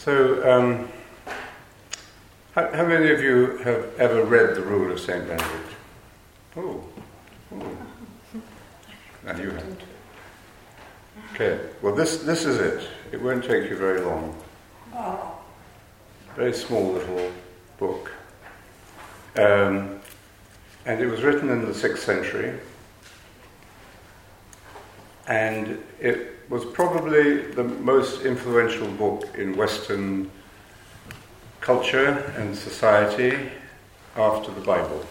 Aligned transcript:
So, 0.00 0.50
um, 0.50 0.88
how, 2.54 2.72
how, 2.72 2.86
many 2.86 3.10
of 3.10 3.20
you 3.20 3.58
have 3.58 3.94
ever 3.98 4.24
read 4.24 4.56
the 4.56 4.62
Rule 4.62 4.90
of 4.90 4.98
St. 4.98 5.28
Benedict? 5.28 5.74
Oh, 6.56 6.82
oh. 7.52 7.76
Now 9.26 9.36
you 9.36 9.50
have. 9.50 9.82
Okay, 11.34 11.60
well, 11.82 11.94
this, 11.94 12.22
this 12.22 12.46
is 12.46 12.56
it. 12.56 12.88
It 13.12 13.20
won't 13.20 13.44
take 13.44 13.68
you 13.68 13.76
very 13.76 14.00
long. 14.00 14.34
Very 16.34 16.54
small 16.54 16.92
little 16.92 17.30
book. 17.76 18.10
Um, 19.36 20.00
and 20.86 21.02
it 21.02 21.08
was 21.08 21.20
written 21.20 21.50
in 21.50 21.66
the 21.66 21.72
6th 21.72 21.98
century. 21.98 22.58
And 25.26 25.84
it 26.00 26.29
was 26.50 26.64
probably 26.64 27.42
the 27.52 27.62
most 27.62 28.22
influential 28.22 28.88
book 28.88 29.24
in 29.38 29.56
Western 29.56 30.28
culture 31.60 32.32
and 32.36 32.56
society 32.56 33.38
after 34.16 34.50
the 34.50 34.60
Bible. 34.60 35.06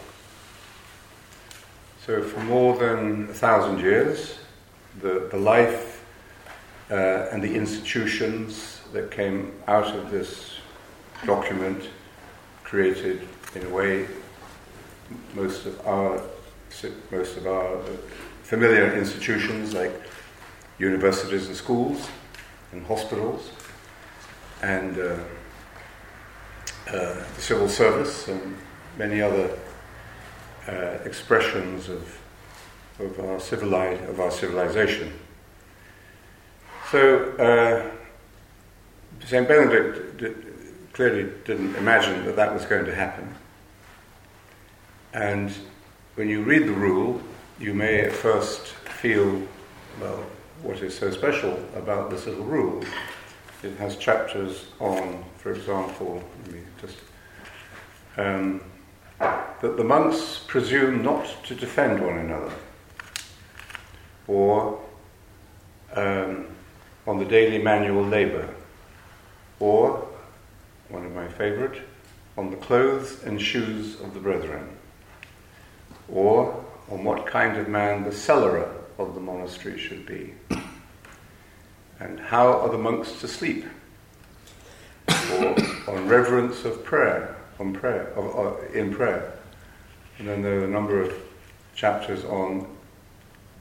So, 2.06 2.22
for 2.22 2.42
more 2.42 2.76
than 2.78 3.30
a 3.30 3.34
thousand 3.34 3.80
years, 3.80 4.40
the, 5.00 5.30
the 5.32 5.38
life 5.38 6.04
uh, 6.92 7.30
and 7.32 7.42
the 7.42 7.56
institutions 7.56 8.82
that 8.92 9.10
came 9.10 9.54
out 9.68 9.96
of 9.96 10.12
this 10.12 10.56
document 11.26 11.84
created, 12.66 13.26
in 13.56 13.66
a 13.66 13.70
way, 13.70 14.08
most 15.34 15.66
of 15.66 15.88
our 15.88 16.22
most 17.12 17.38
of 17.38 17.48
our 17.48 17.82
familiar 18.44 18.94
institutions 18.94 19.74
like 19.74 19.92
universities 20.80 21.48
and 21.48 21.56
schools 21.56 22.08
and 22.72 22.86
hospitals 22.86 23.52
and 24.62 24.98
uh, 24.98 25.16
uh, 26.88 27.24
the 27.36 27.42
civil 27.42 27.70
service 27.70 28.28
and 28.28 28.58
many 28.98 29.22
other 29.22 29.58
uh, 30.68 30.98
expressions 31.06 31.90
of, 31.90 32.20
of, 33.00 33.20
our 33.20 33.40
civili- 33.40 34.00
of 34.08 34.20
our 34.20 34.32
civilization. 34.32 35.14
So, 36.92 37.32
uh, 37.38 37.92
St. 39.26 39.48
Benedict 39.48 40.18
did, 40.18 40.46
clearly 40.94 41.32
didn't 41.46 41.76
imagine 41.76 42.26
that 42.26 42.36
that 42.36 42.54
was 42.54 42.66
going 42.66 42.86
to 42.86 42.96
happen. 42.96 43.36
And 45.14 45.52
when 46.16 46.30
you 46.30 46.44
read 46.44 46.68
the 46.68 46.74
rule, 46.74 47.22
you 47.60 47.74
may 47.74 48.02
at 48.02 48.12
first 48.12 48.62
feel, 48.68 49.42
well, 50.02 50.26
what 50.62 50.82
is 50.82 50.98
so 50.98 51.10
special 51.12 51.58
about 51.76 52.10
this 52.10 52.26
little 52.26 52.44
rule. 52.44 52.84
It 53.64 53.76
has 53.78 53.96
chapters 53.96 54.66
on, 54.80 55.24
for 55.38 55.52
example, 55.54 56.24
let 56.46 56.54
me 56.54 56.62
just, 56.82 56.98
um, 58.18 58.62
that 59.20 59.78
the 59.78 59.84
monks 59.84 60.44
presume 60.48 61.04
not 61.04 61.28
to 61.46 61.56
defend 61.56 62.06
one 62.06 62.18
another, 62.18 62.52
or 64.28 64.80
um, 65.96 66.48
on 67.08 67.20
the 67.20 67.26
daily 67.26 67.62
manual 67.62 68.04
labour, 68.04 68.54
or, 69.60 70.08
one 70.90 71.06
of 71.06 71.14
my 71.14 71.28
favourite, 71.28 71.82
on 72.38 72.50
the 72.50 72.58
clothes 72.58 73.24
and 73.24 73.42
shoes 73.42 74.00
of 74.02 74.14
the 74.14 74.20
brethren, 74.20 74.70
or 76.10 76.66
on 76.90 77.04
what 77.04 77.26
kind 77.26 77.58
of 77.58 77.68
man 77.68 78.04
the 78.04 78.10
cellarer 78.10 78.79
of 79.00 79.16
the 79.16 79.22
monastery 79.22 79.80
should 79.80 80.06
be. 80.06 80.34
And 82.00 82.20
how 82.20 82.60
are 82.60 82.70
the 82.70 82.78
monks 82.78 83.20
to 83.22 83.28
sleep? 83.28 83.66
Or 85.08 85.56
on 85.88 86.08
reverence 86.08 86.66
of 86.66 86.84
prayer, 86.84 87.36
on 87.60 87.74
prayer, 87.74 88.14
of, 88.16 88.76
in 88.76 88.94
prayer. 88.94 89.34
And 90.20 90.28
then 90.28 90.42
there 90.42 90.60
are 90.60 90.66
a 90.66 90.70
number 90.70 91.02
of 91.02 91.14
chapters 91.76 92.24
on 92.26 92.68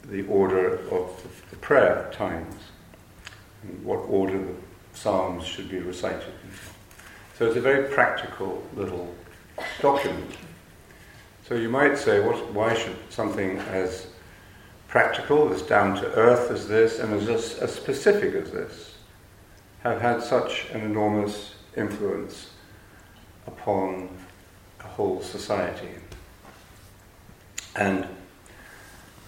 the 0.05 0.27
order 0.27 0.79
of 0.91 1.23
the, 1.23 1.51
the 1.51 1.57
prayer 1.57 2.11
times, 2.13 2.55
and 3.63 3.85
what 3.85 3.99
order 3.99 4.39
the 4.39 4.55
psalms 4.93 5.45
should 5.45 5.69
be 5.69 5.79
recited. 5.79 6.33
So 7.39 7.47
it's 7.47 7.57
a 7.57 7.61
very 7.61 7.89
practical 7.93 8.63
little 8.75 9.15
document. 9.81 10.33
So 11.47 11.55
you 11.55 11.69
might 11.69 11.97
say, 11.97 12.21
what, 12.21 12.53
why 12.53 12.75
should 12.75 12.97
something 13.11 13.59
as 13.59 14.09
practical, 14.89 15.53
as 15.53 15.63
down 15.63 15.95
to 15.97 16.13
earth 16.15 16.51
as 16.51 16.67
this, 16.67 16.99
and 16.99 17.13
as, 17.15 17.59
as 17.59 17.75
specific 17.75 18.35
as 18.35 18.51
this, 18.51 18.95
have 19.83 20.01
had 20.01 20.23
such 20.23 20.67
an 20.71 20.81
enormous 20.81 21.55
influence 21.77 22.51
upon 23.47 24.09
a 24.81 24.89
whole 24.89 25.21
society. 25.23 25.91
And 27.77 28.07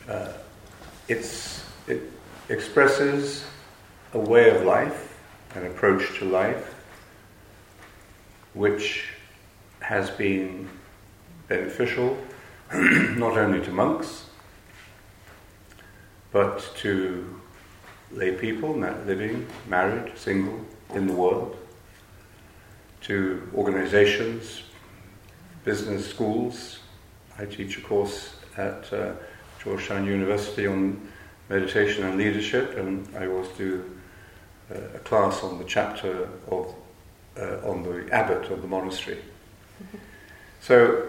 uh, 0.09 0.33
it 1.09 2.03
expresses 2.49 3.45
a 4.15 4.19
way 4.19 4.51
of 4.51 4.65
life, 4.65 5.19
an 5.55 5.67
approach 5.67 6.19
to 6.19 6.25
life, 6.25 6.75
which 8.55 9.09
has 9.81 10.11
been 10.11 10.69
beneficial 11.49 12.17
not 12.73 13.37
only 13.37 13.65
to 13.65 13.71
monks, 13.71 14.30
but 16.33 16.71
to 16.77 17.41
lay 18.13 18.33
people 18.33 18.75
living, 19.07 19.47
married, 19.69 20.17
single, 20.17 20.65
in 20.95 21.07
the 21.07 21.13
world, 21.13 21.57
to 23.03 23.49
organizations, 23.55 24.63
business 25.65 26.09
schools. 26.09 26.81
I 27.39 27.45
teach 27.45 27.79
a 27.79 27.81
course 27.81 28.37
at 28.57 28.93
uh, 28.93 29.13
Georgetown 29.63 30.07
University 30.07 30.67
on 30.67 31.09
meditation 31.49 32.05
and 32.05 32.19
leadership, 32.19 32.77
and 32.77 33.09
I 33.17 33.27
also 33.27 33.51
do 33.57 33.91
uh, 34.71 34.79
a 34.97 34.99
class 35.01 35.43
on 35.43 35.59
the 35.59 35.65
chapter 35.65 36.29
of 36.49 36.75
uh, 37.37 37.69
on 37.69 37.83
the 37.83 38.13
abbot 38.13 38.51
of 38.51 38.61
the 38.61 38.69
monastery. 38.69 39.19
So 40.61 41.07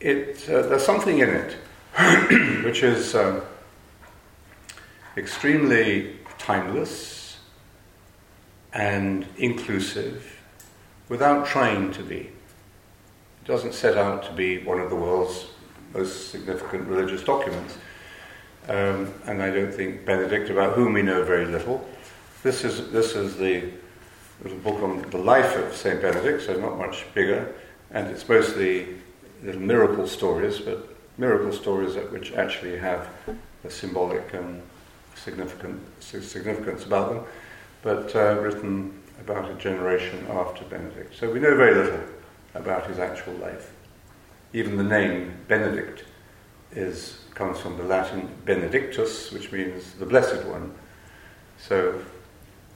it, 0.00 0.48
uh, 0.48 0.62
there's 0.62 0.86
something 0.86 1.18
in 1.18 1.28
it 1.28 1.56
which 2.64 2.82
is. 2.82 3.14
Um, 3.14 3.42
extremely 5.16 6.16
timeless 6.38 7.38
and 8.72 9.26
inclusive 9.38 10.40
without 11.08 11.46
trying 11.46 11.92
to 11.92 12.02
be. 12.02 12.16
It 12.16 13.46
doesn't 13.46 13.74
set 13.74 13.96
out 13.96 14.24
to 14.24 14.32
be 14.32 14.58
one 14.58 14.80
of 14.80 14.90
the 14.90 14.96
world's 14.96 15.46
most 15.94 16.30
significant 16.30 16.86
religious 16.88 17.22
documents. 17.22 17.78
Um, 18.68 19.12
and 19.26 19.42
I 19.42 19.50
don't 19.50 19.72
think 19.72 20.04
Benedict, 20.04 20.50
about 20.50 20.74
whom 20.74 20.92
we 20.92 21.02
know 21.02 21.22
very 21.24 21.46
little. 21.46 21.88
This 22.42 22.64
is, 22.64 22.90
this 22.90 23.14
is 23.14 23.36
the 23.36 23.70
little 24.42 24.58
book 24.58 24.82
on 24.82 25.08
the 25.10 25.18
life 25.18 25.56
of 25.56 25.74
St. 25.74 26.02
Benedict, 26.02 26.42
so 26.42 26.54
not 26.58 26.76
much 26.76 27.06
bigger, 27.14 27.54
and 27.92 28.08
it's 28.08 28.28
mostly 28.28 28.88
little 29.42 29.62
miracle 29.62 30.06
stories, 30.06 30.58
but 30.58 30.88
miracle 31.16 31.52
stories 31.52 31.94
that 31.94 32.10
which 32.12 32.32
actually 32.32 32.76
have 32.76 33.08
a 33.64 33.70
symbolic 33.70 34.34
um, 34.34 34.60
significant, 35.16 35.80
significance 36.00 36.84
about 36.84 37.08
them, 37.10 37.24
but 37.82 38.14
uh, 38.14 38.38
written 38.40 39.02
about 39.20 39.50
a 39.50 39.54
generation 39.54 40.26
after 40.30 40.64
Benedict. 40.64 41.16
So 41.18 41.30
we 41.30 41.40
know 41.40 41.56
very 41.56 41.74
little 41.74 42.00
about 42.54 42.86
his 42.86 42.98
actual 42.98 43.34
life. 43.34 43.72
Even 44.52 44.76
the 44.76 44.84
name 44.84 45.34
Benedict 45.48 46.04
is, 46.72 47.20
comes 47.34 47.58
from 47.58 47.76
the 47.76 47.84
Latin 47.84 48.28
Benedictus, 48.44 49.32
which 49.32 49.52
means 49.52 49.92
the 49.94 50.06
Blessed 50.06 50.44
One. 50.46 50.74
So 51.58 52.00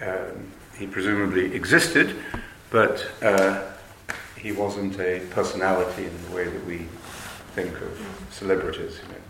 um, 0.02 0.50
he 0.78 0.86
presumably 0.86 1.54
existed, 1.54 2.16
but 2.70 3.06
uh, 3.22 3.62
he 4.36 4.52
wasn't 4.52 4.98
a 4.98 5.20
personality 5.30 6.06
in 6.06 6.24
the 6.24 6.36
way 6.36 6.44
that 6.44 6.64
we 6.66 6.86
think 7.54 7.72
of 7.80 8.28
celebrities. 8.30 8.98
You 9.02 9.08
know. 9.08 9.29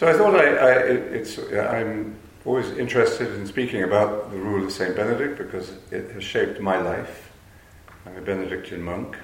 So 0.00 0.08
I 0.08 0.14
thought 0.14 0.34
I, 0.34 0.46
I, 0.46 0.72
it's, 1.18 1.38
I'm 1.52 2.16
always 2.46 2.70
interested 2.70 3.34
in 3.34 3.46
speaking 3.46 3.82
about 3.82 4.30
the 4.30 4.38
rule 4.38 4.64
of 4.64 4.72
St. 4.72 4.96
Benedict 4.96 5.36
because 5.36 5.74
it 5.90 6.12
has 6.12 6.24
shaped 6.24 6.58
my 6.58 6.80
life. 6.80 7.30
I'm 8.06 8.16
a 8.16 8.22
Benedictine 8.22 8.80
monk. 8.80 9.18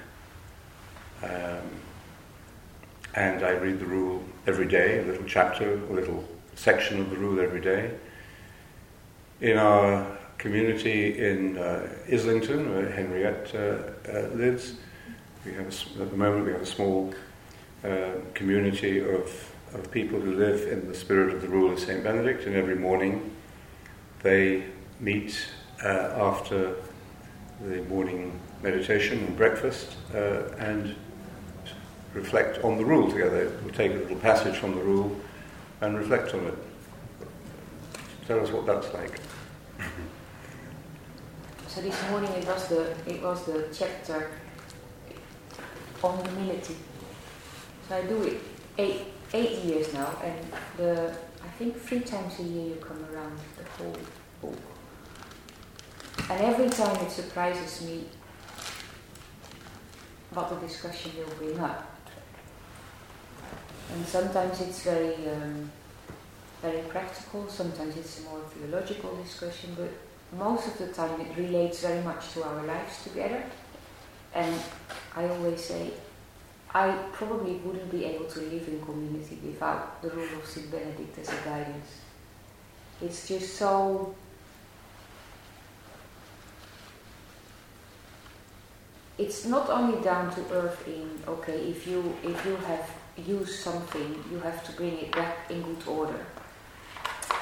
Um, 1.23 1.67
and 3.15 3.43
I 3.43 3.53
read 3.53 3.79
the 3.79 3.87
rule 3.87 4.23
every 4.45 4.67
day, 4.67 4.99
a 4.99 5.01
little 5.01 5.23
chapter, 5.25 5.73
a 5.73 5.93
little 5.93 6.23
section 6.53 7.01
of 7.01 7.09
the 7.09 7.17
rule 7.17 7.39
every 7.39 7.59
day. 7.59 7.95
In 9.41 9.57
our 9.57 10.05
community 10.37 11.27
in 11.27 11.57
uh, 11.57 11.89
Islington, 12.07 12.75
where 12.75 12.91
Henriette 12.91 13.51
uh, 13.55 13.57
uh, 14.13 14.27
lives, 14.35 14.75
we 15.43 15.53
have 15.53 15.65
a, 15.65 16.03
at 16.03 16.11
the 16.11 16.17
moment 16.17 16.45
we 16.45 16.51
have 16.51 16.61
a 16.61 16.67
small 16.67 17.15
uh, 17.83 18.11
community 18.35 18.99
of 18.99 19.55
of 19.73 19.91
people 19.91 20.19
who 20.19 20.33
live 20.33 20.67
in 20.67 20.87
the 20.87 20.95
spirit 20.95 21.33
of 21.33 21.41
the 21.41 21.47
rule 21.47 21.71
of 21.71 21.79
St. 21.79 22.03
Benedict, 22.03 22.45
and 22.45 22.55
every 22.55 22.75
morning 22.75 23.35
they 24.23 24.63
meet 24.99 25.45
uh, 25.83 25.87
after 25.87 26.75
the 27.61 27.81
morning 27.83 28.39
meditation 28.61 29.19
and 29.19 29.37
breakfast 29.37 29.95
uh, 30.13 30.43
and 30.57 30.95
reflect 32.13 32.63
on 32.63 32.77
the 32.77 32.85
rule 32.85 33.11
together. 33.11 33.51
We'll 33.63 33.73
take 33.73 33.91
a 33.91 33.95
little 33.95 34.17
passage 34.17 34.55
from 34.55 34.75
the 34.75 34.81
rule 34.81 35.15
and 35.81 35.97
reflect 35.97 36.33
on 36.33 36.45
it. 36.45 36.57
Tell 38.27 38.39
us 38.39 38.51
what 38.51 38.65
that's 38.65 38.93
like. 38.93 39.19
So 41.67 41.81
this 41.81 42.09
morning 42.09 42.31
it 42.31 42.47
was 42.47 42.67
the 42.67 42.95
it 43.05 43.21
was 43.21 43.45
the 43.45 43.67
chapter 43.71 44.31
on 46.03 46.25
humility. 46.25 46.75
So 47.87 47.97
I 47.97 48.01
do 48.01 48.23
it 48.23 48.41
eight 48.79 49.05
eight 49.37 49.63
years 49.63 49.93
now, 49.93 50.09
and 50.23 50.37
the 50.77 51.15
I 51.43 51.49
think 51.57 51.79
three 51.79 52.01
times 52.01 52.39
a 52.39 52.43
year 52.43 52.67
you 52.69 52.75
come 52.75 53.03
around 53.11 53.37
the 53.57 53.83
whole 53.83 53.97
book. 54.41 54.59
And 56.29 56.41
every 56.41 56.69
time 56.69 56.95
it 57.05 57.11
surprises 57.11 57.87
me 57.87 58.05
what 60.33 60.49
the 60.49 60.67
discussion 60.67 61.11
will 61.17 61.35
bring 61.35 61.59
up. 61.59 61.99
And 63.93 64.05
sometimes 64.05 64.59
it's 64.61 64.83
very, 64.83 65.15
um, 65.29 65.71
very 66.61 66.81
practical, 66.89 67.47
sometimes 67.47 67.95
it's 67.95 68.19
a 68.19 68.23
more 68.23 68.41
theological 68.53 69.15
discussion, 69.23 69.75
but 69.77 69.91
most 70.37 70.67
of 70.67 70.77
the 70.77 70.87
time 70.93 71.21
it 71.21 71.37
relates 71.37 71.81
very 71.81 72.03
much 72.03 72.33
to 72.33 72.43
our 72.43 72.63
lives 72.65 73.03
together. 73.03 73.43
And 74.35 74.53
I 75.15 75.29
always 75.29 75.63
say, 75.63 75.93
I 76.73 76.91
probably 77.13 77.55
wouldn't 77.55 77.89
be 77.89 78.05
able 78.05 78.25
to 78.25 78.39
live 78.41 78.67
in 78.67 78.81
community 78.83 79.39
without 79.43 80.01
the 80.01 80.09
rule 80.09 80.39
of 80.39 80.45
St. 80.45 80.69
Benedict 80.69 81.17
as 81.17 81.29
a 81.29 81.41
guidance. 81.43 82.01
It's 83.01 83.27
just 83.27 83.55
so 83.55 84.15
it's 89.17 89.45
not 89.45 89.69
only 89.69 90.01
down 90.03 90.33
to 90.35 90.41
earth 90.53 90.87
in 90.87 91.09
okay 91.27 91.57
if 91.69 91.87
you 91.87 92.15
if 92.23 92.45
you 92.45 92.55
have 92.57 92.89
used 93.25 93.59
something 93.59 94.23
you 94.31 94.39
have 94.39 94.63
to 94.63 94.71
bring 94.73 94.97
it 94.99 95.11
back 95.11 95.49
in 95.49 95.61
good 95.63 95.87
order 95.87 96.25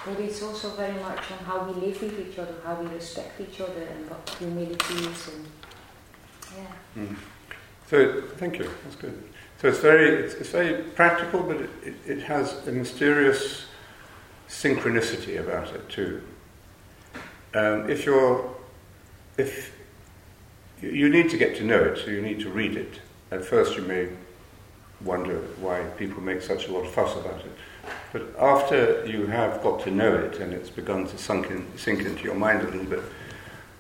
but 0.06 0.20
it's 0.20 0.42
also 0.42 0.70
very 0.72 0.98
much 1.02 1.32
on 1.32 1.40
how 1.46 1.64
we 1.66 1.74
live 1.88 2.02
with 2.02 2.20
each 2.20 2.40
other 2.40 2.56
how 2.64 2.76
we 2.76 2.88
respect 2.88 3.42
each 3.42 3.60
other 3.60 3.84
and 3.84 4.10
what 4.10 4.30
humility 4.40 4.94
is 4.94 5.28
and 5.28 5.46
yeah 6.56 7.04
mm. 7.04 7.16
So 7.96 8.22
thank 8.38 8.60
you 8.60 8.70
that's 8.84 8.96
good 8.96 9.24
so 9.62 9.68
it's 9.68 9.80
very 9.80 10.24
it's, 10.24 10.34
it's 10.36 10.50
very 10.50 10.84
practical 10.84 11.42
but 11.44 11.58
it, 11.58 11.70
it, 11.84 11.96
it 12.06 12.22
has 12.22 12.68
a 12.68 12.72
mysterious 12.72 13.66
synchronicity 14.48 15.40
about 15.40 15.74
it 15.74 15.88
too 15.90 16.22
um, 17.54 17.90
if 17.90 18.06
you're 18.06 18.54
if 19.38 19.76
you 20.82 21.10
need 21.10 21.30
to 21.30 21.38
get 21.38 21.56
to 21.58 21.64
know 21.64 21.80
it, 21.80 21.98
so 21.98 22.12
you 22.12 22.22
need 22.22 22.40
to 22.42 22.50
read 22.50 22.76
it. 22.76 23.00
At 23.32 23.44
first, 23.44 23.76
you 23.76 23.84
may 23.84 24.10
wonder 25.02 25.38
why 25.60 25.84
people 25.98 26.22
make 26.22 26.42
such 26.42 26.68
a 26.68 26.72
lot 26.72 26.86
of 26.86 26.92
fuss 26.92 27.16
about 27.18 27.40
it. 27.40 27.52
But 28.12 28.36
after 28.40 29.06
you 29.06 29.28
have 29.28 29.62
got 29.62 29.82
to 29.82 29.92
know 29.92 30.16
it 30.16 30.40
and 30.40 30.54
it's 30.54 30.70
begun 30.70 31.06
to 31.08 31.18
sink, 31.18 31.50
in, 31.50 31.66
sink 31.78 32.00
into 32.00 32.24
your 32.24 32.36
mind 32.36 32.62
a 32.62 32.66
little 32.66 32.86
bit, 32.86 33.04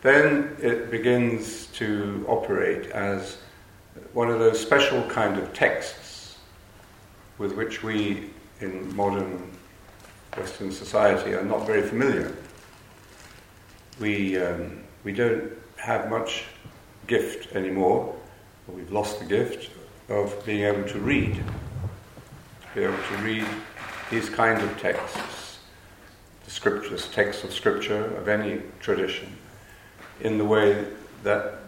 then 0.01 0.55
it 0.61 0.91
begins 0.91 1.67
to 1.67 2.25
operate 2.27 2.87
as 2.91 3.37
one 4.15 4.29
of 4.31 4.39
those 4.39 4.57
special 4.57 5.03
kind 5.09 5.37
of 5.37 5.53
texts 5.53 6.37
with 7.37 7.51
which 7.51 7.83
we 7.83 8.29
in 8.61 8.95
modern 8.95 9.51
Western 10.37 10.71
society 10.71 11.33
are 11.33 11.43
not 11.43 11.67
very 11.67 11.81
familiar. 11.81 12.33
We, 13.99 14.37
um, 14.37 14.81
we 15.03 15.11
don't 15.11 15.51
have 15.75 16.09
much 16.09 16.45
gift 17.07 17.53
anymore, 17.57 18.15
we've 18.69 18.89
lost 18.89 19.19
the 19.19 19.25
gift 19.25 19.69
of 20.07 20.33
being 20.45 20.61
able 20.61 20.87
to 20.87 20.99
read, 20.99 21.35
to 21.35 21.43
be 22.73 22.85
able 22.85 22.95
to 22.95 23.17
read 23.17 23.45
these 24.09 24.29
kinds 24.29 24.63
of 24.63 24.79
texts, 24.79 25.59
the 26.45 26.51
scriptures, 26.51 27.09
texts 27.09 27.43
of 27.43 27.53
scripture 27.53 28.15
of 28.15 28.29
any 28.29 28.61
tradition, 28.79 29.35
in 30.21 30.37
the 30.37 30.45
way 30.45 30.85
that 31.23 31.64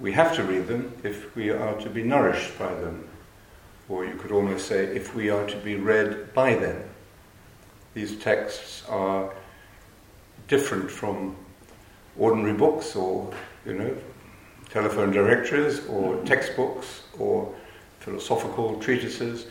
we 0.00 0.12
have 0.12 0.34
to 0.36 0.42
read 0.42 0.66
them 0.66 0.92
if 1.04 1.34
we 1.36 1.50
are 1.50 1.74
to 1.80 1.90
be 1.90 2.02
nourished 2.02 2.58
by 2.58 2.72
them, 2.74 3.06
or 3.88 4.06
you 4.06 4.14
could 4.14 4.32
almost 4.32 4.66
say 4.66 4.84
if 4.84 5.14
we 5.14 5.28
are 5.28 5.46
to 5.46 5.56
be 5.58 5.76
read 5.76 6.32
by 6.32 6.54
them. 6.54 6.82
These 7.92 8.18
texts 8.18 8.82
are 8.88 9.32
different 10.48 10.90
from 10.90 11.36
ordinary 12.16 12.54
books 12.54 12.96
or, 12.96 13.32
you 13.66 13.74
know, 13.74 13.96
telephone 14.70 15.10
directories 15.10 15.86
or 15.86 16.22
textbooks 16.24 17.02
or 17.18 17.54
philosophical 17.98 18.78
treatises. 18.80 19.46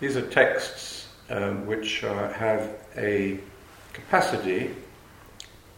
These 0.00 0.16
are 0.16 0.26
texts 0.26 1.08
um, 1.30 1.66
which 1.66 2.02
uh, 2.02 2.32
have 2.32 2.74
a 2.96 3.38
capacity 3.92 4.74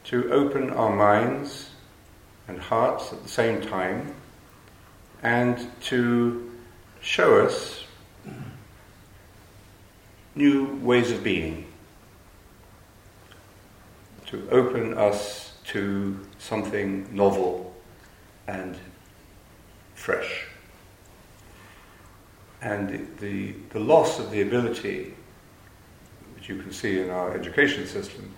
to 0.05 0.33
open 0.33 0.71
our 0.71 0.95
minds 0.95 1.71
and 2.49 2.59
hearts 2.59 3.13
at 3.13 3.23
the 3.23 3.29
same 3.29 3.61
time 3.61 4.15
and 5.23 5.71
to 5.81 6.51
show 7.01 7.41
us 7.41 7.85
new 10.35 10.77
ways 10.77 11.11
of 11.11 11.23
being, 11.23 11.67
to 14.27 14.49
open 14.51 14.95
us 14.95 15.53
to 15.65 16.19
something 16.39 17.09
novel 17.15 17.75
and 18.47 18.77
fresh. 19.95 20.47
And 22.61 23.17
the, 23.19 23.53
the 23.71 23.79
loss 23.79 24.19
of 24.19 24.31
the 24.31 24.43
ability, 24.43 25.15
which 26.35 26.49
you 26.49 26.57
can 26.61 26.73
see 26.73 27.01
in 27.01 27.11
our 27.11 27.35
education 27.35 27.87
system, 27.87 28.35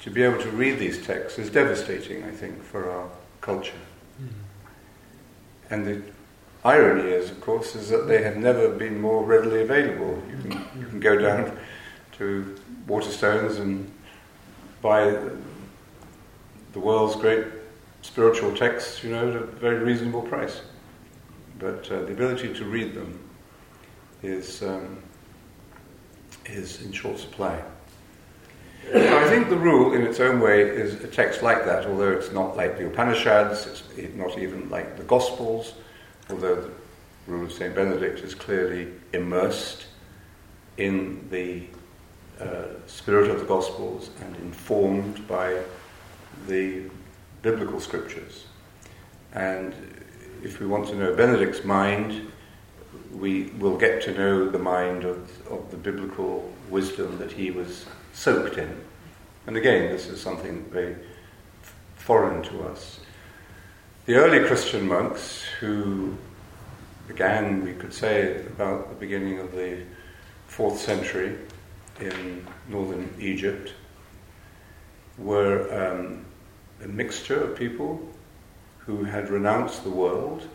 to 0.00 0.10
be 0.10 0.22
able 0.22 0.40
to 0.42 0.50
read 0.50 0.78
these 0.78 1.04
texts 1.04 1.38
is 1.38 1.50
devastating, 1.50 2.24
I 2.24 2.30
think, 2.30 2.62
for 2.62 2.90
our 2.90 3.08
culture. 3.42 3.76
Mm-hmm. 4.20 5.74
And 5.74 5.86
the 5.86 6.02
irony 6.64 7.10
is, 7.10 7.30
of 7.30 7.40
course, 7.42 7.74
is 7.74 7.90
that 7.90 8.08
they 8.08 8.22
have 8.22 8.38
never 8.38 8.70
been 8.70 9.00
more 9.00 9.22
readily 9.22 9.62
available. 9.62 10.22
You 10.30 10.50
can, 10.50 10.68
you 10.78 10.86
can 10.86 11.00
go 11.00 11.18
down 11.18 11.58
to 12.18 12.56
Waterstones 12.86 13.60
and 13.60 13.92
buy 14.80 15.18
the 16.72 16.80
world's 16.80 17.16
great 17.16 17.44
spiritual 18.02 18.54
texts, 18.54 19.04
you 19.04 19.10
know, 19.10 19.28
at 19.28 19.36
a 19.36 19.46
very 19.46 19.78
reasonable 19.78 20.22
price. 20.22 20.62
But 21.58 21.90
uh, 21.90 22.02
the 22.02 22.12
ability 22.12 22.54
to 22.54 22.64
read 22.64 22.94
them 22.94 23.20
is, 24.22 24.62
um, 24.62 25.02
is 26.46 26.82
in 26.82 26.92
short 26.92 27.18
supply. 27.18 27.62
So 28.90 29.18
I 29.18 29.28
think 29.28 29.48
the 29.48 29.56
rule, 29.56 29.94
in 29.94 30.02
its 30.02 30.20
own 30.20 30.40
way, 30.40 30.62
is 30.62 31.02
a 31.02 31.08
text 31.08 31.42
like 31.42 31.64
that, 31.64 31.86
although 31.86 32.12
it's 32.12 32.32
not 32.32 32.56
like 32.56 32.76
the 32.76 32.86
Upanishads, 32.86 33.66
it's 33.96 34.14
not 34.14 34.38
even 34.38 34.68
like 34.68 34.96
the 34.96 35.04
Gospels, 35.04 35.74
although 36.28 36.56
the 36.56 36.70
rule 37.26 37.46
of 37.46 37.52
St. 37.52 37.74
Benedict 37.74 38.20
is 38.20 38.34
clearly 38.34 38.88
immersed 39.12 39.86
in 40.76 41.26
the 41.30 41.62
uh, 42.40 42.64
spirit 42.86 43.30
of 43.30 43.40
the 43.40 43.46
Gospels 43.46 44.10
and 44.20 44.36
informed 44.36 45.26
by 45.28 45.62
the 46.48 46.82
biblical 47.42 47.80
scriptures. 47.80 48.46
And 49.32 49.74
if 50.42 50.60
we 50.60 50.66
want 50.66 50.88
to 50.88 50.96
know 50.96 51.14
Benedict's 51.14 51.64
mind, 51.64 52.32
we 53.12 53.44
will 53.58 53.76
get 53.76 54.02
to 54.02 54.12
know 54.12 54.48
the 54.48 54.58
mind 54.58 55.04
of, 55.04 55.46
of 55.50 55.70
the 55.70 55.76
biblical 55.76 56.50
wisdom 56.68 57.18
that 57.18 57.32
he 57.32 57.50
was 57.50 57.86
soaked 58.12 58.58
in. 58.58 58.80
And 59.46 59.56
again, 59.56 59.90
this 59.90 60.06
is 60.06 60.20
something 60.20 60.64
very 60.70 60.96
foreign 61.96 62.42
to 62.42 62.62
us. 62.64 63.00
The 64.06 64.14
early 64.14 64.46
Christian 64.46 64.86
monks, 64.86 65.42
who 65.60 66.16
began, 67.08 67.64
we 67.64 67.72
could 67.72 67.92
say, 67.92 68.44
about 68.46 68.88
the 68.88 68.94
beginning 68.96 69.38
of 69.38 69.52
the 69.52 69.84
fourth 70.46 70.78
century 70.78 71.38
in 72.00 72.46
northern 72.68 73.12
Egypt, 73.18 73.72
were 75.18 75.68
um, 75.72 76.24
a 76.82 76.88
mixture 76.88 77.42
of 77.42 77.56
people 77.56 78.00
who 78.78 79.04
had 79.04 79.30
renounced 79.30 79.84
the 79.84 79.90
world 79.90 80.48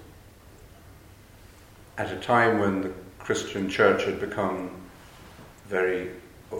at 1.97 2.11
a 2.11 2.17
time 2.17 2.59
when 2.59 2.81
the 2.81 2.91
Christian 3.19 3.69
church 3.69 4.03
had 4.03 4.19
become 4.19 4.69
very 5.67 6.09
uh, 6.51 6.57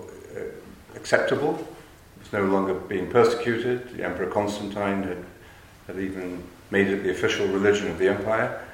acceptable. 0.98 1.56
It 1.56 2.24
was 2.24 2.34
no 2.34 2.44
longer 2.46 2.74
being 2.74 3.10
persecuted. 3.10 3.96
The 3.96 4.04
Emperor 4.04 4.28
Constantine 4.28 5.04
had, 5.04 5.24
had 5.88 6.00
even 6.00 6.44
made 6.72 6.88
it 6.88 7.04
the 7.04 7.12
official 7.12 7.48
religion 7.48 7.90
of 7.90 7.98
the 7.98 8.10
empire, 8.10 8.66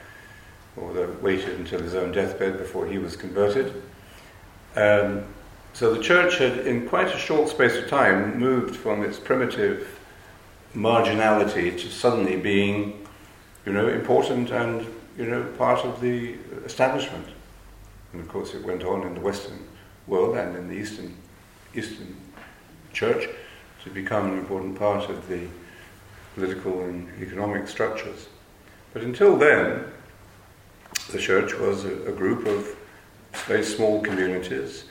although 0.82 1.12
waited 1.22 1.60
until 1.60 1.80
his 1.82 1.94
own 1.94 2.12
deathbed 2.12 2.58
before 2.58 2.88
he 2.88 2.98
was 2.98 3.16
converted. 3.16 3.84
Um, 4.76 5.26
so 5.74 5.94
the 5.94 6.02
church 6.02 6.38
had, 6.38 6.66
in 6.66 6.88
quite 6.88 7.14
a 7.14 7.18
short 7.18 7.50
space 7.50 7.76
of 7.76 7.88
time, 7.88 8.40
moved 8.40 8.76
from 8.76 9.04
its 9.04 9.20
primitive 9.20 10.00
marginality 10.76 11.78
to 11.80 11.90
suddenly 11.90 12.38
being 12.38 13.06
you 13.66 13.74
know, 13.74 13.88
important 13.88 14.52
and, 14.52 14.86
you 15.18 15.26
know, 15.26 15.44
part 15.58 15.86
of 15.86 16.02
the 16.02 16.36
establishment. 16.66 17.28
And 18.12 18.22
of 18.22 18.28
course, 18.28 18.54
it 18.54 18.64
went 18.64 18.84
on 18.84 19.06
in 19.08 19.14
the 19.14 19.20
Western 19.20 19.68
world 20.08 20.36
and 20.36 20.56
in 20.56 20.68
the 20.68 20.76
Eastern, 20.76 21.16
Eastern 21.76 22.16
Church 22.92 23.28
to 23.84 23.90
become 23.90 24.32
an 24.32 24.38
important 24.40 24.78
part 24.78 25.10
of 25.10 25.28
the 25.28 25.48
political 26.36 26.82
and 26.84 27.08
economic 27.22 27.68
structures. 27.68 28.28
But 28.94 29.04
until 29.04 29.38
then, 29.38 29.86
the 31.12 31.20
church 31.20 31.54
was 31.56 31.86
a, 31.86 31.94
a 32.08 32.12
group 32.12 32.46
of 32.46 32.76
very 33.48 33.64
small 33.64 34.02
communities 34.02 34.86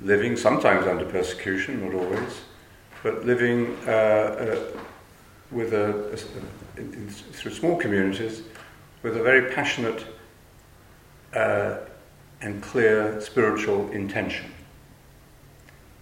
living 0.00 0.36
sometimes 0.36 0.86
under 0.86 1.04
persecution, 1.04 1.84
not 1.84 1.94
always, 1.94 2.40
but 3.02 3.24
living 3.24 3.76
uh, 3.86 3.90
uh, 3.90 4.80
with 5.50 5.72
a, 5.72 6.18
a, 6.76 6.80
in, 6.80 7.08
through 7.08 7.52
small 7.52 7.76
communities 7.76 8.42
with 9.02 9.16
a 9.16 9.22
very 9.22 9.52
passionate 9.52 10.06
uh, 11.34 11.76
and 12.40 12.62
clear 12.62 13.20
spiritual 13.20 13.90
intention. 13.90 14.50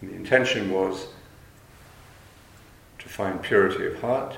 And 0.00 0.10
the 0.10 0.14
intention 0.14 0.70
was 0.70 1.06
to 2.98 3.08
find 3.08 3.42
purity 3.42 3.86
of 3.86 4.00
heart, 4.00 4.36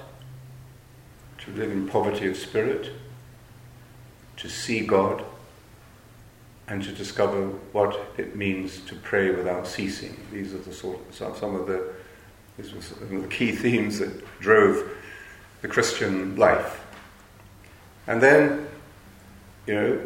to 1.39 1.51
live 1.53 1.71
in 1.71 1.89
poverty 1.89 2.29
of 2.29 2.37
spirit, 2.37 2.93
to 4.37 4.49
see 4.49 4.81
God, 4.81 5.25
and 6.69 6.83
to 6.83 6.93
discover 6.93 7.47
what 7.73 7.99
it 8.19 8.37
means 8.37 8.81
to 8.81 8.95
pray 8.95 9.31
without 9.31 9.67
ceasing. 9.67 10.17
These 10.31 10.53
are 10.53 10.59
the 10.59 10.73
sort 10.73 10.99
of, 11.09 11.37
some 11.37 11.55
of 11.55 11.67
the 11.67 11.95
these 12.59 12.75
were 12.75 12.83
some 12.83 13.01
of 13.03 13.23
the 13.23 13.29
key 13.29 13.53
themes 13.53 14.01
that 14.01 14.41
drove 14.41 14.91
the 15.63 15.69
Christian 15.69 16.35
life. 16.35 16.85
And 18.09 18.21
then, 18.21 18.67
you 19.67 19.75
know, 19.75 20.01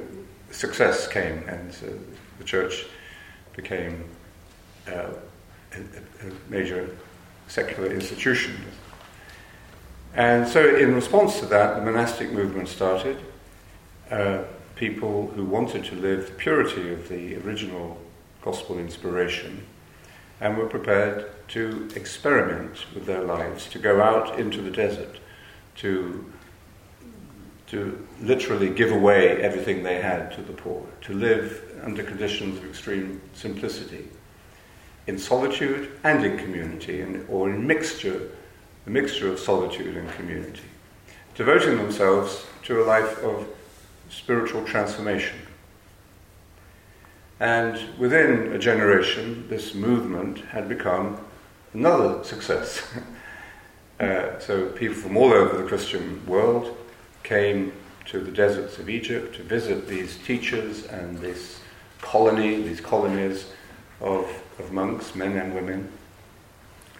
success 0.50 1.08
came, 1.08 1.48
and 1.48 1.70
uh, 1.70 1.92
the 2.38 2.44
church 2.44 2.84
became 3.56 4.04
uh, 4.86 5.12
a, 5.74 6.50
major 6.50 6.96
secular 7.48 7.92
institution. 7.92 8.56
And 10.14 10.46
so, 10.46 10.76
in 10.76 10.94
response 10.94 11.40
to 11.40 11.46
that, 11.46 11.76
the 11.76 11.82
monastic 11.82 12.32
movement 12.32 12.68
started. 12.68 13.18
Uh, 14.10 14.42
people 14.76 15.28
who 15.28 15.44
wanted 15.44 15.84
to 15.84 15.94
live 15.96 16.26
the 16.26 16.32
purity 16.32 16.92
of 16.92 17.08
the 17.08 17.36
original 17.36 17.98
gospel 18.42 18.78
inspiration 18.78 19.64
and 20.40 20.58
were 20.58 20.66
prepared 20.66 21.30
to 21.48 21.88
experiment 21.94 22.84
with 22.94 23.06
their 23.06 23.22
lives, 23.22 23.68
to 23.68 23.78
go 23.78 24.02
out 24.02 24.38
into 24.40 24.60
the 24.60 24.70
desert, 24.70 25.18
to, 25.76 26.30
to 27.68 28.06
literally 28.20 28.68
give 28.68 28.90
away 28.90 29.40
everything 29.40 29.82
they 29.82 30.02
had 30.02 30.32
to 30.32 30.42
the 30.42 30.52
poor, 30.52 30.84
to 31.00 31.14
live 31.14 31.80
under 31.84 32.02
conditions 32.02 32.58
of 32.58 32.64
extreme 32.64 33.20
simplicity, 33.34 34.08
in 35.06 35.18
solitude 35.18 35.90
and 36.04 36.24
in 36.24 36.38
community, 36.38 37.00
and, 37.00 37.26
or 37.28 37.50
in 37.50 37.66
mixture, 37.66 38.30
a 38.86 38.90
mixture 38.90 39.32
of 39.32 39.38
solitude 39.38 39.96
and 39.96 40.10
community, 40.12 40.62
devoting 41.34 41.76
themselves 41.76 42.46
to 42.62 42.82
a 42.82 42.84
life 42.84 43.18
of 43.24 43.46
spiritual 44.08 44.64
transformation. 44.64 45.38
And 47.40 47.98
within 47.98 48.52
a 48.52 48.58
generation, 48.58 49.48
this 49.48 49.74
movement 49.74 50.38
had 50.38 50.68
become 50.68 51.18
another 51.74 52.22
success. 52.22 52.86
uh, 54.00 54.38
so 54.38 54.66
people 54.68 54.94
from 54.94 55.16
all 55.16 55.32
over 55.32 55.60
the 55.60 55.66
Christian 55.66 56.24
world 56.26 56.76
came 57.22 57.72
to 58.06 58.20
the 58.20 58.30
deserts 58.30 58.78
of 58.78 58.88
Egypt 58.88 59.36
to 59.36 59.42
visit 59.42 59.88
these 59.88 60.18
teachers 60.18 60.86
and 60.86 61.18
this 61.18 61.60
colony, 62.00 62.62
these 62.62 62.80
colonies 62.80 63.46
of, 64.00 64.41
of 64.58 64.72
monks, 64.72 65.14
men 65.14 65.36
and 65.36 65.54
women, 65.54 65.90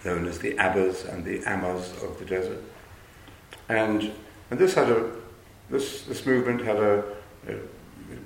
known 0.04 0.26
as 0.26 0.38
the 0.38 0.52
Abbas 0.52 1.04
and 1.04 1.25
the 1.25 1.44
Ammas 1.47 1.92
of 2.02 2.18
the 2.18 2.25
desert. 2.25 2.62
And, 3.68 4.12
and 4.50 4.59
this 4.59 4.75
had 4.75 4.90
a 4.90 5.12
this, 5.73 6.02
this 6.02 6.25
movement 6.26 6.62
had 6.62 6.76
a, 6.76 7.02
a 7.49 7.54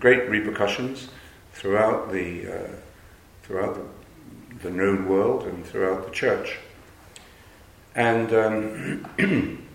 great 0.01 0.29
repercussions 0.29 1.09
throughout 1.53 2.13
the, 2.13 2.53
uh, 2.53 2.69
throughout 3.45 3.77
the, 3.77 3.85
the, 4.69 4.71
known 4.71 5.09
world 5.09 5.45
and 5.45 5.65
throughout 5.65 6.05
the 6.05 6.11
church. 6.11 6.59
And 7.95 8.33
um, 8.35 9.07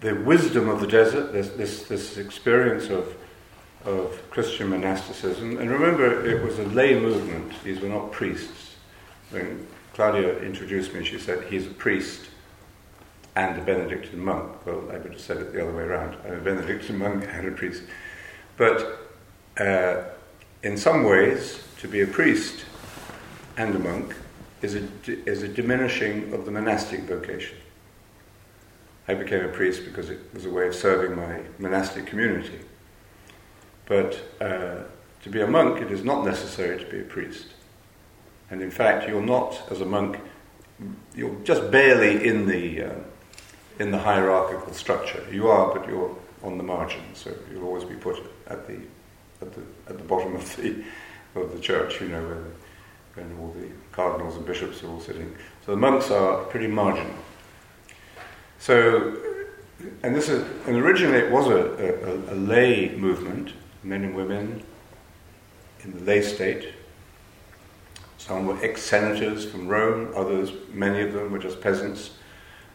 the 0.00 0.14
wisdom 0.14 0.68
of 0.68 0.80
the 0.80 0.86
desert, 0.86 1.32
this, 1.32 1.50
this, 1.50 1.84
this 1.84 2.16
experience 2.16 2.88
of, 2.88 3.14
of 3.84 4.22
Christian 4.30 4.70
monasticism, 4.70 5.58
and 5.58 5.70
remember 5.70 6.26
it 6.26 6.42
was 6.44 6.58
a 6.58 6.64
lay 6.64 6.98
movement, 6.98 7.52
these 7.64 7.80
were 7.80 7.88
not 7.88 8.12
priests. 8.12 8.76
When 9.30 9.66
Claudia 9.94 10.38
introduced 10.40 10.92
me, 10.92 11.04
she 11.04 11.18
said, 11.18 11.44
he's 11.44 11.66
a 11.66 11.70
priest 11.70 12.26
and 13.36 13.58
a 13.58 13.64
Benedictine 13.64 14.22
monk. 14.22 14.66
Well, 14.66 14.84
I 14.90 14.98
would 14.98 15.12
have 15.12 15.20
said 15.20 15.38
it 15.38 15.52
the 15.52 15.62
other 15.62 15.74
way 15.74 15.82
around. 15.82 16.16
I'm 16.24 16.34
a 16.34 16.40
Benedictine 16.40 16.98
monk 16.98 17.24
and 17.30 17.48
a 17.48 17.52
priest. 17.52 17.82
But 18.56 19.08
uh, 19.58 20.02
in 20.62 20.76
some 20.76 21.04
ways, 21.04 21.62
to 21.78 21.88
be 21.88 22.02
a 22.02 22.06
priest 22.06 22.64
and 23.56 23.74
a 23.74 23.78
monk 23.78 24.14
is 24.62 24.74
a, 24.74 24.86
is 25.06 25.42
a 25.42 25.48
diminishing 25.48 26.32
of 26.34 26.44
the 26.44 26.50
monastic 26.50 27.00
vocation. 27.00 27.56
I 29.08 29.14
became 29.14 29.44
a 29.44 29.48
priest 29.48 29.84
because 29.84 30.10
it 30.10 30.20
was 30.34 30.44
a 30.44 30.50
way 30.50 30.68
of 30.68 30.74
serving 30.74 31.16
my 31.16 31.40
monastic 31.58 32.06
community. 32.06 32.60
But 33.90 34.20
uh, 34.40 34.84
to 35.24 35.30
be 35.30 35.40
a 35.40 35.48
monk, 35.48 35.82
it 35.82 35.90
is 35.90 36.04
not 36.04 36.24
necessary 36.24 36.78
to 36.78 36.88
be 36.88 37.00
a 37.00 37.02
priest. 37.02 37.46
And 38.48 38.62
in 38.62 38.70
fact, 38.70 39.08
you're 39.08 39.20
not, 39.20 39.60
as 39.68 39.80
a 39.80 39.84
monk, 39.84 40.16
you're 41.16 41.34
just 41.42 41.72
barely 41.72 42.24
in 42.24 42.46
the, 42.46 42.84
uh, 42.84 42.94
in 43.80 43.90
the 43.90 43.98
hierarchical 43.98 44.72
structure. 44.74 45.26
You 45.32 45.48
are, 45.48 45.76
but 45.76 45.88
you're 45.88 46.16
on 46.44 46.56
the 46.56 46.62
margin, 46.62 47.02
so 47.14 47.34
you'll 47.50 47.64
always 47.64 47.82
be 47.82 47.96
put 47.96 48.16
at 48.46 48.64
the 48.68 48.78
at 49.40 49.52
the 49.54 49.62
at 49.88 49.98
the 49.98 50.04
bottom 50.04 50.36
of 50.36 50.56
the 50.56 50.84
of 51.34 51.52
the 51.52 51.58
church. 51.58 52.00
You 52.00 52.10
know, 52.10 52.22
where, 52.22 52.44
when 53.14 53.36
all 53.40 53.52
the 53.58 53.70
cardinals 53.90 54.36
and 54.36 54.46
bishops 54.46 54.84
are 54.84 54.88
all 54.88 55.00
sitting. 55.00 55.34
So 55.66 55.72
the 55.72 55.78
monks 55.78 56.12
are 56.12 56.44
pretty 56.44 56.68
marginal. 56.68 57.16
So, 58.60 59.16
and 60.04 60.14
this 60.14 60.28
is 60.28 60.46
and 60.68 60.76
originally 60.76 61.18
it 61.18 61.32
was 61.32 61.48
a, 61.48 62.30
a, 62.30 62.34
a 62.34 62.36
lay 62.36 62.94
movement, 62.96 63.52
men 63.82 64.04
and 64.04 64.14
women 64.14 64.62
in 65.82 65.92
the 65.92 66.00
lay 66.00 66.22
state. 66.22 66.74
Some 68.18 68.46
were 68.46 68.62
ex-senators 68.62 69.46
from 69.46 69.66
Rome. 69.66 70.12
Others, 70.14 70.52
many 70.72 71.00
of 71.00 71.12
them, 71.12 71.32
were 71.32 71.38
just 71.38 71.60
peasants 71.60 72.10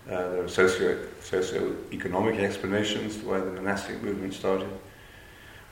uh, 0.09 0.29
there 0.29 0.47
socio, 0.47 0.99
socio-economic 1.21 2.39
explanations 2.39 3.17
to 3.17 3.27
why 3.27 3.39
the 3.39 3.51
monastic 3.51 4.01
movement 4.03 4.33
started. 4.33 4.69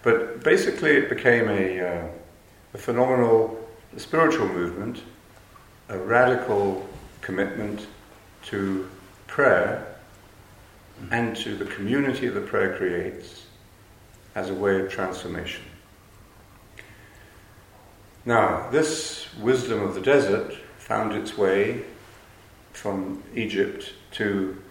But 0.02 0.44
basically, 0.44 0.92
it 0.92 1.10
became 1.10 1.50
a, 1.50 1.80
uh, 1.80 2.08
a 2.74 2.78
phenomenal 2.78 3.68
spiritual 3.98 4.48
movement, 4.48 5.02
a 5.90 5.98
radical 5.98 6.88
commitment 7.22 7.88
to 8.46 8.90
prayer 9.28 9.96
and 11.12 11.36
to 11.38 11.56
the 11.56 11.66
community 11.66 12.28
that 12.28 12.46
prayer 12.48 12.78
creates 12.78 13.46
as 14.36 14.50
a 14.50 14.54
way 14.54 14.80
of 14.82 14.90
transformation. 14.90 15.64
Now, 18.26 18.70
this 18.70 19.28
wisdom 19.36 19.82
of 19.82 19.96
the 19.96 20.02
desert 20.02 20.56
found 20.78 21.14
its 21.14 21.38
way 21.38 21.84
from 22.72 23.22
Egypt 23.36 23.94
to 24.12 24.62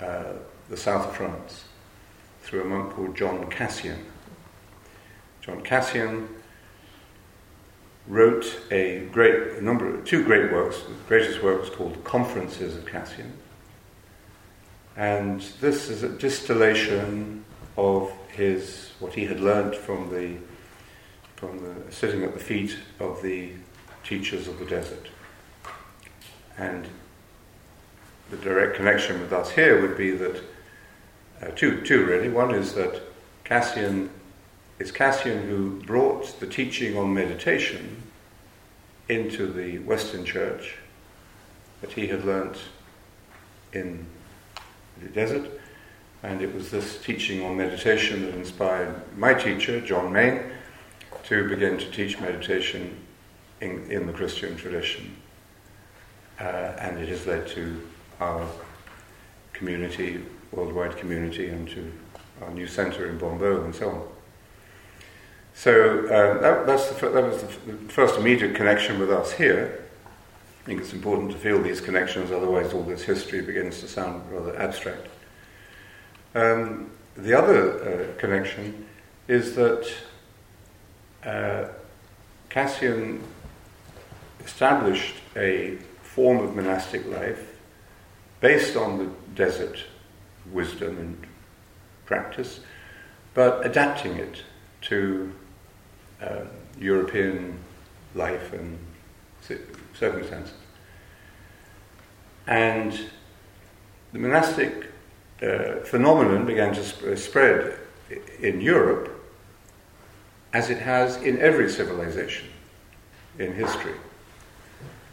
uh, 0.00 0.32
the 0.68 0.76
south 0.76 1.06
of 1.06 1.16
France 1.16 1.64
through 2.42 2.62
a 2.62 2.64
monk 2.64 2.92
called 2.92 3.16
John 3.16 3.48
Cassian. 3.48 4.04
John 5.40 5.62
Cassian 5.62 6.28
wrote 8.06 8.60
a 8.70 9.06
great 9.12 9.58
a 9.58 9.64
number, 9.64 10.00
two 10.02 10.24
great 10.24 10.52
works. 10.52 10.82
The 10.82 10.94
greatest 11.08 11.42
work 11.42 11.60
was 11.60 11.70
called 11.70 12.02
Conferences 12.04 12.76
of 12.76 12.86
Cassian, 12.86 13.32
and 14.96 15.40
this 15.60 15.88
is 15.88 16.02
a 16.02 16.08
distillation 16.08 17.44
of 17.76 18.12
his 18.34 18.92
what 19.00 19.14
he 19.14 19.26
had 19.26 19.40
learned 19.40 19.74
from 19.74 20.10
the 20.10 20.36
from 21.36 21.58
the 21.58 21.92
sitting 21.92 22.22
at 22.22 22.32
the 22.32 22.40
feet 22.40 22.76
of 23.00 23.22
the 23.22 23.50
teachers 24.02 24.48
of 24.48 24.58
the 24.58 24.64
desert, 24.64 25.08
and 26.56 26.86
the 28.30 28.36
direct 28.38 28.76
connection 28.76 29.20
with 29.20 29.32
us 29.32 29.50
here 29.50 29.80
would 29.80 29.96
be 29.96 30.10
that 30.10 30.42
uh, 31.42 31.46
two, 31.54 31.82
two 31.82 32.04
really. 32.04 32.28
One 32.28 32.54
is 32.54 32.74
that 32.74 33.02
Cassian, 33.44 34.10
it's 34.78 34.90
Cassian 34.90 35.48
who 35.48 35.82
brought 35.82 36.40
the 36.40 36.46
teaching 36.46 36.96
on 36.96 37.12
meditation 37.12 38.02
into 39.08 39.46
the 39.46 39.78
Western 39.80 40.24
Church 40.24 40.76
that 41.80 41.92
he 41.92 42.06
had 42.06 42.24
learnt 42.24 42.56
in 43.72 44.06
the 45.02 45.08
desert, 45.08 45.50
And 46.24 46.40
it 46.40 46.54
was 46.54 46.70
this 46.70 47.02
teaching 47.02 47.44
on 47.44 47.54
meditation 47.54 48.22
that 48.22 48.34
inspired 48.34 48.94
my 49.18 49.34
teacher, 49.34 49.78
John 49.82 50.10
Main, 50.10 50.40
to 51.24 51.46
begin 51.46 51.76
to 51.76 51.90
teach 51.90 52.18
meditation 52.18 52.96
in, 53.60 53.90
in 53.90 54.06
the 54.06 54.12
Christian 54.12 54.56
tradition. 54.56 55.16
Uh, 56.40 56.44
and 56.44 56.98
it 56.98 57.10
has 57.10 57.26
led 57.26 57.46
to 57.48 57.86
our 58.20 58.48
community, 59.52 60.24
worldwide 60.50 60.96
community, 60.96 61.48
and 61.48 61.68
to 61.68 61.92
our 62.40 62.50
new 62.52 62.66
centre 62.66 63.06
in 63.06 63.18
Bonnevaux 63.18 63.62
and 63.62 63.74
so 63.74 63.90
on. 63.90 64.08
So 65.52 66.06
uh, 66.06 66.40
that, 66.40 66.66
the, 66.66 67.08
that 67.10 67.22
was 67.22 67.42
the 67.42 67.74
first 67.88 68.16
immediate 68.16 68.54
connection 68.54 68.98
with 68.98 69.10
us 69.10 69.32
here. 69.32 69.84
I 70.62 70.64
think 70.64 70.80
it's 70.80 70.94
important 70.94 71.32
to 71.32 71.38
feel 71.38 71.62
these 71.62 71.82
connections, 71.82 72.32
otherwise, 72.32 72.72
all 72.72 72.82
this 72.82 73.02
history 73.02 73.42
begins 73.42 73.80
to 73.80 73.88
sound 73.88 74.22
rather 74.32 74.58
abstract. 74.58 75.08
Um, 76.34 76.90
the 77.16 77.32
other 77.34 78.14
uh, 78.16 78.20
connection 78.20 78.86
is 79.28 79.54
that 79.54 79.86
uh, 81.24 81.66
Cassian 82.48 83.22
established 84.44 85.16
a 85.36 85.76
form 86.02 86.38
of 86.38 86.56
monastic 86.56 87.06
life 87.06 87.56
based 88.40 88.76
on 88.76 88.98
the 88.98 89.10
desert 89.34 89.84
wisdom 90.52 90.98
and 90.98 91.26
practice, 92.04 92.60
but 93.32 93.64
adapting 93.64 94.16
it 94.16 94.42
to 94.82 95.32
uh, 96.20 96.44
European 96.78 97.58
life 98.14 98.52
and 98.52 98.78
circumstances. 99.94 100.54
And 102.46 102.98
the 104.12 104.18
monastic 104.18 104.93
uh, 105.42 105.80
phenomenon 105.84 106.46
began 106.46 106.72
to 106.74 106.84
sp- 106.84 107.16
spread 107.16 107.78
in 108.40 108.60
Europe 108.60 109.10
as 110.52 110.70
it 110.70 110.78
has 110.78 111.16
in 111.16 111.38
every 111.40 111.68
civilization 111.68 112.48
in 113.38 113.52
history. 113.52 113.94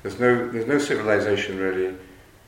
There's 0.03 0.19
no, 0.19 0.47
there's 0.49 0.67
no 0.67 0.77
civilization 0.77 1.57
really 1.57 1.95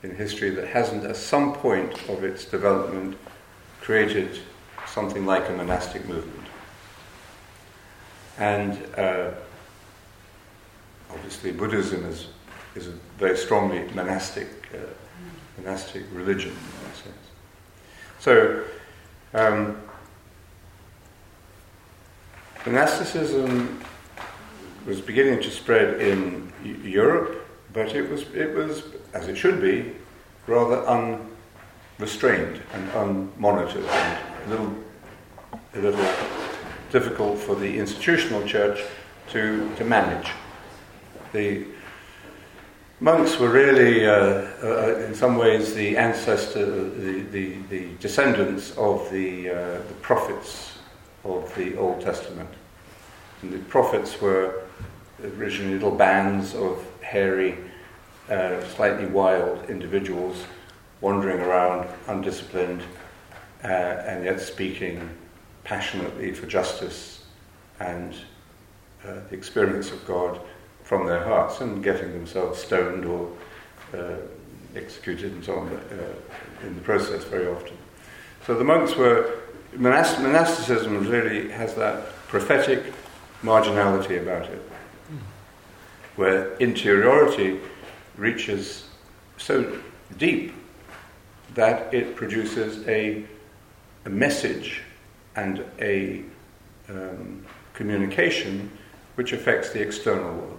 in 0.02 0.14
history 0.14 0.50
that 0.50 0.68
hasn't, 0.68 1.04
at 1.04 1.16
some 1.16 1.54
point 1.54 2.08
of 2.08 2.24
its 2.24 2.44
development, 2.44 3.16
created 3.80 4.38
something 4.86 5.26
like 5.26 5.48
a 5.48 5.52
monastic 5.52 6.06
movement. 6.06 6.46
And 8.38 8.78
uh, 8.96 9.30
obviously, 11.10 11.52
Buddhism 11.52 12.04
is, 12.06 12.28
is 12.74 12.88
a 12.88 12.92
very 13.18 13.36
strongly 13.36 13.88
monastic, 13.94 14.48
uh, 14.74 14.78
monastic 15.58 16.04
religion. 16.12 16.54
So, 18.24 18.64
um, 19.34 19.82
monasticism 22.64 23.84
was 24.86 25.02
beginning 25.02 25.42
to 25.42 25.50
spread 25.50 26.00
in 26.00 26.50
Europe, 26.82 27.46
but 27.74 27.94
it 27.94 28.08
was, 28.08 28.22
it 28.32 28.54
was, 28.54 28.84
as 29.12 29.28
it 29.28 29.36
should 29.36 29.60
be, 29.60 29.94
rather 30.46 30.86
unrestrained 31.98 32.62
and 32.72 32.90
unmonitored 32.92 33.86
and 33.86 34.18
a 34.46 34.48
little, 34.48 34.74
a 35.74 35.78
little 35.80 36.14
difficult 36.90 37.38
for 37.38 37.54
the 37.54 37.78
institutional 37.78 38.42
church 38.46 38.80
to, 39.32 39.70
to 39.76 39.84
manage. 39.84 40.30
The 41.34 41.66
monks 43.00 43.38
were 43.38 43.48
really, 43.48 44.06
uh, 44.06 44.46
uh, 44.62 45.04
in 45.06 45.14
some 45.14 45.36
ways, 45.36 45.74
the 45.74 45.96
ancestor, 45.96 46.64
the, 46.64 47.22
the, 47.22 47.56
the 47.68 47.88
descendants 48.00 48.70
of 48.76 49.10
the, 49.10 49.50
uh, 49.50 49.54
the 49.88 49.94
prophets 50.00 50.78
of 51.24 51.52
the 51.56 51.76
Old 51.76 52.00
Testament. 52.00 52.50
And 53.42 53.52
the 53.52 53.58
prophets 53.58 54.20
were 54.20 54.64
originally 55.36 55.74
little 55.74 55.94
bands 55.94 56.54
of 56.54 56.84
hairy, 57.00 57.58
uh, 58.30 58.62
slightly 58.64 59.06
wild 59.06 59.68
individuals 59.68 60.44
wandering 61.00 61.40
around 61.40 61.88
undisciplined 62.08 62.82
uh, 63.62 63.66
and 63.66 64.24
yet 64.24 64.40
speaking 64.40 65.08
passionately 65.64 66.32
for 66.32 66.46
justice 66.46 67.24
and 67.80 68.14
uh, 69.04 69.14
the 69.28 69.36
experience 69.36 69.90
of 69.90 70.06
God 70.06 70.40
from 70.84 71.06
their 71.06 71.24
hearts 71.24 71.60
and 71.60 71.82
getting 71.82 72.12
themselves 72.12 72.62
stoned 72.62 73.04
or 73.04 73.32
uh, 73.94 74.16
executed 74.76 75.32
and 75.32 75.44
so 75.44 75.56
on 75.56 75.68
uh, 75.68 76.66
in 76.66 76.74
the 76.74 76.80
process 76.82 77.24
very 77.24 77.48
often. 77.48 77.76
So 78.46 78.54
the 78.54 78.64
monks 78.64 78.94
were, 78.94 79.40
monast- 79.74 80.22
monasticism 80.22 81.08
really 81.08 81.50
has 81.50 81.74
that 81.74 82.14
prophetic 82.28 82.92
marginality 83.42 84.20
about 84.20 84.44
it, 84.46 84.62
where 86.16 86.54
interiority 86.56 87.58
reaches 88.16 88.86
so 89.38 89.78
deep 90.18 90.54
that 91.54 91.92
it 91.94 92.16
produces 92.16 92.86
a, 92.88 93.24
a 94.04 94.10
message 94.10 94.82
and 95.36 95.64
a 95.80 96.22
um, 96.88 97.44
communication 97.72 98.70
which 99.14 99.32
affects 99.32 99.70
the 99.70 99.80
external 99.80 100.34
world. 100.34 100.53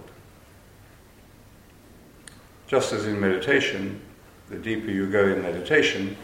Just 2.66 2.92
as 2.92 3.06
in 3.06 3.20
meditation, 3.20 4.00
the 4.48 4.56
deeper 4.56 4.90
you 4.90 5.08
go 5.08 5.28
in 5.28 5.42
meditation, 5.42 6.16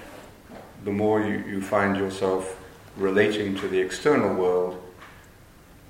the 0.85 0.91
more 0.91 1.21
you, 1.21 1.45
you 1.49 1.63
find 1.63 1.97
yourself 1.97 2.59
relating 2.97 3.55
to 3.57 3.69
the 3.69 3.79
external 3.79 4.35
world 4.35 4.83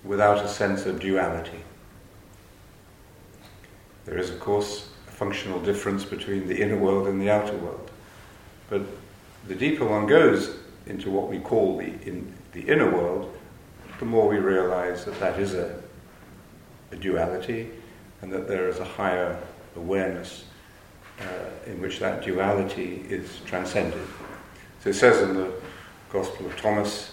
without 0.05 0.45
a 0.45 0.49
sense 0.49 0.85
of 0.85 1.01
duality. 1.01 1.61
There 4.05 4.19
is, 4.19 4.31
of 4.31 4.41
course, 4.41 4.89
a 5.09 5.11
functional 5.11 5.61
difference 5.61 6.05
between 6.05 6.49
the 6.49 6.61
inner 6.61 6.77
world 6.77 7.07
and 7.09 7.21
the 7.21 7.31
outer 7.31 7.57
world. 7.57 7.91
But 8.69 8.83
the 9.47 9.55
deeper 9.55 9.87
one 9.87 10.07
goes 10.07 10.57
into 10.87 11.11
what 11.11 11.29
we 11.29 11.39
call 11.39 11.79
the, 11.79 11.87
in, 12.07 12.33
the 12.53 12.63
inner 12.63 12.91
world, 12.91 13.35
the 13.99 14.05
more 14.05 14.29
we 14.29 14.39
realize 14.39 15.05
that 15.05 15.19
that 15.21 15.39
is 15.39 15.55
a, 15.55 15.81
a 16.91 16.97
duality 16.97 17.71
and 18.21 18.33
that 18.33 18.49
there 18.49 18.69
is 18.69 18.79
a 18.79 18.85
higher 18.85 19.39
awareness 19.77 20.45
uh, 21.21 21.25
in 21.67 21.81
which 21.81 21.99
that 22.01 22.23
duality 22.23 23.05
is 23.09 23.41
transcended. 23.47 24.07
So 24.83 24.91
it 24.91 24.95
says 24.95 25.23
in 25.23 25.35
the 25.35 25.53
Gospel 26.11 26.47
of 26.47 26.57
Thomas, 26.57 27.13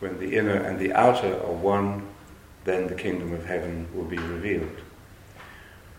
when 0.00 0.18
the 0.18 0.36
inner 0.36 0.56
and 0.56 0.78
the 0.78 0.92
outer 0.92 1.34
are 1.34 1.52
one, 1.52 2.06
then 2.64 2.86
the 2.86 2.94
kingdom 2.94 3.32
of 3.32 3.44
heaven 3.44 3.88
will 3.94 4.04
be 4.04 4.18
revealed. 4.18 4.76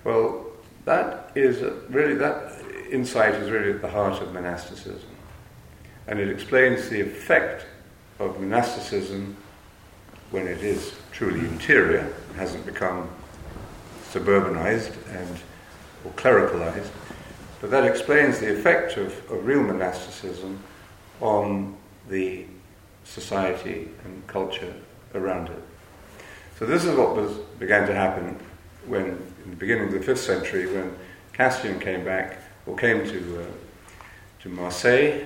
Well, 0.04 0.46
that 0.86 1.32
is 1.36 1.62
really, 1.90 2.14
that 2.16 2.62
insight 2.90 3.36
is 3.36 3.50
really 3.50 3.72
at 3.72 3.82
the 3.82 3.90
heart 3.90 4.22
of 4.22 4.34
monasticism. 4.34 5.10
And 6.08 6.20
it 6.20 6.30
explains 6.30 6.90
the 6.90 7.02
effect 7.02 7.66
of 8.20 8.40
monasticism 8.40 9.36
when 10.32 10.48
it 10.48 10.64
is 10.64 10.94
truly 11.12 11.40
interior, 11.40 12.14
hasn't 12.36 12.66
become 12.66 13.10
suburbanized 14.12 14.94
and 15.10 15.38
or 16.04 16.12
clericalized, 16.12 16.90
but 17.62 17.72
that 17.72 17.86
explains 17.86 18.40
the 18.40 18.52
effect 18.52 18.98
of, 18.98 19.14
of 19.32 19.46
real 19.46 19.64
monasticism 19.64 20.60
on 21.22 21.76
the 22.10 22.46
society 23.04 23.90
and 24.06 24.28
culture 24.28 24.74
around 25.16 25.50
it. 25.50 25.64
So 26.60 26.66
this 26.66 26.86
is 26.86 26.96
what 26.96 27.16
was, 27.16 27.38
began 27.60 27.88
to 27.88 27.94
happen 27.94 28.40
when, 28.86 29.06
in 29.44 29.50
the 29.52 29.56
beginning 29.56 29.88
of 29.88 29.94
the 29.94 30.00
fifth 30.00 30.22
century, 30.22 30.68
when 30.68 30.96
Cassian 31.34 31.80
came 31.80 32.04
back 32.04 32.40
or 32.66 32.76
came 32.76 33.08
to 33.08 33.42
uh, 33.42 33.46
to 34.40 34.50
Marseille 34.50 35.24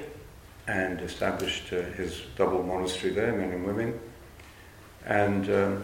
and 0.67 1.01
established 1.01 1.73
uh, 1.73 1.81
his 1.93 2.21
double 2.35 2.63
monastery 2.63 3.13
there, 3.13 3.33
men 3.33 3.51
and 3.51 3.65
women, 3.65 3.99
and 5.05 5.49
um, 5.49 5.83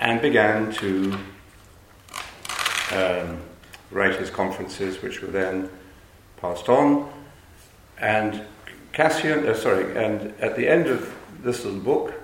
and 0.00 0.20
began 0.20 0.72
to 0.72 1.18
um, 2.94 3.40
write 3.90 4.16
his 4.16 4.30
conferences, 4.30 5.02
which 5.02 5.20
were 5.20 5.28
then 5.28 5.68
passed 6.36 6.68
on. 6.68 7.10
And 7.98 8.44
Cassian, 8.92 9.46
uh, 9.46 9.54
sorry, 9.54 9.96
and 9.96 10.34
at 10.40 10.56
the 10.56 10.68
end 10.68 10.86
of 10.86 11.14
this 11.42 11.64
little 11.64 11.80
book, 11.80 12.14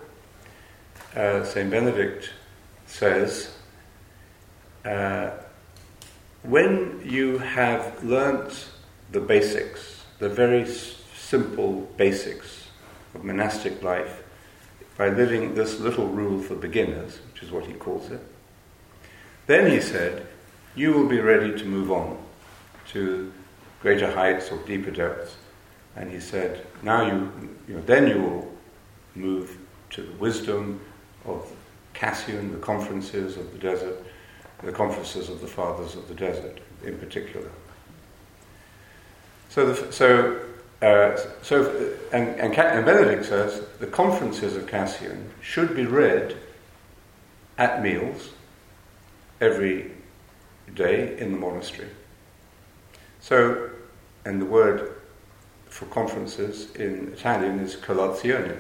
uh, 1.17 1.45
Saint 1.45 1.71
Benedict 1.71 2.31
says, 2.87 3.55
uh, 4.85 5.31
when 6.43 7.01
you 7.05 7.39
have 7.39 8.03
learnt 8.03 8.69
the 9.13 9.21
basics, 9.21 10.05
the 10.19 10.29
very 10.29 10.67
simple 10.67 11.89
basics 11.97 12.69
of 13.15 13.25
monastic 13.25 13.83
life, 13.83 14.23
by 14.97 15.09
living 15.09 15.55
this 15.55 15.81
little 15.81 16.07
rule 16.07 16.43
for 16.43 16.55
beginners, 16.55 17.19
which 17.33 17.43
is 17.43 17.51
what 17.51 17.65
he 17.67 17.73
calls 17.73 18.11
it, 18.11 18.21
then 19.47 19.71
he 19.71 19.81
said, 19.81 20.27
you 20.75 20.93
will 20.93 21.09
be 21.09 21.21
ready 21.21 21.59
to 21.59 21.65
move 21.65 21.91
on 21.91 22.19
to 22.89 23.33
greater 23.83 24.11
heights 24.11 24.51
or 24.51 24.59
deeper 24.65 24.91
depths 24.91 25.37
And 25.97 26.11
he 26.11 26.21
said, 26.21 26.67
now 26.83 27.07
you, 27.07 27.33
you 27.67 27.75
know, 27.75 27.83
then 27.83 28.07
you 28.07 28.23
will 28.23 28.53
move 29.15 29.59
to 29.91 30.03
the 30.03 30.13
wisdom 30.13 30.81
of 31.25 31.51
Cassian, 31.95 32.53
the 32.53 32.59
conferences 32.59 33.37
of 33.37 33.53
the 33.53 33.59
desert, 33.59 33.97
the 34.63 34.73
conferences 34.73 35.29
of 35.29 35.41
the 35.41 35.47
fathers 35.47 35.97
of 35.97 36.07
the 36.09 36.15
desert 36.15 36.61
in 36.85 36.97
particular. 36.99 37.51
So, 39.49 39.73
the, 39.73 39.93
so, 39.93 40.41
uh, 40.81 41.19
so 41.43 41.97
and, 42.13 42.29
and, 42.29 42.57
and 42.57 42.87
Benedict 42.87 43.25
says 43.25 43.63
the 43.81 43.87
conferences 43.87 44.57
of 44.57 44.69
Cassian 44.69 45.29
should 45.43 45.75
be 45.75 45.87
read 45.87 46.37
at 47.59 47.83
meals 47.83 48.31
every 49.41 49.91
day 50.75 51.19
in 51.19 51.33
the 51.33 51.39
monastery. 51.39 51.89
So, 53.21 53.71
and 54.25 54.41
the 54.41 54.47
word 54.47 55.01
for 55.67 55.87
conferences 55.87 56.75
in 56.75 57.13
Italian 57.13 57.61
is 57.61 57.77
colazione, 57.77 58.59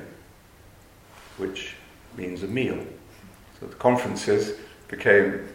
which 1.38 1.74
means 2.16 2.42
a 2.42 2.46
meal. 2.46 2.84
So 3.58 3.66
the 3.66 3.74
conferences 3.76 4.58
became 4.88 5.48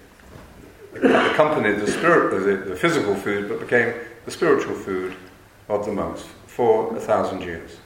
accompanied 0.96 1.80
the 1.80 1.92
spirit, 1.92 2.40
the, 2.40 2.70
the 2.70 2.76
physical 2.76 3.16
food, 3.16 3.50
but 3.50 3.60
became 3.60 3.94
the 4.26 4.32
spiritual 4.32 4.76
food 4.76 5.16
of 5.68 5.86
the 5.86 5.92
monks 5.92 6.24
for 6.48 6.96
a 6.96 7.00
thousand 7.00 7.42
years. 7.42 7.78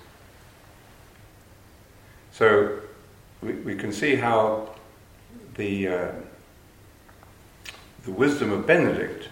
So 2.32 2.80
we, 3.42 3.54
we 3.54 3.76
can 3.76 3.92
see 3.92 4.16
how 4.16 4.76
the 5.56 5.88
uh, 5.88 6.12
the 8.10 8.16
wisdom 8.16 8.52
of 8.52 8.66
Benedict 8.66 9.30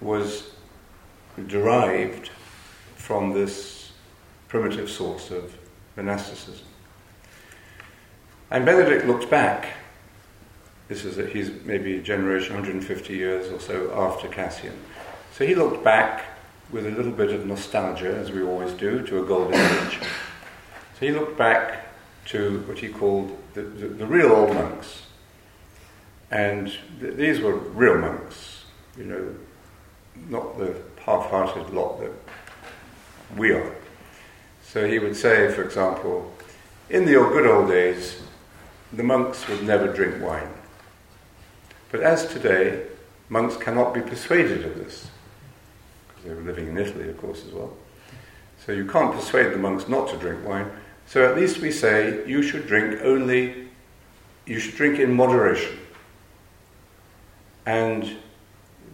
was 0.00 0.50
derived 1.46 2.30
from 2.96 3.32
this 3.32 3.92
primitive 4.48 4.90
source 4.90 5.30
of 5.30 5.56
monasticism. 5.96 6.66
And 8.50 8.66
Benedict 8.66 9.06
looked 9.06 9.30
back. 9.30 9.74
This 10.88 11.04
is 11.04 11.14
that 11.16 11.28
he's 11.28 11.52
maybe 11.64 11.98
a 11.98 12.02
generation, 12.02 12.54
150 12.54 13.14
years 13.14 13.52
or 13.52 13.60
so 13.60 13.92
after 13.94 14.26
Cassian. 14.26 14.76
So 15.34 15.46
he 15.46 15.54
looked 15.54 15.84
back 15.84 16.24
with 16.72 16.84
a 16.84 16.90
little 16.90 17.12
bit 17.12 17.30
of 17.30 17.46
nostalgia, 17.46 18.12
as 18.12 18.32
we 18.32 18.42
always 18.42 18.72
do, 18.72 19.06
to 19.06 19.22
a 19.22 19.24
golden 19.24 19.54
age. 19.54 20.00
So 20.98 21.06
he 21.06 21.12
looked 21.12 21.38
back 21.38 21.86
to 22.26 22.58
what 22.66 22.78
he 22.78 22.88
called 22.88 23.38
the, 23.54 23.62
the, 23.62 23.86
the 23.86 24.06
real 24.06 24.32
old 24.32 24.52
monks. 24.52 25.04
And 26.30 26.72
th- 27.00 27.14
these 27.14 27.40
were 27.40 27.54
real 27.54 27.98
monks, 27.98 28.64
you 28.96 29.04
know, 29.04 29.34
not 30.28 30.58
the 30.58 30.74
half 31.04 31.30
hearted 31.30 31.70
lot 31.70 32.00
that 32.00 32.12
we 33.36 33.52
are. 33.52 33.74
So 34.62 34.86
he 34.88 34.98
would 34.98 35.16
say, 35.16 35.52
for 35.52 35.62
example, 35.62 36.32
in 36.90 37.04
the 37.04 37.12
good 37.12 37.46
old 37.46 37.68
days, 37.68 38.20
the 38.92 39.02
monks 39.02 39.46
would 39.48 39.62
never 39.64 39.92
drink 39.92 40.22
wine. 40.22 40.48
But 41.90 42.00
as 42.00 42.26
today, 42.26 42.86
monks 43.28 43.56
cannot 43.56 43.94
be 43.94 44.00
persuaded 44.00 44.64
of 44.64 44.76
this, 44.76 45.08
because 46.08 46.24
they 46.24 46.34
were 46.34 46.42
living 46.42 46.68
in 46.68 46.78
Italy, 46.78 47.08
of 47.08 47.16
course, 47.18 47.44
as 47.46 47.52
well. 47.52 47.76
So 48.64 48.72
you 48.72 48.86
can't 48.86 49.14
persuade 49.14 49.52
the 49.52 49.58
monks 49.58 49.88
not 49.88 50.08
to 50.10 50.16
drink 50.16 50.46
wine. 50.46 50.70
So 51.06 51.28
at 51.28 51.36
least 51.36 51.58
we 51.58 51.70
say 51.70 52.26
you 52.26 52.42
should 52.42 52.66
drink 52.66 53.00
only, 53.02 53.68
you 54.46 54.58
should 54.58 54.74
drink 54.74 54.98
in 54.98 55.12
moderation. 55.12 55.78
And 57.66 58.16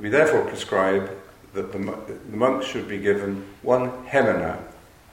we 0.01 0.09
therefore 0.09 0.45
prescribe 0.45 1.11
that 1.55 1.73
the, 1.73 1.79
the 1.79 2.37
monks 2.37 2.67
should 2.67 2.89
be 2.89 2.99
given 2.99 3.45
one 3.63 3.91
hemina 4.07 4.63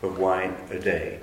of 0.02 0.20
wine 0.20 0.56
a 0.70 0.80
day. 0.80 1.20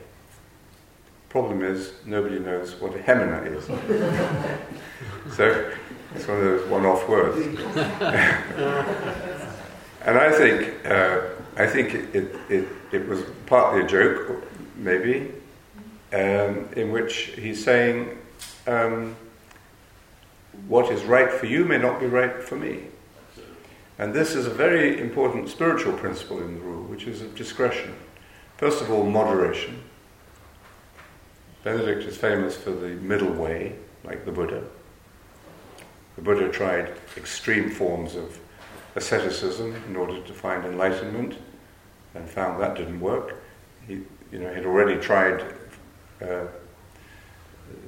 Problem 1.29 1.63
is, 1.63 1.93
nobody 2.05 2.39
knows 2.39 2.75
what 2.81 2.95
a 2.95 2.99
hemina 2.99 3.47
is. 3.57 3.65
so 5.37 5.73
it's 6.15 6.29
one 6.29 6.37
of 6.39 6.45
those 6.45 6.69
one-off 6.69 7.09
words. 7.09 7.39
and 10.05 10.19
I 10.19 10.31
think, 10.31 10.87
uh, 10.87 11.23
I 11.57 11.67
think 11.67 11.95
it, 11.95 12.15
it, 12.15 12.37
it, 12.49 12.69
it, 12.93 13.09
was 13.09 13.23
partly 13.47 13.83
a 13.83 13.87
joke, 13.87 14.45
maybe, 14.77 15.33
um, 16.13 16.69
in 16.77 16.93
which 16.93 17.33
he's 17.37 17.65
saying, 17.65 18.17
um, 18.67 19.17
what 20.69 20.91
is 20.93 21.05
right 21.05 21.31
for 21.31 21.47
you 21.47 21.65
may 21.65 21.79
not 21.79 22.01
be 22.01 22.07
right 22.07 22.43
for 22.43 22.57
me. 22.57 22.85
And 23.99 24.13
this 24.13 24.35
is 24.35 24.47
a 24.47 24.51
very 24.51 25.01
important 25.01 25.49
spiritual 25.49 25.93
principle 25.93 26.43
in 26.43 26.55
the 26.55 26.61
rule, 26.61 26.85
which 26.85 27.07
is 27.07 27.23
of 27.23 27.37
discretion. 27.37 27.95
First 28.57 28.83
of 28.83 28.91
all, 28.91 29.05
moderation. 29.05 29.83
Benedict 31.63 32.05
is 32.05 32.17
famous 32.17 32.57
for 32.57 32.71
the 32.71 32.89
middle 32.89 33.33
way, 33.33 33.77
like 34.03 34.25
the 34.25 34.33
Buddha. 34.33 34.65
The 36.17 36.23
Buddha 36.23 36.49
tried 36.51 36.93
extreme 37.17 37.71
forms 37.71 38.17
of 38.17 38.39
asceticism 38.97 39.75
in 39.89 39.97
order 39.97 40.21
to 40.21 40.33
find 40.33 40.65
enlightenment 40.65 41.37
and 42.15 42.29
found 42.29 42.61
that 42.61 42.77
didn't 42.77 43.01
work. 43.01 43.43
He, 43.87 44.03
you 44.31 44.39
know, 44.39 44.53
had 44.53 44.67
already 44.67 45.01
tried 45.01 45.43
uh, 46.23 46.45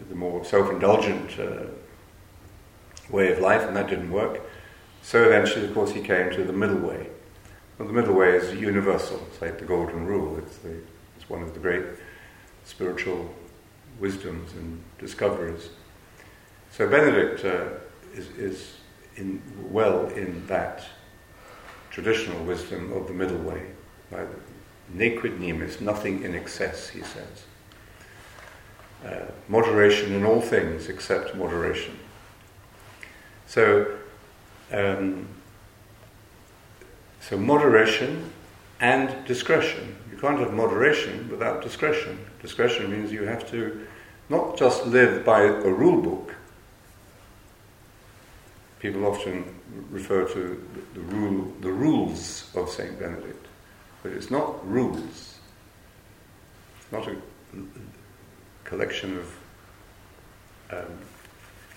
the 0.09 0.15
more 0.15 0.45
self-indulgent 0.45 1.39
uh, 1.39 1.67
way 3.11 3.33
of 3.33 3.39
life, 3.39 3.63
and 3.63 3.77
that 3.77 3.89
didn't 3.89 4.11
work. 4.11 4.41
So 5.03 5.25
eventually, 5.25 5.67
of 5.67 5.75
course, 5.75 5.93
he 5.93 6.01
came 6.01 6.31
to 6.33 6.45
the 6.45 6.53
middle 6.53 6.79
way. 6.79 7.09
Well, 7.79 7.87
the 7.87 7.95
middle 7.95 8.15
way 8.15 8.31
is 8.37 8.55
universal. 8.55 9.25
It's 9.31 9.41
like 9.41 9.59
the 9.59 9.65
golden 9.65 10.07
rule. 10.07 10.39
It's, 10.39 10.57
the, 10.59 10.77
it's 11.17 11.29
one 11.29 11.43
of 11.43 11.55
the 11.55 11.61
great 11.61 11.85
spiritual 12.65 13.33
wisdoms 14.01 14.53
and 14.55 14.83
discoveries. 14.99 15.69
So 16.71 16.89
Benedict 16.89 17.45
uh, 17.45 17.69
is, 18.15 18.29
is 18.31 18.75
in, 19.17 19.43
well 19.71 20.07
in 20.09 20.47
that 20.47 20.85
traditional 21.91 22.45
wisdom 22.45 22.93
of 22.93 23.07
the 23.07 23.15
middle 23.15 23.39
way. 23.39 23.63
Nequid 24.95 25.39
nimis, 25.39 25.81
nothing 25.81 26.23
in 26.23 26.35
excess, 26.35 26.89
he 26.89 27.01
says. 27.01 27.45
Uh, 29.05 29.31
moderation 29.49 30.13
in 30.13 30.25
all 30.25 30.41
things 30.41 30.89
except 30.89 31.35
moderation. 31.35 31.99
So 33.47 33.87
um, 34.73 35.29
so 37.21 37.37
moderation 37.37 38.31
and 38.81 39.25
discretion. 39.27 39.97
You 40.11 40.19
can't 40.19 40.39
have 40.39 40.53
moderation 40.53 41.29
without 41.29 41.63
discretion. 41.63 42.19
Discretion 42.41 42.91
means 42.91 43.11
you 43.11 43.25
have 43.25 43.51
to 43.51 43.87
not 44.29 44.57
just 44.57 44.87
live 44.87 45.25
by 45.25 45.43
a 45.43 45.69
rule 45.69 46.01
book. 46.01 46.35
People 48.79 49.07
often 49.07 49.45
refer 49.91 50.25
to 50.29 50.63
the 50.95 51.01
rule, 51.01 51.53
the 51.61 51.73
rules 51.73 52.51
of 52.55 52.69
Saint 52.69 52.99
Benedict, 52.99 53.47
but 54.03 54.13
it's 54.13 54.31
not 54.31 54.69
rules. 54.69 55.39
It's 56.81 56.93
not 56.93 57.09
a 57.09 57.17
collection 58.65 59.19
of. 59.19 59.37
Um, 60.71 60.99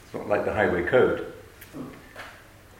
it's 0.03 0.13
not 0.13 0.27
like 0.27 0.45
the 0.45 0.53
highway 0.53 0.83
code. 0.83 1.33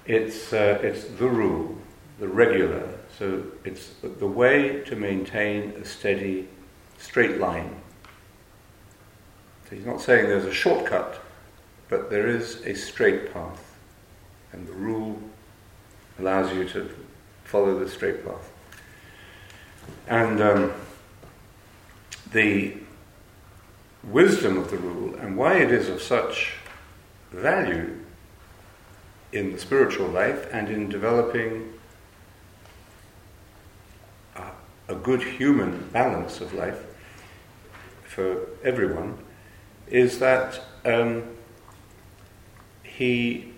It's, 0.10 0.54
uh, 0.54 0.80
it's 0.82 1.04
the 1.04 1.30
rule, 1.30 1.78
the 2.20 2.28
regular. 2.28 2.98
So 3.20 3.44
it's 3.64 3.92
the 4.02 4.26
way 4.26 4.82
to 4.88 4.96
maintain 4.96 5.70
a 5.80 5.86
steady, 5.86 6.48
straight 6.98 7.40
line. 7.40 7.80
So 9.70 9.76
he's 9.76 9.86
not 9.86 10.02
saying 10.02 10.26
there's 10.26 10.46
a 10.46 10.54
shortcut, 10.54 11.22
but 11.90 12.10
there 12.10 12.26
is 12.26 12.66
a 12.66 12.74
straight 12.74 13.32
path. 13.32 13.64
And 14.52 14.68
the 14.68 14.74
rule 14.74 15.22
allows 16.18 16.52
you 16.56 16.68
to 16.70 16.90
follow 17.44 17.78
the 17.78 17.88
straight 17.88 18.26
path. 18.26 18.52
And 20.08 20.42
um, 20.42 20.74
the 22.32 22.78
wisdom 24.04 24.58
of 24.58 24.72
the 24.72 24.78
rule 24.78 25.14
and 25.20 25.38
why 25.38 25.58
it 25.58 25.72
is 25.72 25.88
of 25.88 26.02
such 26.02 26.54
value 27.32 27.96
in 29.32 29.52
the 29.52 29.60
spiritual 29.60 30.08
life 30.08 30.48
and 30.52 30.70
in 30.70 30.90
developing 30.90 31.74
a, 34.36 34.44
a 34.88 34.96
good 34.96 35.22
human 35.22 35.88
balance 35.90 36.42
of 36.42 36.54
life 36.54 36.80
for 38.04 38.48
everyone 38.64 39.18
is 39.88 40.20
that 40.20 40.60
um, 40.86 41.24
he 42.84 43.54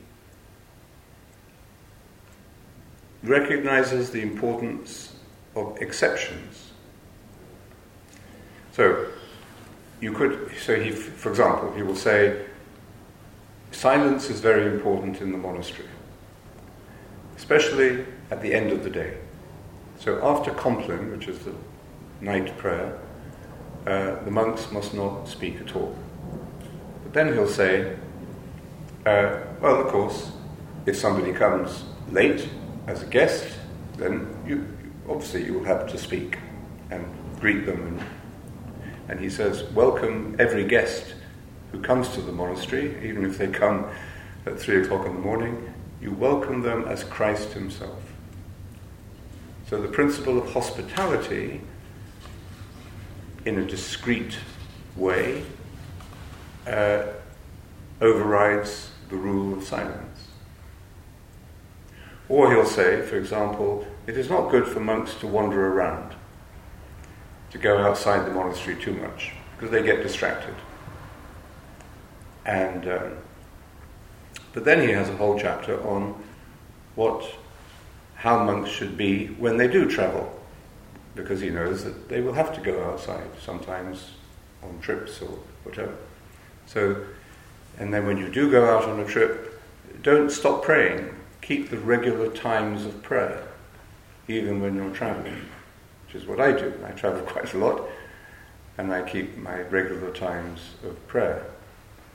recognizes 3.24 4.12
the 4.12 4.22
importance 4.22 5.16
of 5.56 5.78
exceptions. 5.82 6.72
So, 8.74 9.08
you 10.00 10.14
could, 10.14 10.52
so 10.60 10.80
he, 10.80 10.92
for 10.92 11.30
example, 11.30 11.72
he 11.74 11.84
will 11.84 11.96
say, 11.96 12.46
Silence 13.72 14.30
is 14.30 14.42
very 14.42 14.66
important 14.66 15.22
in 15.22 15.32
the 15.32 15.38
monastery, 15.38 15.88
especially 17.38 18.06
at 18.30 18.42
the 18.42 18.54
end 18.54 18.72
of 18.72 18.84
the 18.84 18.90
day. 18.90 19.18
So 19.98 20.24
after 20.24 20.52
Compline, 20.52 21.10
which 21.10 21.28
is 21.28 21.40
the 21.40 21.54
night 22.20 22.56
prayer, 22.58 23.00
uh, 23.88 24.24
the 24.24 24.32
monks 24.32 24.72
must 24.72 24.94
not 24.94 25.28
speak 25.28 25.60
at 25.62 25.76
all. 25.76 25.98
But 27.04 27.14
then 27.14 27.34
he'll 27.34 27.48
say, 27.48 27.96
uh, 29.06 29.40
well, 29.62 29.82
of 29.82 29.88
course, 29.88 30.32
if 30.86 30.98
somebody 30.98 31.32
comes 31.32 31.84
late 32.12 32.50
as 32.88 33.02
a 33.02 33.08
guest, 33.08 33.48
then 33.98 34.28
you, 34.46 34.68
obviously 35.10 35.46
you 35.46 35.54
will 35.54 35.64
have 35.64 35.88
to 35.88 35.98
speak 35.98 36.38
and 36.90 37.06
greet 37.40 37.66
them. 37.66 37.88
And, 37.88 38.04
and 39.08 39.20
he 39.20 39.30
says, 39.30 39.64
welcome 39.72 40.36
every 40.40 40.66
guest 40.66 41.16
who 41.72 41.82
comes 41.82 42.10
to 42.10 42.22
the 42.22 42.32
monastery, 42.32 42.98
even 43.08 43.26
if 43.26 43.38
they 43.38 43.48
come 43.48 43.86
at 44.46 44.60
three 44.60 44.82
o'clock 44.82 45.06
in 45.06 45.14
the 45.14 45.20
morning, 45.20 45.74
you 46.02 46.12
welcome 46.12 46.62
them 46.62 46.86
as 46.88 47.04
Christ 47.04 47.54
Himself. 47.54 48.02
So 49.70 49.82
the 49.82 49.88
principle 49.88 50.38
of 50.38 50.52
hospitality, 50.52 51.62
in 53.46 53.58
a 53.58 53.66
discreet 53.66 54.38
way, 54.96 55.46
uh, 56.68 57.04
overrides 58.02 58.92
the 59.10 59.16
rule 59.16 59.58
of 59.58 59.64
silence. 59.64 60.28
Or 62.28 62.52
he'll 62.52 62.66
say, 62.66 63.02
for 63.02 63.18
example, 63.18 63.86
it 64.08 64.18
is 64.18 64.30
not 64.30 64.50
good 64.50 64.68
for 64.68 64.80
monks 64.80 65.16
to 65.16 65.28
wander 65.28 65.68
around, 65.68 66.16
to 67.52 67.58
go 67.58 67.78
outside 67.78 68.26
the 68.26 68.32
monastery 68.32 68.76
too 68.76 68.94
much, 68.94 69.34
because 69.56 69.72
they 69.72 69.84
get 69.84 70.02
distracted. 70.02 70.56
And 72.46 72.88
um, 72.88 73.18
but 74.54 74.66
then 74.66 74.82
he 74.82 74.94
has 74.94 75.10
a 75.10 75.16
whole 75.16 75.40
chapter 75.40 75.82
on 75.88 76.22
what 76.96 77.24
how 78.16 78.44
monks 78.44 78.70
should 78.70 78.98
be 78.98 79.28
when 79.28 79.58
they 79.58 79.68
do 79.68 79.90
travel, 79.90 80.40
because 81.16 81.42
he 81.42 81.50
knows 81.50 81.84
that 81.84 82.08
they 82.10 82.22
will 82.22 82.34
have 82.34 82.54
to 82.54 82.62
go 82.62 82.84
outside 82.84 83.28
sometimes 83.44 84.12
on 84.62 84.80
trips 84.80 85.22
or 85.22 85.40
whatever. 85.64 85.96
So, 86.68 87.04
and 87.80 87.92
then 87.92 88.06
when 88.06 88.18
you 88.18 88.30
do 88.30 88.52
go 88.52 88.66
out 88.66 88.84
on 88.84 89.00
a 89.00 89.06
trip, 89.06 89.60
don't 90.04 90.30
stop 90.30 90.64
praying. 90.64 91.16
Keep 91.42 91.70
the 91.70 91.80
regular 91.80 92.30
times 92.30 92.86
of 92.86 93.02
prayer, 93.02 93.48
even 94.28 94.62
when 94.62 94.76
you're 94.76 94.94
traveling, 94.94 95.42
which 96.06 96.16
is 96.16 96.28
what 96.28 96.40
I 96.40 96.52
do. 96.52 96.74
I 96.86 96.92
travel 96.92 97.22
quite 97.26 97.54
a 97.54 97.58
lot, 97.58 97.90
and 98.78 98.94
I 98.94 99.02
keep 99.02 99.38
my 99.38 99.62
regular 99.62 100.12
times 100.12 100.60
of 100.84 101.08
prayer 101.08 101.51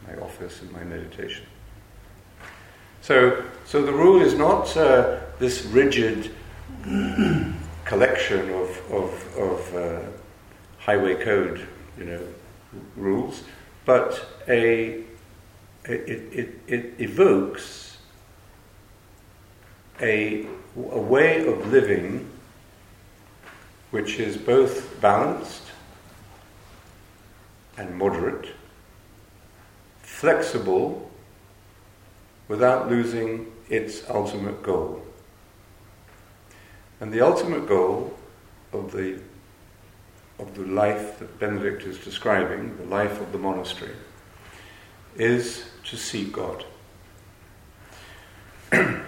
my 0.07 0.17
office 0.23 0.63
and 0.63 0.71
my 0.73 0.85
meditation. 0.85 1.47
So, 3.01 3.45
so 3.65 3.83
the 3.83 3.93
rule 3.93 4.21
is 4.21 4.35
not 4.35 4.77
uh, 4.77 5.21
this 5.39 5.65
rigid 5.67 6.33
collection 7.85 8.51
of, 8.51 8.93
of, 8.93 9.39
of 9.39 9.77
uh, 9.77 10.01
highway 10.79 11.15
code, 11.23 11.67
you 11.99 12.05
know, 12.05 12.21
rules, 12.97 13.43
but 13.85 14.27
a, 14.49 15.05
it, 15.85 16.09
it, 16.33 16.59
it 16.67 16.95
evokes 17.01 17.99
a, 20.01 20.47
a 20.77 21.01
way 21.01 21.47
of 21.47 21.73
living 21.73 22.29
which 23.93 24.19
is 24.19 24.37
both 24.37 25.01
balanced 25.01 25.63
and 27.79 27.97
moderate 27.97 28.49
flexible 30.17 31.11
without 32.49 32.89
losing 32.89 33.53
its 33.69 34.03
ultimate 34.09 34.63
goal. 34.63 35.03
And 37.01 37.13
the 37.13 37.21
ultimate 37.21 37.69
goal 37.69 38.17
of 38.73 38.93
the, 38.93 39.21
of 40.39 40.55
the 40.55 40.63
life 40.63 41.19
that 41.19 41.39
Benedict 41.39 41.83
is 41.83 41.99
describing, 41.99 42.79
the 42.79 42.87
life 42.87 43.21
of 43.21 43.31
the 43.31 43.37
monastery, 43.37 43.95
is 45.17 45.67
to 45.85 45.99
seek 45.99 46.33
God. 46.33 46.65
In 48.73 49.03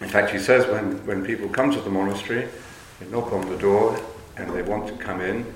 fact, 0.00 0.32
he 0.32 0.40
says 0.40 0.66
when, 0.66 1.06
when 1.06 1.24
people 1.24 1.48
come 1.48 1.70
to 1.70 1.80
the 1.80 1.90
monastery, 1.90 2.48
they 2.98 3.06
knock 3.06 3.32
on 3.32 3.48
the 3.48 3.58
door 3.58 3.96
and 4.36 4.52
they 4.52 4.62
want 4.62 4.88
to 4.88 4.94
come 4.94 5.20
in, 5.20 5.46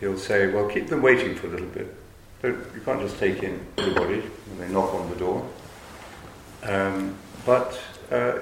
he'll 0.00 0.18
say, 0.18 0.48
Well, 0.48 0.68
keep 0.68 0.88
them 0.88 1.02
waiting 1.02 1.36
for 1.36 1.46
a 1.46 1.50
little 1.50 1.68
bit 1.68 1.94
you 2.42 2.82
can't 2.84 3.00
just 3.00 3.18
take 3.18 3.42
in 3.42 3.64
everybody 3.78 4.20
when 4.20 4.58
they 4.58 4.72
knock 4.72 4.92
on 4.94 5.08
the 5.10 5.16
door. 5.16 5.48
Um, 6.62 7.16
but 7.44 7.80
uh, 8.10 8.40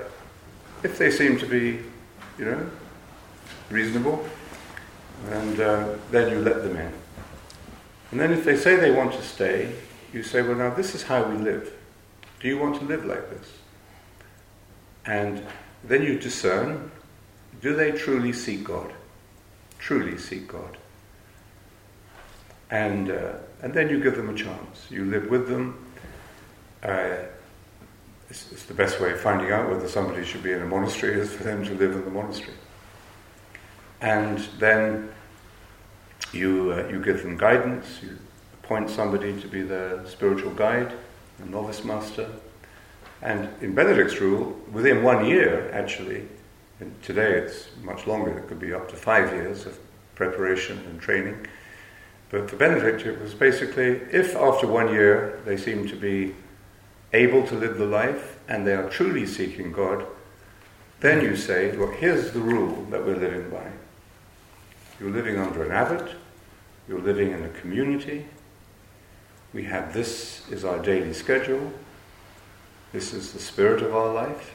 if 0.82 0.98
they 0.98 1.10
seem 1.10 1.38
to 1.38 1.46
be, 1.46 1.80
you 2.38 2.44
know, 2.44 2.70
reasonable, 3.70 4.26
and 5.30 5.60
uh, 5.60 5.94
then 6.10 6.30
you 6.30 6.40
let 6.40 6.62
them 6.62 6.76
in. 6.76 6.92
And 8.10 8.20
then 8.20 8.32
if 8.32 8.44
they 8.44 8.56
say 8.56 8.76
they 8.76 8.90
want 8.90 9.12
to 9.12 9.22
stay, 9.22 9.72
you 10.12 10.22
say, 10.22 10.42
well, 10.42 10.56
now 10.56 10.70
this 10.70 10.94
is 10.94 11.02
how 11.02 11.24
we 11.24 11.36
live. 11.36 11.72
Do 12.40 12.48
you 12.48 12.58
want 12.58 12.78
to 12.78 12.84
live 12.84 13.04
like 13.04 13.30
this? 13.30 13.52
And 15.06 15.44
then 15.82 16.02
you 16.02 16.18
discern 16.18 16.90
do 17.60 17.74
they 17.74 17.92
truly 17.92 18.32
seek 18.32 18.64
God? 18.64 18.92
Truly 19.78 20.18
seek 20.18 20.48
God. 20.48 20.76
And 22.74 23.12
uh, 23.12 23.34
and 23.62 23.72
then 23.72 23.88
you 23.88 24.00
give 24.00 24.16
them 24.16 24.28
a 24.28 24.34
chance. 24.34 24.90
You 24.90 25.04
live 25.04 25.30
with 25.30 25.48
them. 25.48 25.78
Uh, 26.82 27.16
it's, 28.28 28.50
it's, 28.50 28.64
the 28.64 28.74
best 28.74 29.00
way 29.00 29.12
of 29.12 29.20
finding 29.20 29.52
out 29.52 29.70
whether 29.70 29.88
somebody 29.88 30.24
should 30.24 30.42
be 30.42 30.50
in 30.50 30.60
a 30.60 30.66
monastery 30.66 31.18
is 31.20 31.32
for 31.32 31.44
them 31.44 31.64
to 31.64 31.74
live 31.74 31.92
in 31.92 32.04
the 32.04 32.10
monastery. 32.10 32.56
And 34.00 34.38
then 34.58 35.08
you, 36.32 36.72
uh, 36.72 36.88
you 36.88 37.02
give 37.02 37.22
them 37.22 37.38
guidance, 37.38 37.86
you 38.02 38.18
appoint 38.62 38.90
somebody 38.90 39.40
to 39.40 39.46
be 39.46 39.62
their 39.62 40.04
spiritual 40.06 40.50
guide, 40.52 40.92
a 41.42 41.46
novice 41.46 41.84
master. 41.84 42.28
And 43.22 43.48
in 43.62 43.74
Benedict's 43.74 44.20
rule, 44.20 44.60
within 44.72 45.02
one 45.02 45.24
year, 45.24 45.70
actually, 45.72 46.28
and 46.80 46.92
today 47.02 47.38
it's 47.38 47.68
much 47.82 48.06
longer, 48.06 48.36
it 48.36 48.48
could 48.48 48.60
be 48.60 48.74
up 48.74 48.90
to 48.90 48.96
five 48.96 49.32
years 49.32 49.64
of 49.64 49.78
preparation 50.16 50.78
and 50.90 51.00
training 51.00 51.46
but 52.30 52.50
for 52.50 52.56
Benedict, 52.56 53.06
it 53.06 53.20
was 53.20 53.34
basically 53.34 54.00
if 54.10 54.34
after 54.34 54.66
one 54.66 54.92
year 54.92 55.40
they 55.44 55.56
seem 55.56 55.86
to 55.88 55.96
be 55.96 56.34
able 57.12 57.46
to 57.46 57.54
live 57.54 57.78
the 57.78 57.86
life 57.86 58.38
and 58.48 58.66
they 58.66 58.74
are 58.74 58.90
truly 58.90 59.26
seeking 59.26 59.72
God, 59.72 60.04
then 61.00 61.22
you 61.22 61.36
say, 61.36 61.72
look, 61.72 61.94
here's 61.94 62.32
the 62.32 62.40
rule 62.40 62.84
that 62.90 63.04
we're 63.04 63.16
living 63.16 63.50
by. 63.50 63.70
You're 64.98 65.10
living 65.10 65.38
under 65.38 65.64
an 65.64 65.72
abbot, 65.72 66.14
you're 66.88 67.00
living 67.00 67.32
in 67.32 67.44
a 67.44 67.48
community, 67.50 68.26
we 69.52 69.64
have 69.64 69.94
this 69.94 70.48
is 70.50 70.64
our 70.64 70.78
daily 70.80 71.12
schedule, 71.12 71.72
this 72.92 73.12
is 73.12 73.32
the 73.32 73.38
spirit 73.38 73.82
of 73.82 73.94
our 73.94 74.12
life. 74.12 74.54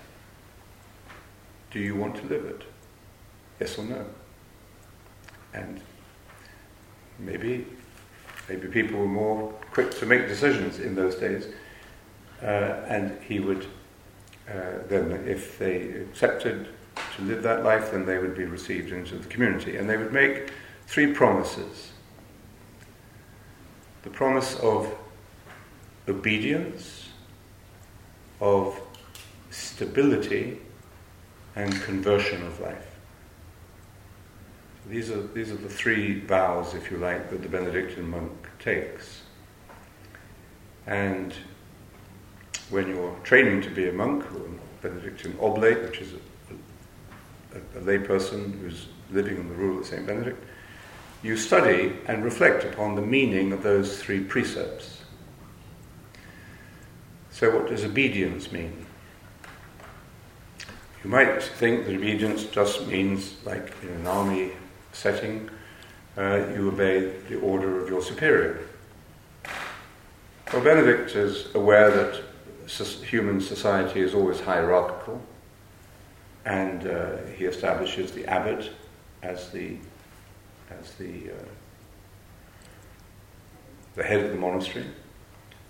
Do 1.71 1.79
you 1.79 1.95
want 1.95 2.15
to 2.17 2.25
live 2.27 2.45
it? 2.45 2.63
Yes 3.59 3.77
or 3.77 3.85
no? 3.85 4.05
And 5.53 5.81
maybe. 7.19 7.65
Maybe 8.47 8.67
people 8.67 8.99
were 8.99 9.05
more 9.05 9.53
quick 9.71 9.91
to 9.99 10.05
make 10.05 10.27
decisions 10.27 10.79
in 10.79 10.95
those 10.95 11.15
days, 11.15 11.47
uh, 12.41 12.45
and 12.87 13.21
he 13.21 13.39
would 13.39 13.67
uh, 14.49 14.79
then, 14.87 15.11
if 15.27 15.59
they 15.59 15.89
accepted 15.91 16.69
to 17.15 17.21
live 17.21 17.43
that 17.43 17.63
life, 17.63 17.91
then 17.91 18.05
they 18.05 18.17
would 18.17 18.35
be 18.35 18.45
received 18.45 18.91
into 18.91 19.15
the 19.15 19.27
community, 19.27 19.77
and 19.77 19.87
they 19.87 19.95
would 19.95 20.11
make 20.11 20.51
three 20.87 21.13
promises: 21.13 21.91
the 24.01 24.09
promise 24.09 24.55
of 24.59 24.91
obedience, 26.07 27.09
of 28.41 28.79
stability, 29.51 30.59
and 31.55 31.71
conversion 31.83 32.43
of 32.47 32.59
life. 32.59 32.88
These 34.89 35.11
are, 35.11 35.21
these 35.21 35.51
are 35.51 35.55
the 35.55 35.69
three 35.69 36.19
vows, 36.21 36.73
if 36.73 36.89
you 36.89 36.97
like, 36.97 37.29
that 37.29 37.43
the 37.43 37.47
Benedictine 37.47 38.09
monk 38.09 38.31
takes. 38.57 39.21
And 40.87 41.31
when 42.71 42.87
you're 42.87 43.15
training 43.23 43.61
to 43.61 43.69
be 43.69 43.87
a 43.87 43.93
monk, 43.93 44.23
or 44.33 44.37
a 44.37 44.81
Benedictine 44.81 45.37
oblate, 45.39 45.83
which 45.83 45.99
is 45.99 46.13
a, 46.13 47.57
a, 47.57 47.79
a 47.79 47.83
layperson 47.83 48.59
who's 48.61 48.87
living 49.11 49.37
in 49.37 49.47
the 49.47 49.53
rule 49.53 49.79
of 49.79 49.85
St. 49.85 50.07
Benedict, 50.07 50.43
you 51.21 51.37
study 51.37 51.95
and 52.07 52.23
reflect 52.23 52.63
upon 52.63 52.95
the 52.95 53.01
meaning 53.03 53.51
of 53.53 53.61
those 53.61 54.01
three 54.01 54.23
precepts. 54.23 55.01
So, 57.29 57.55
what 57.55 57.69
does 57.69 57.83
obedience 57.83 58.51
mean? 58.51 58.87
You 61.03 61.11
might 61.11 61.43
think 61.43 61.85
that 61.85 61.95
obedience 61.95 62.45
just 62.45 62.87
means, 62.87 63.35
like 63.45 63.71
in 63.83 63.89
an 63.89 64.07
army 64.07 64.51
setting, 64.91 65.49
uh, 66.17 66.45
you 66.53 66.69
obey 66.69 67.13
the 67.29 67.39
order 67.39 67.81
of 67.81 67.89
your 67.89 68.01
superior. 68.01 68.59
Well, 70.51 70.63
Benedict 70.63 71.15
is 71.15 71.53
aware 71.53 71.91
that 71.91 72.23
human 73.03 73.39
society 73.41 74.01
is 74.01 74.13
always 74.13 74.39
hierarchical, 74.39 75.21
and 76.45 76.87
uh, 76.87 77.17
he 77.37 77.45
establishes 77.45 78.11
the 78.11 78.25
abbot 78.25 78.71
as 79.21 79.49
the 79.51 79.77
as 80.71 80.93
the 80.95 81.31
uh, 81.31 81.45
the 83.95 84.03
head 84.03 84.23
of 84.23 84.31
the 84.31 84.37
monastery, 84.37 84.85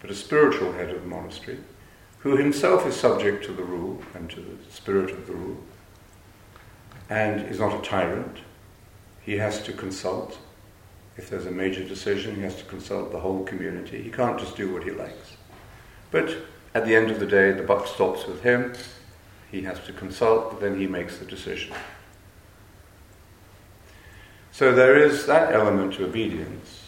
but 0.02 0.10
a 0.10 0.16
spiritual 0.16 0.72
head 0.74 0.90
of 0.90 1.02
the 1.02 1.08
monastery, 1.08 1.58
who 2.20 2.38
himself 2.38 2.86
is 2.86 2.96
subject 2.96 3.44
to 3.46 3.52
the 3.52 3.64
rule 3.64 4.02
and 4.14 4.30
to 4.30 4.40
the 4.40 4.72
spirit 4.72 5.12
of 5.12 5.26
the 5.28 5.34
rule, 5.34 5.58
and 7.10 7.42
is 7.48 7.60
not 7.60 7.78
a 7.78 7.82
tyrant. 7.82 8.38
He 9.30 9.38
has 9.38 9.62
to 9.62 9.74
consult. 9.74 10.40
If 11.16 11.30
there's 11.30 11.46
a 11.46 11.52
major 11.52 11.84
decision, 11.84 12.34
he 12.34 12.42
has 12.42 12.56
to 12.56 12.64
consult 12.64 13.12
the 13.12 13.20
whole 13.20 13.44
community. 13.44 14.02
He 14.02 14.10
can't 14.10 14.40
just 14.40 14.58
do 14.58 14.74
what 14.74 14.84
he 14.84 14.90
likes. 14.90 15.38
But 16.10 16.36
at 16.74 16.88
the 16.88 16.96
end 16.96 17.12
of 17.12 17.20
the 17.20 17.28
day, 17.28 17.52
the 17.52 17.62
buck 17.62 17.86
stops 17.86 18.26
with 18.26 18.42
him. 18.42 18.74
He 19.52 19.62
has 19.62 19.80
to 19.82 19.94
consult, 19.94 20.50
but 20.50 20.62
then 20.62 20.80
he 20.80 20.88
makes 20.88 21.20
the 21.20 21.26
decision. 21.26 21.76
So 24.52 24.74
there 24.74 24.98
is 24.98 25.28
that 25.28 25.54
element 25.54 25.94
to 25.94 26.06
obedience 26.06 26.86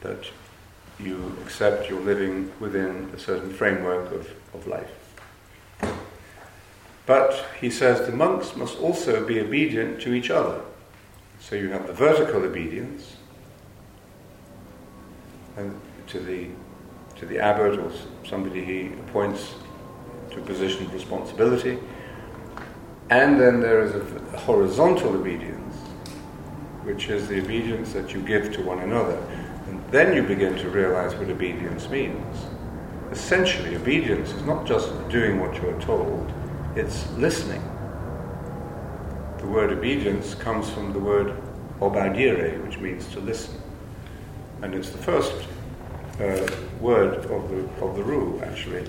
that 0.00 0.24
you 0.98 1.32
accept 1.44 1.88
you're 1.88 2.00
living 2.00 2.50
within 2.58 3.08
a 3.14 3.20
certain 3.20 3.52
framework 3.52 4.10
of, 4.10 4.28
of 4.52 4.66
life. 4.66 4.90
But 7.06 7.46
he 7.60 7.70
says 7.70 8.04
the 8.04 8.16
monks 8.16 8.56
must 8.56 8.80
also 8.80 9.24
be 9.24 9.38
obedient 9.38 10.00
to 10.00 10.12
each 10.12 10.28
other. 10.28 10.60
So 11.42 11.56
you 11.56 11.70
have 11.70 11.88
the 11.88 11.92
vertical 11.92 12.44
obedience 12.44 13.16
and 15.56 15.78
to 16.06 16.20
the 16.20 16.46
to 17.16 17.26
the 17.26 17.40
abbot 17.40 17.78
or 17.78 17.90
somebody 18.24 18.64
he 18.64 18.86
appoints 19.08 19.54
to 20.30 20.38
a 20.38 20.42
position 20.42 20.86
of 20.86 20.94
responsibility. 20.94 21.78
And 23.10 23.40
then 23.40 23.60
there 23.60 23.82
is 23.82 23.94
a 23.94 24.38
horizontal 24.38 25.14
obedience, 25.14 25.74
which 26.84 27.08
is 27.08 27.28
the 27.28 27.40
obedience 27.40 27.92
that 27.92 28.14
you 28.14 28.22
give 28.22 28.52
to 28.54 28.62
one 28.62 28.78
another. 28.78 29.18
And 29.66 29.84
then 29.90 30.14
you 30.14 30.22
begin 30.22 30.56
to 30.56 30.70
realize 30.70 31.14
what 31.16 31.28
obedience 31.28 31.88
means. 31.88 32.46
Essentially, 33.10 33.76
obedience 33.76 34.30
is 34.30 34.42
not 34.44 34.64
just 34.64 34.88
doing 35.08 35.38
what 35.38 35.54
you're 35.56 35.80
told, 35.80 36.32
it's 36.76 37.10
listening. 37.12 37.62
The 39.42 39.48
word 39.48 39.72
obedience 39.72 40.36
comes 40.36 40.70
from 40.70 40.92
the 40.92 41.00
word 41.00 41.36
obadire, 41.80 42.64
which 42.64 42.78
means 42.78 43.08
to 43.08 43.18
listen. 43.18 43.60
And 44.62 44.72
it's 44.72 44.90
the 44.90 44.98
first 44.98 45.34
uh, 46.20 46.46
word 46.80 47.26
of 47.26 47.50
the, 47.50 47.84
of 47.84 47.96
the 47.96 48.04
rule, 48.04 48.40
actually. 48.44 48.88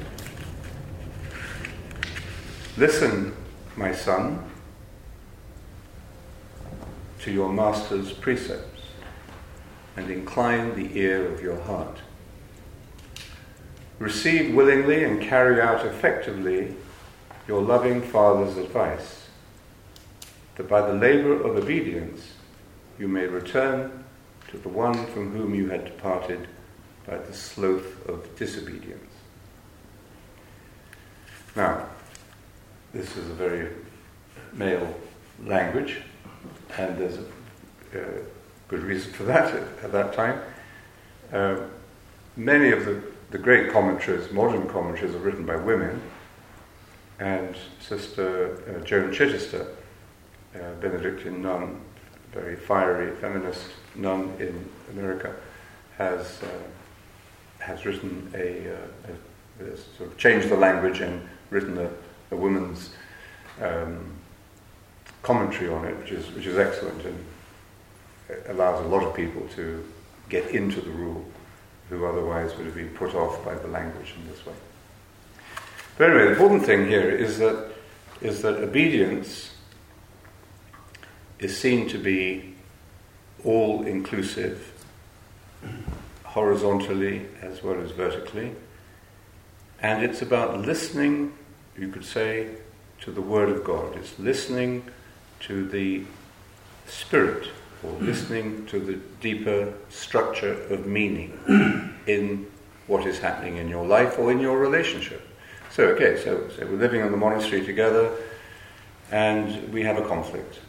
Listen, 2.78 3.36
my 3.76 3.92
son, 3.92 4.48
to 7.22 7.32
your 7.32 7.52
master's 7.52 8.14
precepts, 8.14 8.84
and 9.98 10.12
incline 10.12 10.76
the 10.76 10.96
ear 10.96 11.34
of 11.34 11.42
your 11.42 11.60
heart. 11.62 11.98
Receive 13.98 14.54
willingly 14.54 15.04
and 15.04 15.20
carry 15.20 15.60
out 15.60 15.84
effectively 15.84 16.76
your 17.48 17.64
loving 17.64 18.04
Father's 18.04 18.56
advice, 18.58 19.23
that 20.56 20.70
by 20.70 20.82
the 20.82 20.94
labor 20.94 21.42
of 21.42 21.56
obedience 21.58 22.34
you 23.00 23.08
may 23.08 23.26
return 23.26 24.04
to 24.50 24.58
the 24.58 24.70
one 24.70 25.06
from 25.08 25.32
whom 25.32 25.56
you 25.56 25.70
had 25.70 25.86
departed 25.86 26.48
by 27.08 27.18
the 27.18 27.34
sloth 27.34 28.08
of 28.08 28.36
disobedience. 28.38 29.12
Now, 31.56 31.88
this 32.94 33.18
is 33.18 33.30
a 33.30 33.34
very 33.34 33.70
male 34.54 34.96
language, 35.46 36.02
and 36.78 36.98
there's 36.98 37.18
a 37.18 38.02
uh, 38.02 38.22
good 38.68 38.84
reason 38.84 39.12
for 39.12 39.24
that 39.24 39.54
at, 39.54 39.84
at 39.84 39.92
that 39.92 40.14
time. 40.14 40.40
Uh, 41.32 41.58
many 42.36 42.72
of 42.72 42.86
the, 42.86 43.02
the 43.32 43.38
great 43.38 43.72
commentaries, 43.72 44.32
modern 44.32 44.68
commentaries, 44.68 45.16
are 45.16 45.20
written 45.20 45.46
by 45.46 45.56
women, 45.56 46.02
and 47.20 47.56
Sister 47.80 48.60
uh, 48.68 48.84
Joan 48.84 49.12
Chittister, 49.12 49.68
uh, 50.56 50.74
Benedictine 50.80 51.42
nun, 51.42 51.82
very 52.32 52.56
fiery 52.56 53.16
feminist 53.18 53.66
nun 53.96 54.34
in 54.40 54.70
America, 54.92 55.34
has 55.98 56.42
uh, 56.44 56.48
has 57.60 57.86
written 57.86 58.30
a, 58.36 58.74
uh, 58.74 58.78
a, 59.62 59.64
a, 59.64 59.78
sort 59.78 60.12
of 60.12 60.18
changed 60.18 60.50
the 60.50 60.58
language 60.58 61.00
and 61.00 61.22
written 61.50 61.78
a, 61.78 61.90
a 62.32 62.36
woman's 62.36 62.90
um, 63.62 64.12
commentary 65.22 65.70
on 65.70 65.86
it, 65.86 65.98
which 65.98 66.12
is 66.12 66.30
which 66.32 66.46
is 66.46 66.58
excellent 66.58 67.04
and 67.06 67.26
allows 68.48 68.84
a 68.84 68.88
lot 68.88 69.04
of 69.04 69.14
people 69.14 69.48
to 69.56 69.84
get 70.30 70.48
into 70.52 70.82
the 70.82 70.90
rule 70.90 71.24
who 71.90 72.06
otherwise 72.06 72.56
would 72.58 72.66
have 72.66 72.76
been 72.76 72.90
put 72.90 73.14
off 73.14 73.44
by 73.46 73.54
the 73.56 73.68
language 73.68 74.14
in 74.18 74.28
this 74.30 74.46
way. 74.46 74.54
But 75.98 76.10
anyway, 76.10 76.26
the 76.26 76.32
important 76.32 76.66
thing 76.66 76.88
here 76.88 77.10
is 77.10 77.38
that 77.40 77.72
is 78.22 78.42
that 78.42 78.56
obedience 78.64 79.53
is 81.44 81.58
seen 81.58 81.90
to 81.90 81.98
be 81.98 82.54
all 83.44 83.84
inclusive 83.84 84.72
horizontally 86.24 87.26
as 87.42 87.62
well 87.62 87.80
as 87.82 87.92
vertically. 87.92 88.56
And 89.82 90.04
it's 90.04 90.22
about 90.22 90.60
listening, 90.60 91.34
you 91.78 91.90
could 91.90 92.06
say, 92.06 92.56
to 93.02 93.12
the 93.12 93.22
Word 93.22 93.50
of 93.50 93.64
God. 93.64 93.98
It's 93.98 94.18
listening 94.18 94.86
to 95.42 95.68
the 95.68 96.06
Spirit, 96.88 97.50
or 97.84 97.92
listening 98.00 98.66
to 98.68 98.80
the 98.80 98.96
deeper 99.20 99.74
structure 99.90 100.54
of 100.70 100.86
meaning 100.86 101.38
in 102.08 102.48
what 102.88 103.06
is 103.06 103.20
happening 103.20 103.58
in 103.58 103.68
your 103.68 103.86
life 103.86 104.18
or 104.18 104.32
in 104.32 104.40
your 104.40 104.58
relationship. 104.58 105.28
So, 105.72 105.88
okay, 105.88 106.22
so, 106.24 106.50
so 106.50 106.66
we're 106.66 106.78
living 106.78 107.02
in 107.02 107.12
the 107.12 107.18
monastery 107.18 107.66
together 107.66 108.12
and 109.12 109.74
we 109.74 109.84
have 109.84 109.98
a 109.98 110.08
conflict. 110.08 110.60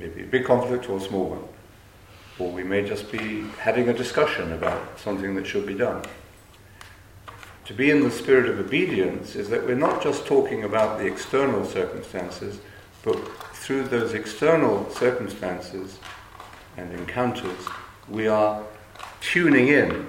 Maybe 0.00 0.22
a 0.22 0.26
big 0.26 0.44
conflict 0.44 0.88
or 0.88 0.96
a 0.96 1.00
small 1.00 1.26
one 1.26 1.44
or 2.40 2.50
we 2.50 2.64
may 2.64 2.82
just 2.82 3.12
be 3.12 3.44
having 3.58 3.88
a 3.88 3.92
discussion 3.92 4.52
about 4.52 4.98
something 4.98 5.34
that 5.34 5.46
should 5.46 5.66
be 5.66 5.74
done. 5.74 6.02
To 7.66 7.74
be 7.74 7.90
in 7.90 8.02
the 8.02 8.10
spirit 8.10 8.48
of 8.48 8.58
obedience 8.58 9.36
is 9.36 9.50
that 9.50 9.64
we're 9.64 9.76
not 9.76 10.02
just 10.02 10.26
talking 10.26 10.64
about 10.64 10.98
the 10.98 11.06
external 11.06 11.64
circumstances, 11.64 12.58
but 13.04 13.16
through 13.52 13.84
those 13.84 14.14
external 14.14 14.90
circumstances 14.90 15.98
and 16.76 16.92
encounters, 16.94 17.66
we 18.08 18.26
are 18.26 18.64
tuning 19.20 19.68
in 19.68 20.08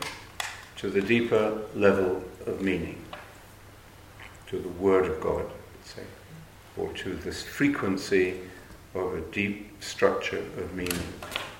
to 0.77 0.89
the 0.89 1.01
deeper 1.01 1.61
level 1.75 2.23
of 2.47 2.61
meaning, 2.61 3.03
to 4.47 4.57
the 4.57 4.69
Word 4.69 5.05
of 5.05 5.19
God, 5.21 5.45
say, 5.83 6.03
or 6.77 6.91
to 6.93 7.13
this 7.13 7.43
frequency 7.43 8.39
of 8.93 9.13
a 9.13 9.21
deep 9.31 9.81
structure 9.81 10.39
of 10.57 10.73
meaning 10.73 10.99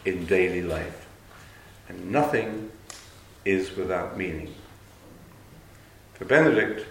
in 0.06 0.26
daily 0.26 0.62
life. 0.62 1.08
And 1.88 2.12
nothing 2.12 2.72
is 3.46 3.76
without 3.76 4.18
meaning. 4.18 4.54
For 6.14 6.26
Benedict, 6.26 6.86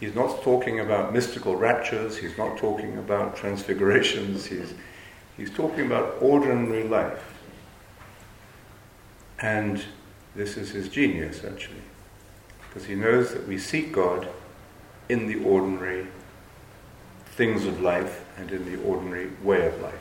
he's 0.00 0.14
not 0.14 0.42
talking 0.42 0.80
about 0.80 1.12
mystical 1.12 1.56
raptures, 1.56 2.16
he's 2.16 2.36
not 2.36 2.56
talking 2.58 2.98
about 2.98 3.36
transfigurations, 3.36 4.46
he's, 4.46 4.74
he's 5.36 5.50
talking 5.50 5.86
about 5.86 6.16
ordinary 6.20 6.84
life. 6.84 7.32
And 9.38 9.84
this 10.34 10.56
is 10.56 10.70
his 10.70 10.88
genius, 10.88 11.44
actually, 11.44 11.82
because 12.68 12.86
he 12.86 12.94
knows 12.94 13.32
that 13.32 13.46
we 13.46 13.58
seek 13.58 13.92
God 13.92 14.28
in 15.08 15.26
the 15.26 15.44
ordinary 15.44 16.08
things 17.26 17.66
of 17.66 17.80
life 17.80 18.25
and 18.36 18.50
in 18.50 18.64
the 18.64 18.82
ordinary 18.82 19.30
way 19.42 19.66
of 19.66 19.80
life. 19.80 19.94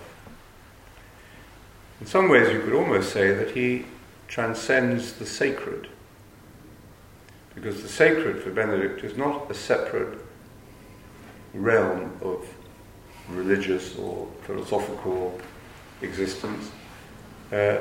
In 2.01 2.07
some 2.07 2.29
ways, 2.29 2.51
you 2.51 2.61
could 2.61 2.73
almost 2.73 3.13
say 3.13 3.33
that 3.33 3.51
he 3.51 3.85
transcends 4.27 5.13
the 5.13 5.25
sacred. 5.25 5.87
Because 7.53 7.81
the 7.81 7.87
sacred 7.87 8.43
for 8.43 8.51
Benedict 8.51 9.03
is 9.03 9.17
not 9.17 9.49
a 9.49 9.53
separate 9.53 10.19
realm 11.53 12.11
of 12.21 12.45
religious 13.29 13.95
or 13.95 14.27
philosophical 14.43 15.39
existence. 16.01 16.69
Uh, 17.51 17.77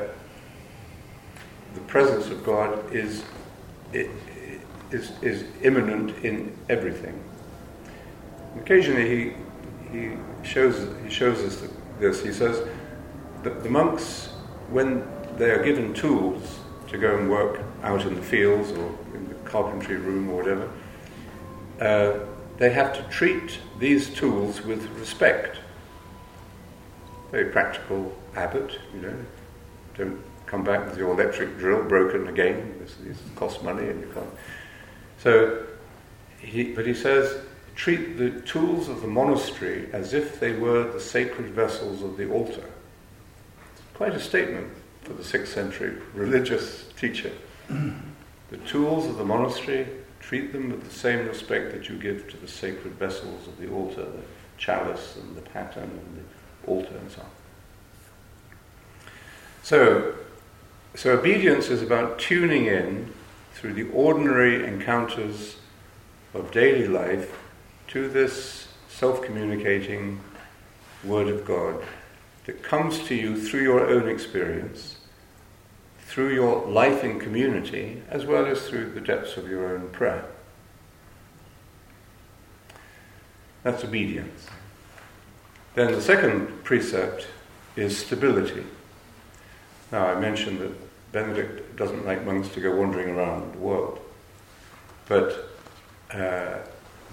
the 1.75 1.81
presence 1.89 2.27
of 2.29 2.45
God 2.45 2.93
is, 2.95 3.25
is, 3.93 5.11
is 5.23 5.45
immanent 5.63 6.17
in 6.25 6.57
everything. 6.69 7.21
occasionally, 8.57 9.09
he, 9.09 9.33
he, 9.95 10.49
shows, 10.49 10.89
he 11.03 11.11
shows 11.11 11.39
us 11.41 11.69
this. 11.99 12.23
He 12.23 12.33
says, 12.33 12.67
the, 13.43 13.51
the 13.51 13.69
monks, 13.69 14.29
when 14.71 15.07
they 15.37 15.51
are 15.51 15.63
given 15.63 15.95
tools 15.95 16.59
to 16.89 16.99
go 16.99 17.17
and 17.17 17.31
work 17.31 17.61
out 17.83 18.05
in 18.07 18.15
the 18.15 18.23
fields 18.23 18.71
or 18.73 18.95
in 19.15 19.29
the 19.29 19.35
carpentry 19.45 19.97
room 19.97 20.29
or 20.31 20.43
whatever, 20.43 20.71
uh, 21.81 22.27
they 22.57 22.71
have 22.71 22.95
to 22.95 23.03
treat 23.05 23.59
these 23.79 24.13
tools 24.15 24.63
with 24.63 24.87
respect. 24.99 25.59
Very 27.31 27.51
practical 27.51 28.17
abbot, 28.37 28.79
you 28.95 29.01
know. 29.01 29.17
Don't 29.97 30.21
come 30.47 30.65
back 30.65 30.85
with 30.87 30.99
your 30.99 31.13
electric 31.13 31.59
drill 31.59 31.83
broken 31.83 32.29
again. 32.29 32.77
This, 32.81 32.95
this 33.01 33.19
costs 33.35 33.63
money 33.63 33.89
and 33.89 34.01
you 34.01 34.11
can't. 34.13 34.31
So, 35.19 35.67
he, 36.39 36.65
but 36.65 36.87
he 36.87 36.95
says, 36.95 37.44
treat 37.75 38.17
the 38.17 38.41
tools 38.43 38.89
of 38.89 39.01
the 39.01 39.09
monastery 39.09 39.89
as 39.93 40.15
if 40.15 40.39
they 40.39 40.53
were 40.53 40.91
the 40.93 41.01
sacred 41.01 41.49
vessels 41.49 42.03
of 42.03 42.17
the 42.17 42.31
altar. 42.31 42.65
Quite 43.95 44.15
a 44.15 44.21
statement 44.21 44.71
for 45.03 45.13
the 45.13 45.23
6th 45.23 45.49
century 45.49 45.97
religious 46.15 46.87
teacher. 46.99 47.33
the 47.69 48.57
tools 48.67 49.07
of 49.07 49.17
the 49.17 49.25
monastery, 49.25 49.87
treat 50.21 50.53
them 50.53 50.71
with 50.71 50.85
the 50.85 50.95
same 50.95 51.27
respect 51.27 51.73
that 51.73 51.89
you 51.89 51.97
give 51.97 52.31
to 52.31 52.37
the 52.37 52.49
sacred 52.49 52.95
vessels 52.95 53.47
of 53.47 53.59
the 53.59 53.71
altar, 53.71 54.05
the 54.05 54.23
chalice 54.57 55.17
and 55.17 55.37
the 55.37 55.43
paten 55.43 55.83
and 55.83 56.17
the 56.17 56.71
altar 56.71 56.97
and 56.97 57.11
so 57.11 57.21
on. 57.21 57.29
So, 59.63 60.15
so 60.95 61.11
obedience 61.11 61.69
is 61.69 61.83
about 61.83 62.19
tuning 62.19 62.67
in 62.67 63.13
through 63.55 63.75
the 63.75 63.91
ordinary 63.91 64.65
encounters 64.65 65.57
of 66.33 66.51
daily 66.51 66.89
life 66.89 67.44
to 67.95 68.09
this 68.09 68.67
self 68.89 69.23
communicating 69.23 70.19
Word 71.05 71.29
of 71.29 71.45
God 71.45 71.81
that 72.45 72.61
comes 72.61 72.99
to 73.05 73.15
you 73.15 73.41
through 73.41 73.63
your 73.63 73.87
own 73.87 74.09
experience, 74.09 74.97
through 76.01 76.35
your 76.35 76.67
life 76.67 77.05
in 77.05 77.21
community, 77.21 78.03
as 78.11 78.27
well 78.27 78.47
as 78.47 78.69
through 78.69 78.91
the 78.91 79.01
depths 79.01 79.37
of 79.37 79.49
your 79.49 79.77
own 79.77 79.91
prayer. 79.91 80.25
That's 83.63 83.85
obedience. 83.85 84.49
Then 85.77 85.93
the 85.93 86.03
second 86.03 86.65
precept 86.65 87.29
is 87.77 87.97
stability. 87.97 88.67
Now, 89.93 90.09
I 90.09 90.19
mentioned 90.19 90.59
that 90.59 91.13
Benedict 91.13 91.77
doesn't 91.77 92.05
like 92.05 92.27
monks 92.27 92.49
to 92.49 92.61
go 92.61 92.75
wandering 92.75 93.11
around 93.11 93.55
the 93.55 93.59
world. 93.59 94.01
But 95.07 95.49
uh, 96.13 96.59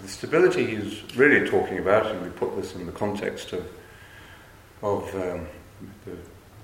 the 0.01 0.07
stability 0.07 0.75
he's 0.75 1.15
really 1.15 1.47
talking 1.47 1.77
about, 1.77 2.07
and 2.07 2.21
we 2.21 2.29
put 2.29 2.55
this 2.55 2.75
in 2.75 2.85
the 2.85 2.91
context 2.91 3.53
of, 3.53 3.67
of 4.81 5.03
um, 5.15 5.47
the 6.05 6.17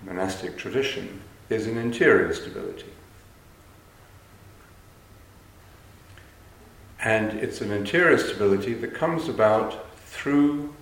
monastic 0.03 0.57
tradition, 0.57 1.21
is 1.49 1.67
an 1.67 1.77
interior 1.77 2.33
stability. 2.33 2.91
And 6.99 7.37
it's 7.39 7.61
an 7.61 7.71
interior 7.71 8.17
stability 8.17 8.73
that 8.73 8.93
comes 8.93 9.29
about 9.29 9.85
through 9.97 10.73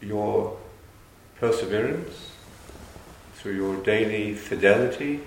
your 0.00 0.56
perseverance, 1.38 2.32
through 3.34 3.56
your 3.56 3.76
daily 3.82 4.34
fidelity 4.34 5.20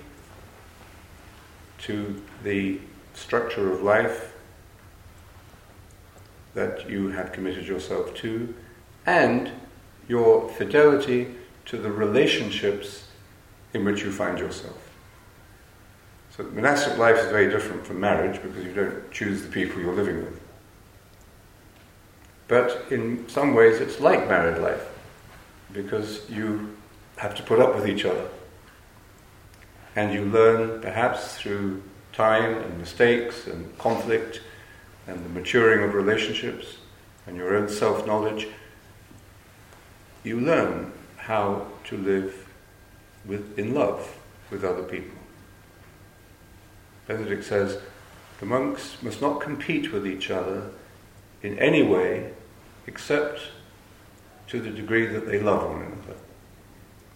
to 1.82 2.20
the 2.42 2.80
structure 3.14 3.72
of 3.72 3.82
life 3.82 4.33
that 6.54 6.88
you 6.88 7.08
have 7.08 7.32
committed 7.32 7.66
yourself 7.66 8.14
to, 8.14 8.54
and 9.06 9.50
your 10.08 10.48
fidelity 10.50 11.34
to 11.66 11.76
the 11.76 11.90
relationships 11.90 13.08
in 13.72 13.84
which 13.84 14.02
you 14.02 14.12
find 14.12 14.38
yourself. 14.38 14.78
So, 16.36 16.44
monastic 16.44 16.98
life 16.98 17.16
is 17.16 17.26
very 17.26 17.48
different 17.48 17.86
from 17.86 18.00
marriage 18.00 18.42
because 18.42 18.64
you 18.64 18.72
don't 18.72 19.10
choose 19.10 19.42
the 19.42 19.48
people 19.48 19.80
you're 19.80 19.94
living 19.94 20.16
with. 20.24 20.40
But 22.48 22.86
in 22.90 23.28
some 23.28 23.54
ways, 23.54 23.80
it's 23.80 24.00
like 24.00 24.28
married 24.28 24.60
life 24.60 24.86
because 25.72 26.28
you 26.28 26.76
have 27.16 27.34
to 27.36 27.42
put 27.42 27.60
up 27.60 27.74
with 27.74 27.88
each 27.88 28.04
other. 28.04 28.28
And 29.96 30.12
you 30.12 30.24
learn, 30.24 30.80
perhaps 30.80 31.36
through 31.36 31.82
time 32.12 32.58
and 32.58 32.78
mistakes 32.78 33.46
and 33.46 33.76
conflict 33.78 34.40
and 35.06 35.24
the 35.24 35.28
maturing 35.28 35.82
of 35.82 35.94
relationships 35.94 36.76
and 37.26 37.36
your 37.36 37.56
own 37.56 37.68
self 37.68 38.06
knowledge, 38.06 38.48
you 40.22 40.40
learn 40.40 40.92
how 41.16 41.66
to 41.84 41.96
live 41.96 42.48
with, 43.24 43.58
in 43.58 43.74
love 43.74 44.16
with 44.50 44.64
other 44.64 44.82
people. 44.82 45.18
Benedict 47.06 47.44
says 47.44 47.78
the 48.40 48.46
monks 48.46 49.02
must 49.02 49.20
not 49.20 49.40
compete 49.40 49.92
with 49.92 50.06
each 50.06 50.30
other 50.30 50.70
in 51.42 51.58
any 51.58 51.82
way 51.82 52.32
except 52.86 53.40
to 54.48 54.60
the 54.60 54.70
degree 54.70 55.06
that 55.06 55.26
they 55.26 55.40
love 55.40 55.68
one 55.68 55.82
another. 55.82 56.18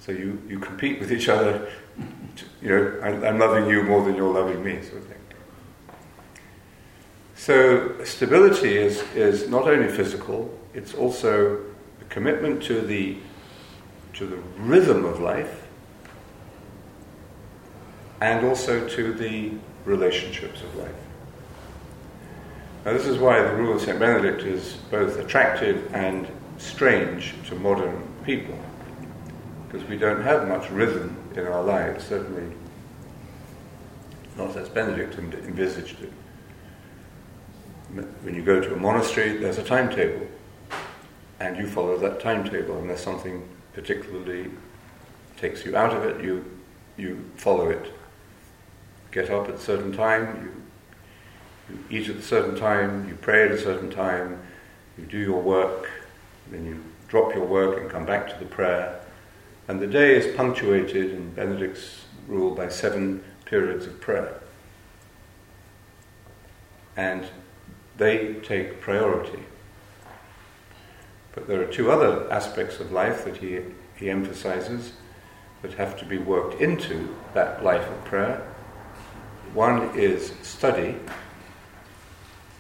So 0.00 0.12
you, 0.12 0.40
you 0.48 0.58
compete 0.58 1.00
with 1.00 1.12
each 1.12 1.28
other, 1.28 1.70
to, 2.36 2.44
you 2.62 2.68
know, 2.68 3.00
I, 3.02 3.28
I'm 3.28 3.38
loving 3.38 3.68
you 3.68 3.82
more 3.82 4.04
than 4.04 4.14
you're 4.14 4.32
loving 4.32 4.62
me, 4.62 4.82
sort 4.82 4.98
of 4.98 5.04
thing. 5.04 5.18
So 7.38 7.94
stability 8.02 8.76
is, 8.76 9.00
is 9.14 9.48
not 9.48 9.68
only 9.68 9.88
physical, 9.88 10.52
it's 10.74 10.92
also 10.92 11.60
a 12.00 12.04
commitment 12.08 12.60
to 12.64 12.80
the, 12.80 13.16
to 14.14 14.26
the 14.26 14.36
rhythm 14.58 15.04
of 15.04 15.20
life 15.20 15.62
and 18.20 18.44
also 18.44 18.86
to 18.88 19.12
the 19.12 19.52
relationships 19.84 20.62
of 20.62 20.74
life. 20.74 20.90
Now, 22.84 22.92
this 22.92 23.06
is 23.06 23.18
why 23.18 23.40
the 23.40 23.54
rule 23.54 23.76
of 23.76 23.82
St. 23.82 24.00
Benedict 24.00 24.42
is 24.42 24.72
both 24.90 25.16
attractive 25.18 25.94
and 25.94 26.26
strange 26.58 27.34
to 27.46 27.54
modern 27.54 28.02
people 28.24 28.58
because 29.68 29.88
we 29.88 29.96
don't 29.96 30.22
have 30.22 30.48
much 30.48 30.68
rhythm 30.70 31.16
in 31.36 31.46
our 31.46 31.62
lives, 31.62 32.04
certainly 32.04 32.52
not 34.36 34.56
as 34.56 34.68
Benedict 34.68 35.16
envisaged 35.18 36.02
it. 36.02 36.12
When 37.94 38.34
you 38.34 38.42
go 38.42 38.60
to 38.60 38.74
a 38.74 38.76
monastery, 38.76 39.38
there's 39.38 39.58
a 39.58 39.64
timetable, 39.64 40.26
and 41.40 41.56
you 41.56 41.66
follow 41.66 41.96
that 41.98 42.20
timetable, 42.20 42.78
unless 42.78 43.02
something 43.02 43.48
particularly 43.72 44.50
takes 45.36 45.64
you 45.64 45.76
out 45.76 45.96
of 45.96 46.04
it, 46.04 46.22
you, 46.22 46.44
you 46.96 47.24
follow 47.36 47.70
it. 47.70 47.92
Get 49.10 49.30
up 49.30 49.48
at 49.48 49.54
a 49.54 49.60
certain 49.60 49.92
time, 49.92 50.52
you, 51.70 51.74
you 51.90 52.00
eat 52.00 52.08
at 52.08 52.16
a 52.16 52.22
certain 52.22 52.56
time, 52.56 53.08
you 53.08 53.14
pray 53.14 53.44
at 53.44 53.52
a 53.52 53.58
certain 53.58 53.90
time, 53.90 54.40
you 54.98 55.06
do 55.06 55.18
your 55.18 55.40
work, 55.40 55.88
then 56.50 56.66
you 56.66 56.82
drop 57.08 57.34
your 57.34 57.46
work 57.46 57.80
and 57.80 57.90
come 57.90 58.04
back 58.04 58.28
to 58.28 58.38
the 58.38 58.44
prayer 58.44 59.00
and 59.68 59.80
the 59.80 59.86
day 59.86 60.16
is 60.16 60.34
punctuated 60.34 61.12
in 61.12 61.30
Benedict's 61.34 62.06
rule 62.26 62.54
by 62.54 62.70
seven 62.70 63.22
periods 63.44 63.86
of 63.86 64.00
prayer. 64.00 64.40
And 66.96 67.26
they 67.98 68.34
take 68.42 68.80
priority. 68.80 69.42
But 71.34 71.46
there 71.46 71.60
are 71.60 71.70
two 71.70 71.90
other 71.90 72.32
aspects 72.32 72.80
of 72.80 72.90
life 72.90 73.24
that 73.26 73.36
he, 73.36 73.60
he 73.96 74.08
emphasizes 74.08 74.92
that 75.60 75.74
have 75.74 75.98
to 75.98 76.06
be 76.06 76.16
worked 76.16 76.60
into 76.60 77.14
that 77.34 77.62
life 77.62 77.86
of 77.86 78.04
prayer. 78.04 78.46
One 79.52 79.90
is 79.98 80.32
study, 80.42 80.96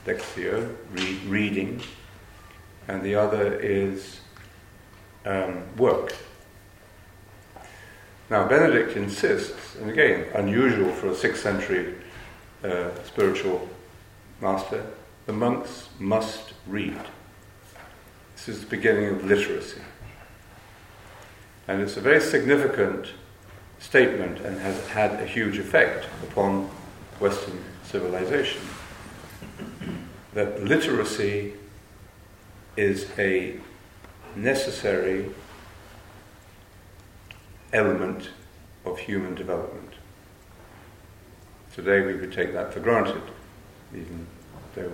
lectio, 0.04 0.76
read, 0.92 1.22
reading, 1.24 1.82
and 2.86 3.02
the 3.02 3.14
other 3.14 3.54
is 3.54 4.20
um, 5.24 5.62
work, 5.76 6.12
now, 8.30 8.46
Benedict 8.46 8.94
insists, 8.94 9.76
and 9.76 9.90
again, 9.90 10.26
unusual 10.34 10.92
for 10.92 11.08
a 11.08 11.14
6th 11.14 11.36
century 11.36 11.94
uh, 12.62 12.90
spiritual 13.04 13.66
master, 14.42 14.84
the 15.28 15.34
monks 15.34 15.90
must 15.98 16.54
read. 16.66 16.98
This 18.34 18.48
is 18.48 18.60
the 18.62 18.66
beginning 18.66 19.10
of 19.10 19.26
literacy. 19.26 19.82
And 21.68 21.82
it's 21.82 21.98
a 21.98 22.00
very 22.00 22.18
significant 22.18 23.08
statement 23.78 24.40
and 24.40 24.58
has 24.58 24.88
had 24.88 25.20
a 25.20 25.26
huge 25.26 25.58
effect 25.58 26.06
upon 26.22 26.70
Western 27.20 27.62
civilization. 27.84 28.62
That 30.32 30.64
literacy 30.64 31.52
is 32.78 33.06
a 33.18 33.60
necessary 34.34 35.28
element 37.74 38.30
of 38.86 38.98
human 38.98 39.34
development. 39.34 39.92
Today 41.74 42.00
we 42.00 42.14
would 42.14 42.32
take 42.32 42.54
that 42.54 42.72
for 42.72 42.80
granted, 42.80 43.20
even 43.92 44.26
though, 44.74 44.90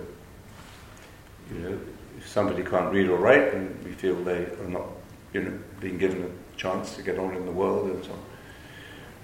you 1.51 1.59
know, 1.59 1.79
if 2.17 2.27
somebody 2.27 2.63
can't 2.63 2.91
read 2.91 3.09
or 3.09 3.17
write, 3.17 3.51
then 3.51 3.77
we 3.83 3.91
feel 3.91 4.15
they 4.23 4.45
are 4.45 4.67
not, 4.67 4.87
you 5.33 5.43
know, 5.43 5.59
being 5.79 5.97
given 5.97 6.23
a 6.23 6.57
chance 6.57 6.95
to 6.95 7.01
get 7.01 7.19
on 7.19 7.35
in 7.35 7.45
the 7.45 7.51
world 7.51 7.89
and 7.89 8.03
so 8.03 8.11
on. 8.11 8.19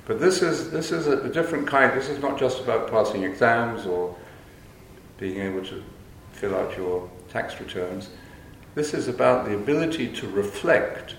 But 0.05 0.19
this 0.19 0.41
is 0.41 0.71
this 0.71 0.91
is 0.91 1.07
a, 1.07 1.21
a 1.21 1.29
different 1.29 1.67
kind. 1.67 1.97
This 1.97 2.09
is 2.09 2.19
not 2.19 2.39
just 2.39 2.61
about 2.61 2.89
passing 2.89 3.23
exams 3.23 3.85
or 3.85 4.15
being 5.17 5.39
able 5.39 5.63
to 5.65 5.83
fill 6.33 6.55
out 6.55 6.75
your 6.75 7.09
tax 7.29 7.59
returns. 7.59 8.09
This 8.73 8.93
is 8.93 9.07
about 9.07 9.45
the 9.45 9.53
ability 9.53 10.07
to 10.13 10.27
reflect 10.29 11.15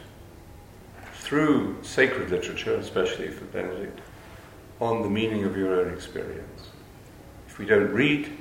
through 1.14 1.78
sacred 1.82 2.30
literature, 2.30 2.74
especially 2.74 3.28
for 3.28 3.44
Benedict, 3.46 4.00
on 4.80 5.02
the 5.02 5.08
meaning 5.08 5.44
of 5.44 5.56
your 5.56 5.80
own 5.80 5.94
experience. 5.94 6.68
If 7.46 7.58
we 7.58 7.64
don't 7.64 7.92
read, 7.92 8.36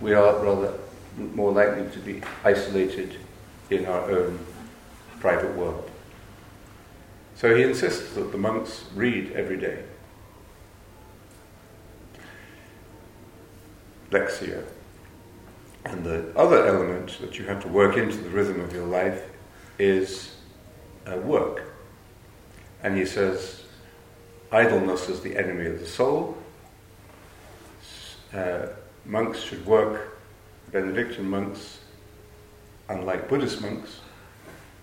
we 0.00 0.14
are 0.14 0.38
rather 0.38 0.78
more 1.16 1.52
likely 1.52 1.90
to 1.90 1.98
be 1.98 2.22
isolated 2.44 3.16
in 3.70 3.86
our 3.86 4.10
own 4.10 4.38
private 5.20 5.54
world. 5.54 5.90
So 7.34 7.54
he 7.54 7.62
insists 7.62 8.14
that 8.14 8.32
the 8.32 8.38
monks 8.38 8.84
read 8.94 9.32
every 9.32 9.56
day. 9.56 9.82
Lectio. 14.10 14.64
And 15.84 16.04
the 16.04 16.32
other 16.36 16.66
element 16.66 17.18
that 17.20 17.38
you 17.38 17.46
have 17.46 17.60
to 17.62 17.68
work 17.68 17.96
into 17.96 18.16
the 18.18 18.30
rhythm 18.30 18.60
of 18.60 18.72
your 18.72 18.86
life 18.86 19.24
is 19.78 20.36
uh, 21.06 21.16
work. 21.16 21.72
And 22.82 22.96
he 22.96 23.04
says, 23.04 23.62
idleness 24.52 25.08
is 25.08 25.20
the 25.20 25.36
enemy 25.36 25.66
of 25.66 25.80
the 25.80 25.86
soul. 25.86 26.36
Uh, 28.32 28.66
monks 29.04 29.40
should 29.40 29.64
work, 29.66 30.11
Benedictine 30.72 31.28
monks, 31.28 31.80
unlike 32.88 33.28
Buddhist 33.28 33.60
monks, 33.60 34.00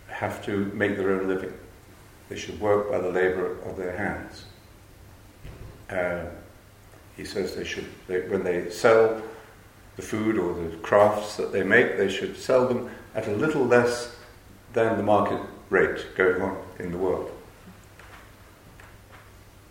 have 0.08 0.46
to 0.46 0.66
make 0.76 0.96
their 0.96 1.12
own 1.12 1.28
living. 1.28 1.54
They 2.30 2.38
should 2.38 2.60
work 2.60 2.92
by 2.92 3.00
the 3.00 3.10
labor 3.10 3.60
of 3.64 3.76
their 3.76 3.98
hands. 3.98 4.46
Uh, 5.90 6.30
he 7.18 7.26
says 7.26 7.56
they 7.56 7.66
should, 7.66 7.88
they, 8.08 8.22
when 8.22 8.44
they 8.44 8.70
sell 8.70 9.22
the 9.96 10.02
food 10.02 10.38
or 10.38 10.54
the 10.54 10.78
crafts 10.78 11.36
that 11.38 11.52
they 11.52 11.64
make, 11.64 11.98
they 11.98 12.10
should 12.10 12.38
sell 12.38 12.68
them 12.68 12.90
at 13.16 13.28
a 13.28 13.32
little 13.32 13.66
less 13.66 14.16
than 14.74 14.96
the 14.98 15.04
market 15.04 15.42
rate 15.70 16.16
going 16.16 16.42
on 16.42 16.58
in 16.78 16.92
the 16.92 16.98
world. 16.98 17.32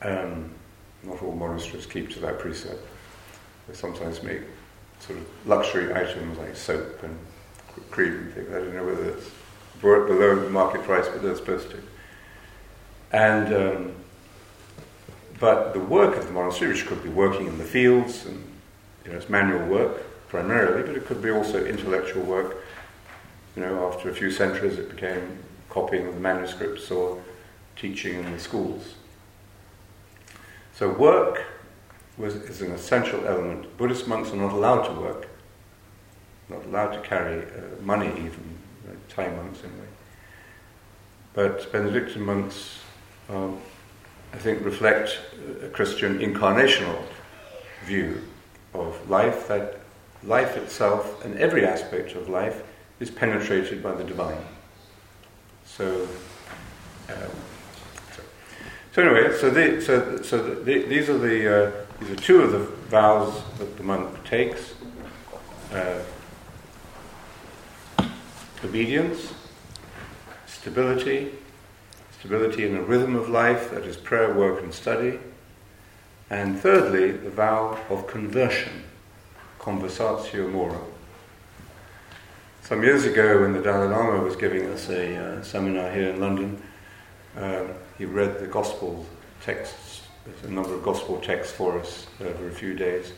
Um, 0.03 0.51
not 1.05 1.23
all 1.23 1.35
monasteries 1.35 1.87
keep 1.87 2.11
to 2.11 2.21
that 2.21 2.39
precept. 2.39 2.85
They 3.69 3.75
sometimes 3.75 4.23
make 4.23 4.43
sort 5.01 5.19
of 5.19 5.27
luxury 5.47 5.95
items 5.95 6.39
like 6.39 6.57
soap 6.57 7.03
and 7.03 7.19
cream 7.91 8.15
and 8.15 8.35
things. 8.35 8.49
I 8.51 8.55
don't 8.55 8.75
know 8.75 8.85
whether 8.85 9.11
it's 9.11 9.31
below 9.81 10.37
the 10.37 10.51
market 10.51 10.83
price, 10.83 11.07
but 11.09 11.23
they're 11.23 11.37
supposed 11.37 11.71
to. 11.71 11.83
And 13.13 13.55
um, 13.55 13.95
but 15.41 15.73
the 15.73 15.81
work 15.81 16.17
of 16.17 16.27
the 16.27 16.33
monastery, 16.33 16.73
which 16.73 16.87
could 16.87 17.03
be 17.03 17.09
working 17.09 17.47
in 17.47 17.59
the 17.59 17.65
fields 17.65 18.27
and 18.27 18.45
you 19.05 19.13
know, 19.13 19.19
it's 19.19 19.29
manual 19.29 19.65
work 19.67 20.03
primarily, 20.29 20.83
but 20.83 20.97
it 20.97 21.07
could 21.07 21.23
be 21.23 21.31
also 21.31 21.65
intellectual 21.65 22.23
work. 22.23 22.57
You 23.57 23.63
know, 23.63 23.89
after 23.89 24.11
a 24.11 24.15
few 24.15 24.31
centuries, 24.31 24.79
it 24.79 24.91
became 24.91 25.39
copying 25.71 26.07
of 26.07 26.15
the 26.15 26.21
manuscripts 26.21 26.91
or 26.91 27.23
teaching 27.77 28.23
in 28.25 28.33
the 28.33 28.39
schools. 28.39 28.95
So 30.75 30.91
work 30.93 31.45
was, 32.19 32.35
is 32.35 32.61
an 32.63 32.73
essential 32.73 33.27
element. 33.27 33.77
Buddhist 33.79 34.07
monks 34.09 34.31
are 34.33 34.37
not 34.37 34.53
allowed 34.53 34.83
to 34.83 35.01
work, 35.01 35.29
not 36.49 36.65
allowed 36.67 36.93
to 36.93 37.01
carry 37.01 37.43
uh, 37.43 37.83
money 37.83 38.09
even, 38.09 38.59
like 38.87 39.09
Thai 39.09 39.29
monks 39.29 39.61
anyway. 39.61 39.89
But 41.35 41.71
Benedictine 41.73 42.23
monks 42.23 42.81
um, 43.29 43.61
I 44.33 44.37
think, 44.37 44.65
reflect 44.65 45.19
a 45.63 45.69
Christian 45.69 46.19
incarnational 46.19 47.03
view 47.85 48.23
of 48.75 49.09
life, 49.09 49.49
that 49.49 49.81
life 50.23 50.57
itself 50.57 51.25
and 51.25 51.39
every 51.39 51.65
aspect 51.65 52.15
of 52.15 52.29
life 52.29 52.63
is 53.01 53.11
penetrated 53.11 53.83
by 53.83 53.93
the 53.93 54.05
divine. 54.05 54.45
So, 55.65 56.03
um, 57.09 57.31
so, 58.15 58.23
so, 58.93 59.03
anyway, 59.03 59.37
so, 59.39 59.51
the, 59.51 59.81
so, 59.81 60.23
so 60.23 60.55
the, 60.55 60.83
these 60.83 61.09
are 61.09 61.19
the 61.19 61.67
uh, 61.67 61.71
these 62.01 62.11
are 62.11 62.17
two 62.17 62.41
of 62.43 62.53
the 62.53 62.59
vows 62.59 63.43
that 63.59 63.77
the 63.77 63.83
monk 63.83 64.25
takes: 64.25 64.75
uh, 65.73 66.03
obedience, 68.65 69.33
stability, 70.47 71.33
stability 72.19 72.67
in 72.67 72.75
the 72.75 72.83
rhythm 72.83 73.15
of 73.15 73.29
life, 73.29 73.71
that 73.71 73.85
is 73.85 73.97
prayer, 73.97 74.35
work, 74.35 74.63
and 74.63 74.73
study. 74.73 75.19
And 76.31 76.59
thirdly, 76.59 77.13
the 77.13 77.31
vow 77.31 77.79
of 77.89 78.07
conversion, 78.07 78.85
conversatio 79.59 80.51
morum. 80.51 80.85
Some 82.63 82.83
years 82.83 83.05
ago, 83.05 83.41
when 83.41 83.55
the 83.55 83.63
Dalai 83.63 83.89
Lama 83.89 84.23
was 84.23 84.37
giving 84.37 84.67
us 84.67 84.91
a 84.91 85.17
uh, 85.17 85.43
seminar 85.43 85.91
here 85.91 86.11
in 86.11 86.21
London, 86.21 86.63
um, 87.37 87.69
he 87.97 88.05
read 88.05 88.41
the 88.41 88.47
gospel 88.47 89.07
texts, 89.43 90.03
a 90.45 90.49
number 90.49 90.75
of 90.75 90.83
gospel 90.83 91.21
texts 91.21 91.53
for 91.53 91.79
us 91.79 92.07
over 92.21 92.49
a 92.49 92.53
few 92.53 92.75
days. 92.75 93.13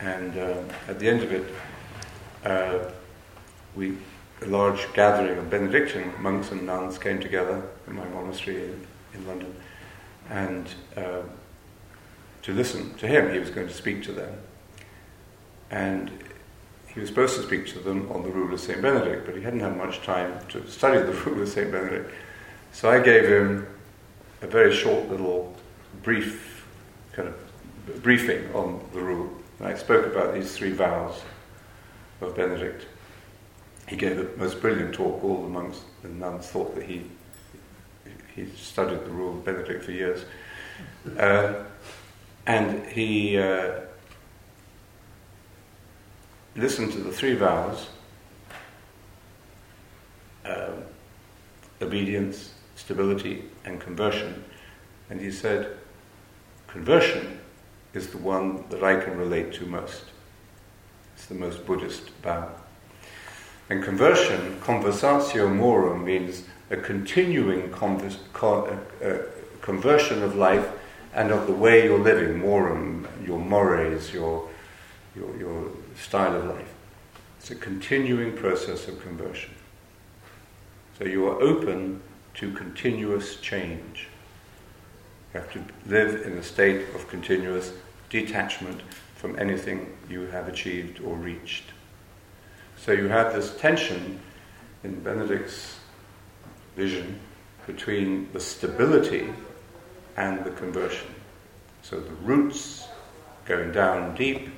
And 0.00 0.36
uh, 0.38 0.62
at 0.86 0.98
the 0.98 1.08
end 1.08 1.22
of 1.22 1.32
it, 1.32 1.54
uh, 2.44 2.90
we 3.74 3.96
a 4.42 4.46
large 4.46 4.92
gathering 4.92 5.36
of 5.38 5.50
Benedictine 5.50 6.12
monks 6.20 6.52
and 6.52 6.64
nuns 6.64 6.98
came 6.98 7.18
together 7.18 7.62
in 7.86 7.96
my 7.96 8.06
monastery 8.08 8.64
in, 8.64 8.86
in 9.14 9.26
London 9.26 9.54
and 10.30 10.68
uh, 10.96 11.22
to 12.42 12.52
listen 12.52 12.94
to 12.94 13.06
him. 13.06 13.32
He 13.32 13.38
was 13.38 13.50
going 13.50 13.66
to 13.66 13.74
speak 13.74 14.02
to 14.04 14.12
them. 14.12 14.32
And 15.70 16.10
he 16.86 17.00
was 17.00 17.08
supposed 17.08 17.36
to 17.36 17.42
speak 17.42 17.66
to 17.68 17.78
them 17.78 18.10
on 18.10 18.22
the 18.22 18.28
rule 18.28 18.52
of 18.52 18.60
St. 18.60 18.80
Benedict, 18.80 19.26
but 19.26 19.36
he 19.36 19.42
hadn't 19.42 19.60
had 19.60 19.76
much 19.76 20.02
time 20.02 20.38
to 20.48 20.66
study 20.68 21.00
the 21.00 21.12
rule 21.26 21.42
of 21.42 21.48
St. 21.48 21.70
Benedict. 21.70 22.12
So 22.72 22.90
I 22.90 23.00
gave 23.00 23.24
him 23.24 23.66
a 24.40 24.46
very 24.46 24.74
short 24.74 25.08
little 25.08 25.56
brief 26.02 26.66
kind 27.12 27.28
of 27.28 28.02
briefing 28.02 28.52
on 28.54 28.84
the 28.92 29.00
rule. 29.00 29.30
I 29.60 29.74
spoke 29.74 30.06
about 30.06 30.34
these 30.34 30.56
three 30.56 30.72
vows 30.72 31.20
of 32.20 32.36
Benedict 32.36 32.86
he 33.88 33.96
gave 33.96 34.18
a 34.18 34.36
most 34.36 34.60
brilliant 34.60 34.94
talk. 34.94 35.24
All 35.24 35.42
the 35.42 35.48
monks 35.48 35.80
and 36.02 36.20
nuns 36.20 36.46
thought 36.46 36.74
that 36.74 36.84
he 36.84 37.04
he 38.34 38.46
studied 38.54 39.04
the 39.04 39.10
rule 39.10 39.38
of 39.38 39.44
Benedict 39.44 39.82
for 39.82 39.92
years, 39.92 40.24
uh, 41.18 41.64
and 42.46 42.86
he 42.86 43.38
uh, 43.38 43.80
listened 46.54 46.92
to 46.92 46.98
the 46.98 47.10
three 47.10 47.34
vows: 47.34 47.88
uh, 50.44 50.72
obedience, 51.80 52.52
stability, 52.76 53.44
and 53.64 53.80
conversion. 53.80 54.44
And 55.10 55.18
he 55.18 55.30
said, 55.30 55.77
"Conversion 56.68 57.40
is 57.92 58.08
the 58.08 58.18
one 58.18 58.64
that 58.70 58.82
I 58.82 59.00
can 59.00 59.18
relate 59.18 59.52
to 59.54 59.66
most. 59.66 60.04
It's 61.14 61.26
the 61.26 61.34
most 61.34 61.66
Buddhist 61.66 62.10
vow." 62.22 62.50
And 63.68 63.82
conversion, 63.82 64.60
conversatio 64.60 65.54
morum, 65.54 66.04
means 66.04 66.44
a 66.70 66.76
continuing 66.76 67.70
convers- 67.70 68.18
con- 68.32 68.80
uh, 69.02 69.04
uh, 69.04 69.22
conversion 69.60 70.22
of 70.22 70.36
life 70.36 70.68
and 71.14 71.30
of 71.30 71.46
the 71.46 71.52
way 71.52 71.84
you're 71.84 71.98
living, 71.98 72.38
morum, 72.38 73.06
your 73.26 73.38
mores, 73.38 74.12
your, 74.12 74.48
your, 75.16 75.36
your 75.36 75.70
style 75.96 76.34
of 76.36 76.44
life. 76.44 76.72
It's 77.38 77.50
a 77.50 77.54
continuing 77.54 78.36
process 78.36 78.88
of 78.88 79.02
conversion. 79.02 79.50
So 80.98 81.04
you 81.04 81.26
are 81.28 81.40
open 81.40 82.02
to 82.34 82.52
continuous 82.52 83.36
change. 83.36 84.07
You 85.32 85.40
have 85.40 85.52
to 85.52 85.62
live 85.86 86.26
in 86.26 86.38
a 86.38 86.42
state 86.42 86.88
of 86.94 87.08
continuous 87.08 87.72
detachment 88.08 88.80
from 89.16 89.38
anything 89.38 89.96
you 90.08 90.22
have 90.28 90.48
achieved 90.48 91.00
or 91.00 91.16
reached. 91.16 91.64
So 92.76 92.92
you 92.92 93.08
have 93.08 93.34
this 93.34 93.56
tension 93.56 94.20
in 94.84 95.00
Benedict's 95.00 95.76
vision 96.76 97.18
between 97.66 98.28
the 98.32 98.40
stability 98.40 99.28
and 100.16 100.44
the 100.44 100.50
conversion. 100.52 101.08
So 101.82 102.00
the 102.00 102.14
roots 102.22 102.88
going 103.44 103.72
down 103.72 104.14
deep 104.14 104.48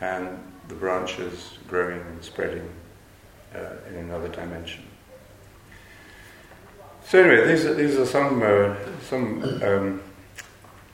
and 0.00 0.38
the 0.68 0.74
branches 0.74 1.58
growing 1.66 2.00
and 2.00 2.22
spreading 2.22 2.68
uh, 3.54 3.58
in 3.88 3.96
another 3.96 4.28
dimension. 4.28 4.84
So 7.14 7.22
anyway, 7.22 7.46
these 7.46 7.64
are, 7.64 7.74
these 7.74 7.96
are 7.96 8.06
some 8.06 8.42
uh, 8.42 8.74
some 9.08 9.44
um, 9.62 10.02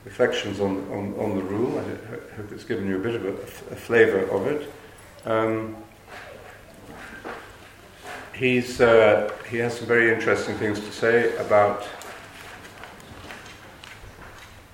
reflections 0.04 0.60
on, 0.60 0.86
on, 0.92 1.14
on, 1.18 1.34
the 1.34 1.42
rule. 1.42 1.78
I 1.78 1.82
hope 2.36 2.52
it's 2.52 2.64
given 2.64 2.86
you 2.86 2.96
a 2.96 2.98
bit 2.98 3.14
of 3.14 3.24
a, 3.24 3.34
flavour 3.74 4.26
of 4.26 4.46
it. 4.46 4.70
Um, 5.24 5.78
he's, 8.34 8.82
uh, 8.82 9.32
he 9.48 9.56
has 9.60 9.78
some 9.78 9.86
very 9.86 10.12
interesting 10.12 10.56
things 10.56 10.78
to 10.80 10.92
say 10.92 11.34
about 11.38 11.88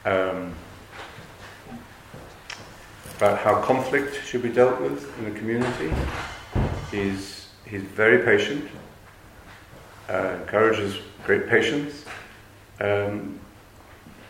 about 0.04 0.50
how 3.38 3.62
conflict 3.62 4.20
should 4.26 4.42
be 4.42 4.50
dealt 4.50 4.80
with 4.80 5.16
in 5.20 5.26
a 5.26 5.38
community. 5.38 5.94
He's, 6.90 7.50
he's 7.64 7.82
very 7.82 8.24
patient, 8.24 8.68
uh, 10.08 10.36
encourages 10.40 10.98
great 11.24 11.48
patience. 11.48 12.04
Um, 12.80 13.40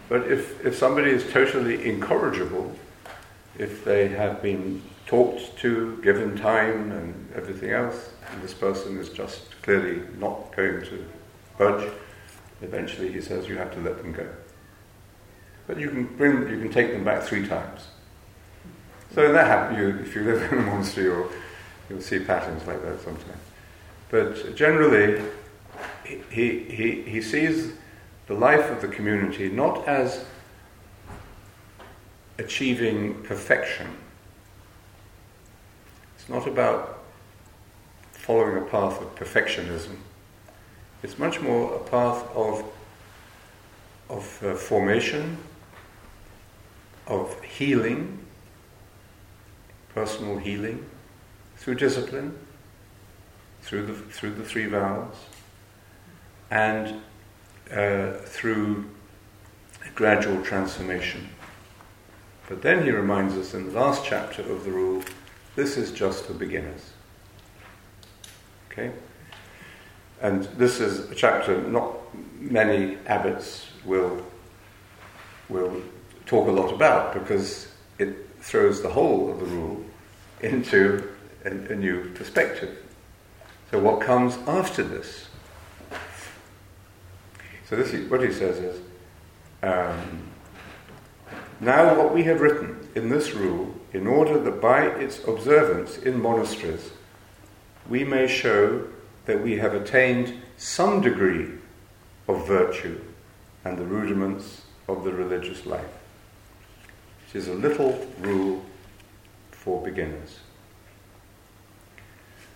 but 0.09 0.31
if, 0.31 0.65
if 0.65 0.77
somebody 0.77 1.11
is 1.11 1.31
totally 1.33 1.89
incorrigible, 1.89 2.75
if 3.59 3.85
they 3.85 4.09
have 4.09 4.43
been 4.43 4.83
talked 5.07 5.57
to, 5.59 6.01
given 6.03 6.37
time, 6.37 6.93
and 6.93 7.33
everything 7.35 7.71
else, 7.71 8.11
and 8.31 8.43
this 8.43 8.55
person 8.55 8.99
is 8.99 9.09
just 9.09 9.61
clearly 9.63 10.03
not 10.19 10.55
going 10.55 10.83
to 10.83 11.07
budge, 11.59 11.91
eventually 12.63 13.13
he 13.13 13.21
says 13.21 13.49
you 13.49 13.57
have 13.57 13.73
to 13.73 13.81
let 13.81 13.99
them 13.99 14.13
go. 14.13 14.29
But 15.67 15.79
you 15.79 15.91
can 15.91 16.05
bring, 16.17 16.49
you 16.49 16.61
can 16.61 16.71
take 16.71 16.93
them 16.93 17.05
back 17.05 17.23
three 17.23 17.47
times. 17.47 17.89
So 19.15 19.33
that 19.33 19.47
happens. 19.47 19.79
You, 19.79 19.89
if 20.01 20.15
you 20.15 20.23
live 20.23 20.43
in 20.53 20.59
a 20.59 20.63
monastery, 20.63 21.27
you'll 21.89 22.01
see 22.01 22.21
patterns 22.21 22.67
like 22.67 22.83
that 22.83 23.01
sometimes. 23.01 23.41
But 24.11 24.55
generally, 24.55 25.23
he, 26.31 26.59
he, 26.65 27.03
he 27.03 27.23
sees 27.23 27.73
the 28.27 28.35
life 28.35 28.71
of 28.71 28.81
the 28.81 28.89
community 28.89 29.49
not 29.49 29.87
as 29.87 30.25
achieving 32.39 33.23
perfection. 33.23 33.89
It's 36.17 36.29
not 36.29 36.47
about 36.47 37.05
following 38.13 38.59
a 38.59 38.67
path 38.67 39.01
of 39.01 39.15
perfectionism. 39.15 39.97
It's 41.03 41.19
much 41.19 41.41
more 41.41 41.77
a 41.77 41.79
path 41.79 42.27
of, 42.35 42.65
of 44.09 44.43
uh, 44.45 44.55
formation, 44.55 45.39
of 47.07 47.41
healing, 47.43 48.19
personal 49.95 50.37
healing, 50.39 50.85
through 51.57 51.77
discipline, 51.77 52.37
through 53.63 53.87
the, 53.87 53.95
through 53.95 54.35
the 54.35 54.45
three 54.45 54.67
vows, 54.67 55.15
and 56.51 57.01
uh, 57.73 58.13
through 58.25 58.85
gradual 59.95 60.43
transformation. 60.43 61.29
But 62.49 62.63
then 62.63 62.85
he 62.85 62.91
reminds 62.91 63.35
us 63.35 63.55
in 63.55 63.67
the 63.67 63.73
last 63.73 64.05
chapter 64.05 64.43
of 64.43 64.65
the 64.65 64.71
rule 64.71 65.03
this 65.57 65.79
is 65.79 65.91
just 65.91 66.27
for 66.27 66.35
beginners. 66.35 66.91
Okay? 68.71 68.93
And 70.21 70.45
this 70.59 70.81
is 70.81 71.11
a 71.11 71.15
chapter 71.15 71.61
not 71.63 71.97
many 72.39 72.99
abbots 73.07 73.67
will, 73.85 74.25
will 75.49 75.83
talk 76.27 76.47
a 76.49 76.53
lot 76.53 76.73
about 76.73 77.15
because 77.15 77.69
it 77.99 78.29
throws 78.41 78.83
the 78.83 78.91
whole 78.91 79.31
of 79.31 79.41
the 79.41 79.47
rule 79.47 79.83
into 80.43 81.09
a, 81.45 81.51
a 81.51 81.75
new 81.75 82.11
perspective. 82.11 82.79
So, 83.71 83.79
what 83.79 84.01
comes 84.01 84.37
after 84.47 84.83
this? 84.83 85.27
So 87.69 87.75
this 87.75 87.93
is, 87.93 88.09
what 88.09 88.23
he 88.23 88.33
says 88.33 88.59
is, 88.59 88.81
um, 89.63 90.23
now 91.61 91.97
what 91.97 92.15
we 92.15 92.23
have 92.25 92.41
written 92.41 92.89
in 92.95 93.09
this 93.09 93.33
rule, 93.33 93.75
in 93.93 94.07
order 94.07 94.39
that 94.39 94.61
by 94.61 94.87
its 94.87 95.27
observance 95.27 95.99
in 95.99 96.21
monasteries, 96.21 96.91
we 97.89 98.05
may 98.05 98.29
show 98.29 98.87
that 99.25 99.43
we 99.43 99.59
have 99.59 99.75
attained 99.75 100.35
some 100.57 101.01
degree 101.01 101.51
of 102.29 102.47
virtue 102.47 103.01
and 103.65 103.77
the 103.77 103.85
rudiments 103.85 104.63
of 104.89 105.03
the 105.03 105.13
religious 105.13 105.67
life. 105.67 105.85
It 107.29 107.39
is 107.39 107.49
a 107.49 107.55
little 107.55 108.07
rule 108.21 108.65
for 109.51 109.83
beginners. 109.83 110.39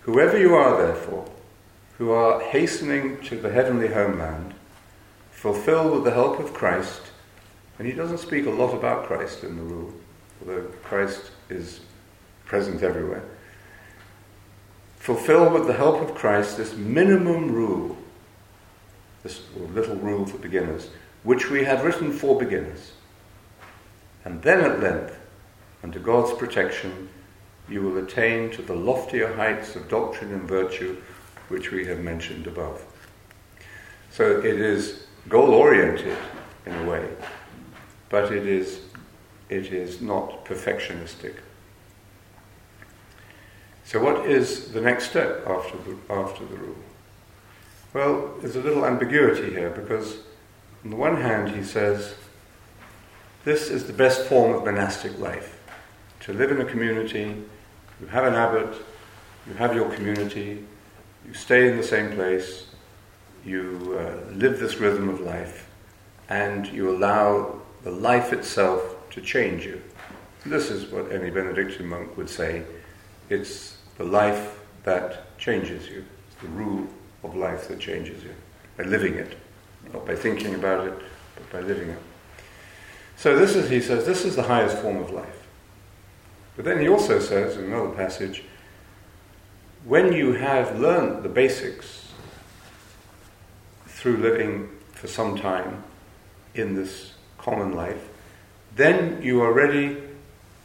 Whoever 0.03 0.39
you 0.39 0.55
are, 0.55 0.81
therefore, 0.81 1.29
who 1.99 2.13
are 2.13 2.41
hastening 2.41 3.21
to 3.23 3.37
the 3.37 3.51
heavenly 3.51 3.89
homeland, 3.89 4.55
fulfill 5.41 5.88
with 5.88 6.05
the 6.05 6.11
help 6.11 6.38
of 6.38 6.53
Christ, 6.53 7.01
and 7.78 7.88
he 7.88 7.95
doesn't 7.95 8.18
speak 8.18 8.45
a 8.45 8.51
lot 8.51 8.74
about 8.74 9.07
Christ 9.07 9.43
in 9.43 9.57
the 9.57 9.62
rule, 9.62 9.91
although 10.38 10.64
Christ 10.84 11.30
is 11.49 11.80
present 12.45 12.82
everywhere. 12.82 13.24
Fulfill 14.99 15.49
with 15.49 15.66
the 15.66 15.72
help 15.72 16.03
of 16.03 16.14
Christ 16.14 16.59
this 16.59 16.76
minimum 16.76 17.51
rule, 17.51 17.97
this 19.22 19.41
little 19.57 19.97
rule 19.97 20.26
for 20.26 20.36
beginners, 20.36 20.91
which 21.22 21.49
we 21.49 21.64
have 21.64 21.84
written 21.84 22.12
for 22.12 22.38
beginners. 22.38 22.93
And 24.26 24.43
then 24.43 24.61
at 24.61 24.80
length, 24.80 25.18
under 25.82 26.01
God's 26.01 26.36
protection, 26.36 27.09
you 27.66 27.80
will 27.80 27.97
attain 28.05 28.51
to 28.51 28.61
the 28.61 28.74
loftier 28.74 29.34
heights 29.36 29.74
of 29.74 29.88
doctrine 29.88 30.34
and 30.34 30.47
virtue 30.47 31.01
which 31.49 31.70
we 31.70 31.86
have 31.86 32.01
mentioned 32.01 32.47
above. 32.47 32.84
So 34.11 34.38
it 34.41 34.61
is 34.61 35.07
goal 35.29 35.55
oriented 35.55 36.16
in 36.66 36.75
a 36.75 36.85
way, 36.85 37.09
but 38.09 38.33
it 38.33 38.47
is, 38.47 38.81
it 39.49 39.73
is 39.73 40.01
not 40.01 40.45
perfectionistic. 40.45 41.37
So, 43.85 44.03
what 44.03 44.27
is 44.27 44.73
the 44.73 44.81
next 44.81 45.11
step 45.11 45.47
after 45.47 45.77
the, 45.79 45.97
after 46.12 46.45
the 46.47 46.57
rule? 46.57 46.77
Well, 47.93 48.35
there's 48.41 48.55
a 48.55 48.61
little 48.61 48.87
ambiguity 48.87 49.51
here 49.51 49.71
because, 49.71 50.18
on 50.85 50.91
the 50.91 50.97
one 50.97 51.21
hand, 51.21 51.51
he 51.51 51.64
says, 51.64 52.14
this 53.45 53.71
is 53.71 53.87
the 53.87 53.93
best 53.93 54.27
form 54.27 54.55
of 54.55 54.64
monastic 54.64 55.18
life. 55.18 55.59
To 56.21 56.33
live 56.33 56.53
in 56.53 56.61
a 56.61 56.64
community, 56.64 57.43
you 58.01 58.07
have 58.07 58.25
an 58.25 58.35
abbot, 58.35 58.75
you 59.47 59.55
have 59.55 59.75
your 59.75 59.91
community, 59.91 60.64
you 61.27 61.35
stay 61.35 61.68
in 61.68 61.77
the 61.77 61.83
same 61.83 62.12
place, 62.12 62.66
you 63.45 63.99
uh, 63.99 64.32
live 64.32 64.59
this 64.59 64.76
rhythm 64.76 65.09
of 65.09 65.20
life, 65.20 65.68
and 66.28 66.66
you 66.68 66.91
allow 66.91 67.61
the 67.82 67.91
life 67.91 68.32
itself 68.32 68.97
to 69.11 69.20
change 69.20 69.64
you. 69.64 69.82
This 70.47 70.70
is 70.70 70.91
what 70.91 71.12
any 71.12 71.30
Benedictine 71.30 71.86
monk 71.86 72.16
would 72.16 72.30
say 72.30 72.62
it's 73.28 73.76
the 73.99 74.05
life 74.05 74.61
that 74.84 75.36
changes 75.38 75.88
you, 75.88 76.05
it's 76.26 76.43
the 76.43 76.49
rule 76.49 76.86
of 77.22 77.34
life 77.34 77.68
that 77.68 77.78
changes 77.78 78.22
you, 78.24 78.34
by 78.76 78.84
living 78.84 79.14
it, 79.14 79.36
not 79.93 80.07
by 80.07 80.14
thinking 80.14 80.55
about 80.55 80.86
it, 80.86 80.95
but 81.34 81.53
by 81.53 81.61
living 81.61 81.91
it. 81.91 81.99
So, 83.16 83.38
this 83.38 83.55
is, 83.55 83.68
he 83.68 83.80
says, 83.80 84.07
this 84.07 84.24
is 84.24 84.36
the 84.36 84.43
highest 84.43 84.78
form 84.78 84.97
of 84.97 85.11
life. 85.11 85.47
But 86.57 86.64
then 86.64 86.80
he 86.80 86.88
also 86.88 87.20
says 87.20 87.57
in 87.57 87.64
another 87.64 87.91
passage, 87.91 88.45
when 89.84 90.12
you 90.12 90.32
have 90.32 90.78
learned 90.78 91.22
the 91.22 91.28
basics 91.28 91.99
through 94.01 94.16
living 94.16 94.66
for 94.92 95.07
some 95.07 95.36
time 95.36 95.84
in 96.55 96.74
this 96.74 97.12
common 97.36 97.74
life, 97.74 98.09
then 98.74 99.20
you 99.20 99.42
are 99.42 99.53
ready 99.53 99.94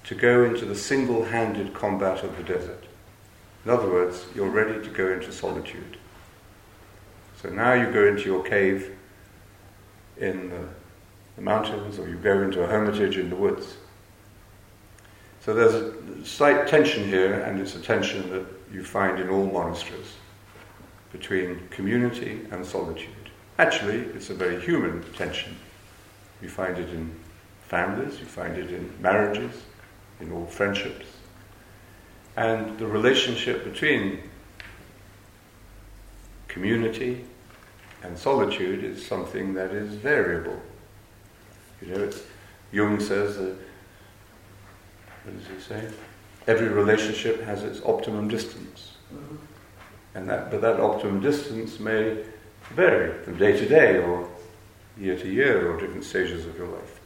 to 0.06 0.16
go 0.16 0.46
into 0.46 0.64
the 0.64 0.76
single 0.76 1.26
handed 1.26 1.74
combat 1.74 2.24
of 2.24 2.38
the 2.38 2.44
desert. 2.44 2.86
In 3.66 3.72
other 3.72 3.90
words, 3.90 4.26
you're 4.34 4.50
ready 4.50 4.82
to 4.82 4.90
go 4.90 5.12
into 5.12 5.34
solitude. 5.34 5.98
So 7.42 7.50
now 7.50 7.74
you 7.74 7.92
go 7.92 8.08
into 8.08 8.24
your 8.24 8.42
cave 8.42 8.96
in 10.16 10.50
the, 10.50 10.66
the 11.36 11.42
mountains, 11.42 12.00
or 12.00 12.08
you 12.08 12.16
go 12.16 12.42
into 12.42 12.64
a 12.64 12.68
hermitage 12.68 13.18
in 13.18 13.30
the 13.30 13.36
woods. 13.36 13.76
So 15.42 15.54
there's 15.54 15.74
a 15.74 16.26
slight 16.26 16.70
tension 16.70 17.04
here, 17.04 17.42
and 17.42 17.60
it's 17.60 17.76
a 17.76 17.82
tension 17.82 18.30
that 18.30 18.46
you 18.72 18.82
find 18.82 19.20
in 19.20 19.28
all 19.28 19.46
monasteries 19.46 20.14
between 21.12 21.68
community 21.68 22.48
and 22.52 22.66
solitude. 22.66 23.25
Actually, 23.58 24.00
it's 24.16 24.30
a 24.30 24.34
very 24.34 24.60
human 24.60 25.04
tension. 25.14 25.56
You 26.42 26.50
find 26.50 26.78
it 26.78 26.90
in 26.90 27.16
families, 27.68 28.20
you 28.20 28.26
find 28.26 28.58
it 28.58 28.72
in 28.72 28.92
marriages, 29.02 29.64
in 30.20 30.32
all 30.32 30.46
friendships. 30.46 31.06
And 32.36 32.78
the 32.78 32.86
relationship 32.86 33.64
between 33.64 34.20
community 36.48 37.24
and 38.04 38.18
solitude 38.18 38.84
is 38.84 39.06
something 39.06 39.54
that 39.54 39.72
is 39.72 39.94
variable. 39.96 40.62
You 41.82 41.96
know, 41.96 42.12
Jung 42.72 43.00
says 43.00 43.38
that, 43.38 43.56
what 45.24 45.38
does 45.38 45.48
he 45.48 45.62
say? 45.62 45.90
Every 46.48 46.68
relationship 46.68 47.42
has 47.44 47.64
its 47.64 47.82
optimum 47.86 48.28
distance. 48.28 48.92
Mm-hmm. 49.14 49.36
And 50.16 50.30
that, 50.30 50.52
but 50.52 50.62
that 50.62 50.80
optimum 50.80 51.22
distance 51.22 51.80
may 51.80 52.24
vary 52.72 53.24
from 53.24 53.38
day 53.38 53.58
to 53.58 53.68
day 53.68 53.98
or 53.98 54.30
year 54.98 55.18
to 55.18 55.30
year 55.30 55.72
or 55.72 55.80
different 55.80 56.04
stages 56.04 56.46
of 56.46 56.58
your 56.58 56.68
life. 56.68 57.00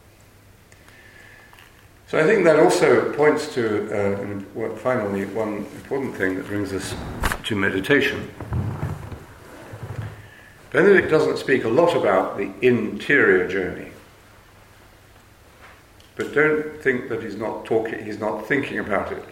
So 2.06 2.18
I 2.18 2.24
think 2.24 2.44
that 2.44 2.58
also 2.58 3.12
points 3.12 3.54
to, 3.54 3.86
uh, 3.94 4.76
finally, 4.76 5.26
one 5.26 5.58
important 5.58 6.16
thing 6.16 6.34
that 6.36 6.46
brings 6.46 6.72
us 6.72 6.94
to 7.44 7.54
meditation. 7.54 8.28
Benedict 10.72 11.08
doesn't 11.08 11.38
speak 11.38 11.64
a 11.64 11.68
lot 11.68 11.96
about 11.96 12.36
the 12.36 12.50
interior 12.62 13.46
journey, 13.46 13.90
But 16.16 16.34
don't 16.34 16.82
think 16.82 17.08
that 17.08 17.22
he's 17.22 17.36
not 17.36 17.64
talking, 17.64 18.04
he's 18.04 18.18
not 18.18 18.46
thinking 18.46 18.78
about 18.78 19.12
it. 19.12 19.24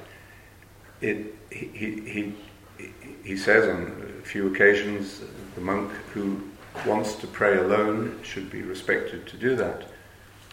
it 1.01 1.35
he, 1.51 1.67
he, 1.67 2.01
he, 2.01 2.35
he 3.25 3.37
says 3.37 3.69
on 3.69 3.83
a 3.83 4.08
few 4.23 4.53
occasions, 4.53 5.21
the 5.55 5.61
monk 5.61 5.91
who 6.13 6.41
wants 6.87 7.15
to 7.17 7.27
pray 7.27 7.59
alone 7.59 8.21
should 8.23 8.51
be 8.51 8.63
respected 8.63 9.27
to 9.27 9.37
do 9.37 9.57
that. 9.57 9.89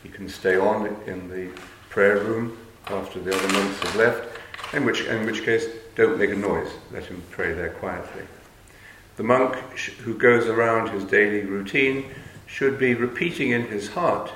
He 0.03 0.09
can 0.09 0.29
stay 0.29 0.57
on 0.57 0.87
in 1.07 1.29
the 1.29 1.49
prayer 1.89 2.17
room 2.17 2.57
after 2.87 3.19
the 3.19 3.35
other 3.35 3.53
monks 3.53 3.79
have 3.83 3.95
left, 3.95 4.39
in 4.73 4.85
which, 4.85 5.05
in 5.05 5.25
which 5.25 5.43
case, 5.43 5.65
don't 5.95 6.17
make 6.17 6.31
a 6.31 6.35
noise, 6.35 6.71
let 6.91 7.05
him 7.05 7.23
pray 7.31 7.53
there 7.53 7.71
quietly. 7.71 8.23
The 9.15 9.23
monk 9.23 9.55
who 10.03 10.17
goes 10.17 10.47
around 10.47 10.89
his 10.89 11.05
daily 11.05 11.45
routine 11.45 12.13
should 12.47 12.77
be 12.77 12.93
repeating 12.93 13.51
in 13.51 13.67
his 13.67 13.89
heart 13.89 14.31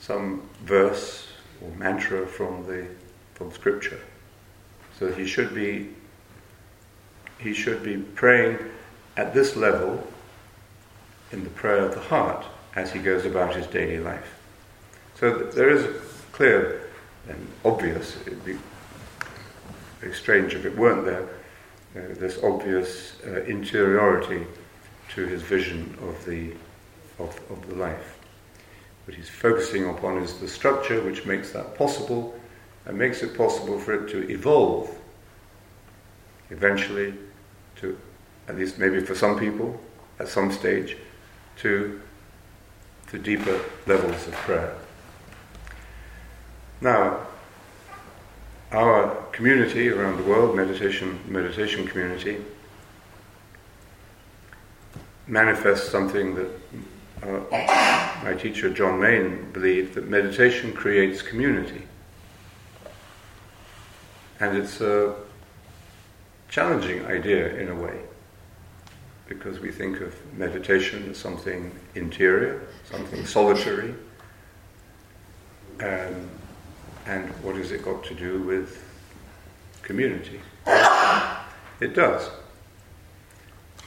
some 0.00 0.48
verse 0.64 1.28
or 1.60 1.70
mantra 1.76 2.26
from 2.26 2.66
the 2.66 2.86
from 3.34 3.52
scripture. 3.52 4.00
So 4.98 5.12
he 5.12 5.26
should 5.26 5.54
be 5.54 5.90
he 7.42 7.52
should 7.52 7.82
be 7.82 7.96
praying 7.96 8.58
at 9.16 9.34
this 9.34 9.56
level 9.56 10.06
in 11.32 11.44
the 11.44 11.50
prayer 11.50 11.84
of 11.84 11.94
the 11.94 12.00
heart 12.00 12.44
as 12.76 12.92
he 12.92 12.98
goes 12.98 13.26
about 13.26 13.54
his 13.54 13.66
daily 13.66 13.98
life. 13.98 14.38
So 15.18 15.38
there 15.38 15.70
is 15.70 15.86
clear 16.32 16.90
and 17.28 17.48
obvious, 17.64 18.16
it'd 18.26 18.44
be 18.44 18.58
very 20.00 20.14
strange 20.14 20.54
if 20.54 20.64
it 20.64 20.76
weren't 20.76 21.04
there, 21.04 21.28
uh, 21.94 22.14
this 22.18 22.42
obvious 22.42 23.16
uh, 23.26 23.42
interiority 23.42 24.46
to 25.14 25.26
his 25.26 25.42
vision 25.42 25.96
of 26.02 26.24
the, 26.24 26.52
of, 27.18 27.38
of 27.50 27.68
the 27.68 27.74
life. 27.74 28.18
What 29.04 29.16
he's 29.16 29.28
focusing 29.28 29.88
upon 29.88 30.18
is 30.18 30.38
the 30.38 30.48
structure 30.48 31.02
which 31.02 31.26
makes 31.26 31.52
that 31.52 31.76
possible 31.76 32.34
and 32.86 32.96
makes 32.96 33.22
it 33.22 33.36
possible 33.36 33.78
for 33.78 33.92
it 33.94 34.10
to 34.10 34.28
evolve 34.30 34.96
eventually 36.50 37.14
to, 37.82 37.98
at 38.48 38.56
least 38.56 38.78
maybe 38.78 39.00
for 39.00 39.14
some 39.14 39.38
people, 39.38 39.78
at 40.18 40.28
some 40.28 40.50
stage, 40.50 40.96
to, 41.58 42.00
deeper 43.18 43.60
levels 43.86 44.26
of 44.26 44.32
prayer. 44.32 44.74
Now, 46.80 47.26
our 48.70 49.14
community 49.32 49.90
around 49.90 50.16
the 50.16 50.22
world, 50.22 50.56
meditation, 50.56 51.20
meditation 51.28 51.86
community, 51.86 52.42
manifests 55.26 55.90
something 55.90 56.34
that 56.34 56.48
uh, 57.22 58.22
my 58.24 58.34
teacher 58.34 58.70
John 58.70 58.98
Main 59.00 59.52
believed 59.52 59.94
that 59.94 60.08
meditation 60.08 60.72
creates 60.72 61.20
community. 61.20 61.82
And 64.40 64.56
it's 64.56 64.80
a 64.80 65.14
challenging 66.52 67.02
idea 67.06 67.56
in 67.56 67.70
a 67.70 67.74
way, 67.74 67.98
because 69.26 69.58
we 69.58 69.72
think 69.72 70.02
of 70.02 70.14
meditation 70.36 71.08
as 71.10 71.16
something 71.16 71.72
interior, 71.94 72.68
something 72.84 73.24
solitary. 73.24 73.94
Um, 75.80 76.28
and 77.06 77.30
what 77.42 77.56
has 77.56 77.72
it 77.72 77.82
got 77.82 78.04
to 78.04 78.14
do 78.14 78.42
with 78.42 78.84
community? 79.82 80.40
It 81.80 81.94
does. 81.94 82.30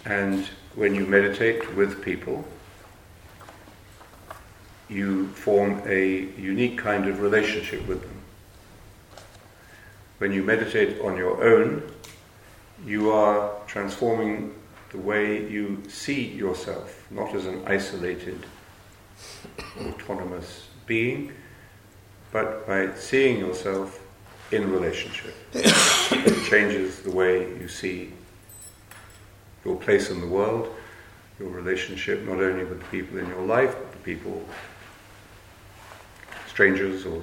And 0.05 0.49
when 0.73 0.95
you 0.95 1.05
meditate 1.05 1.75
with 1.75 2.01
people, 2.01 2.43
you 4.89 5.27
form 5.29 5.83
a 5.85 6.29
unique 6.35 6.79
kind 6.79 7.07
of 7.07 7.21
relationship 7.21 7.87
with 7.87 8.01
them. 8.01 8.21
When 10.17 10.31
you 10.31 10.41
meditate 10.41 10.99
on 11.01 11.15
your 11.15 11.43
own, 11.43 11.91
you 12.83 13.11
are 13.11 13.51
transforming 13.67 14.53
the 14.91 14.97
way 14.97 15.47
you 15.47 15.81
see 15.87 16.23
yourself, 16.23 17.05
not 17.11 17.33
as 17.35 17.45
an 17.45 17.61
isolated, 17.67 18.45
autonomous 19.79 20.67
being, 20.85 21.31
but 22.31 22.65
by 22.67 22.93
seeing 22.95 23.39
yourself 23.39 24.01
in 24.51 24.71
relationship. 24.71 25.33
it 25.53 26.49
changes 26.49 27.01
the 27.01 27.11
way 27.11 27.49
you 27.59 27.67
see 27.67 28.11
your 29.63 29.75
place 29.77 30.11
in 30.11 30.21
the 30.21 30.27
world, 30.27 30.73
your 31.39 31.49
relationship 31.49 32.21
not 32.23 32.39
only 32.39 32.63
with 32.63 32.79
the 32.79 32.85
people 32.85 33.17
in 33.17 33.27
your 33.27 33.45
life, 33.45 33.75
but 33.75 33.91
the 33.91 33.97
people 33.99 34.43
strangers 36.47 37.05
or 37.05 37.21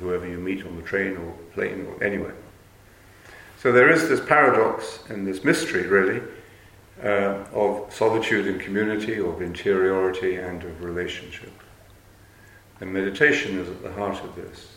whoever 0.00 0.26
you 0.26 0.38
meet 0.38 0.66
on 0.66 0.76
the 0.76 0.82
train 0.82 1.16
or 1.16 1.32
plane 1.54 1.86
or 1.86 2.02
anywhere. 2.02 2.34
So 3.60 3.72
there 3.72 3.90
is 3.90 4.08
this 4.08 4.20
paradox 4.20 5.00
and 5.10 5.26
this 5.26 5.44
mystery, 5.44 5.86
really, 5.86 6.22
uh, 7.02 7.44
of 7.52 7.92
solitude 7.92 8.46
and 8.46 8.58
community, 8.58 9.20
of 9.20 9.42
interiority 9.42 10.36
and 10.36 10.64
of 10.64 10.82
relationship. 10.82 11.52
And 12.80 12.90
meditation 12.90 13.58
is 13.58 13.68
at 13.68 13.82
the 13.82 13.92
heart 13.92 14.24
of 14.24 14.34
this. 14.34 14.72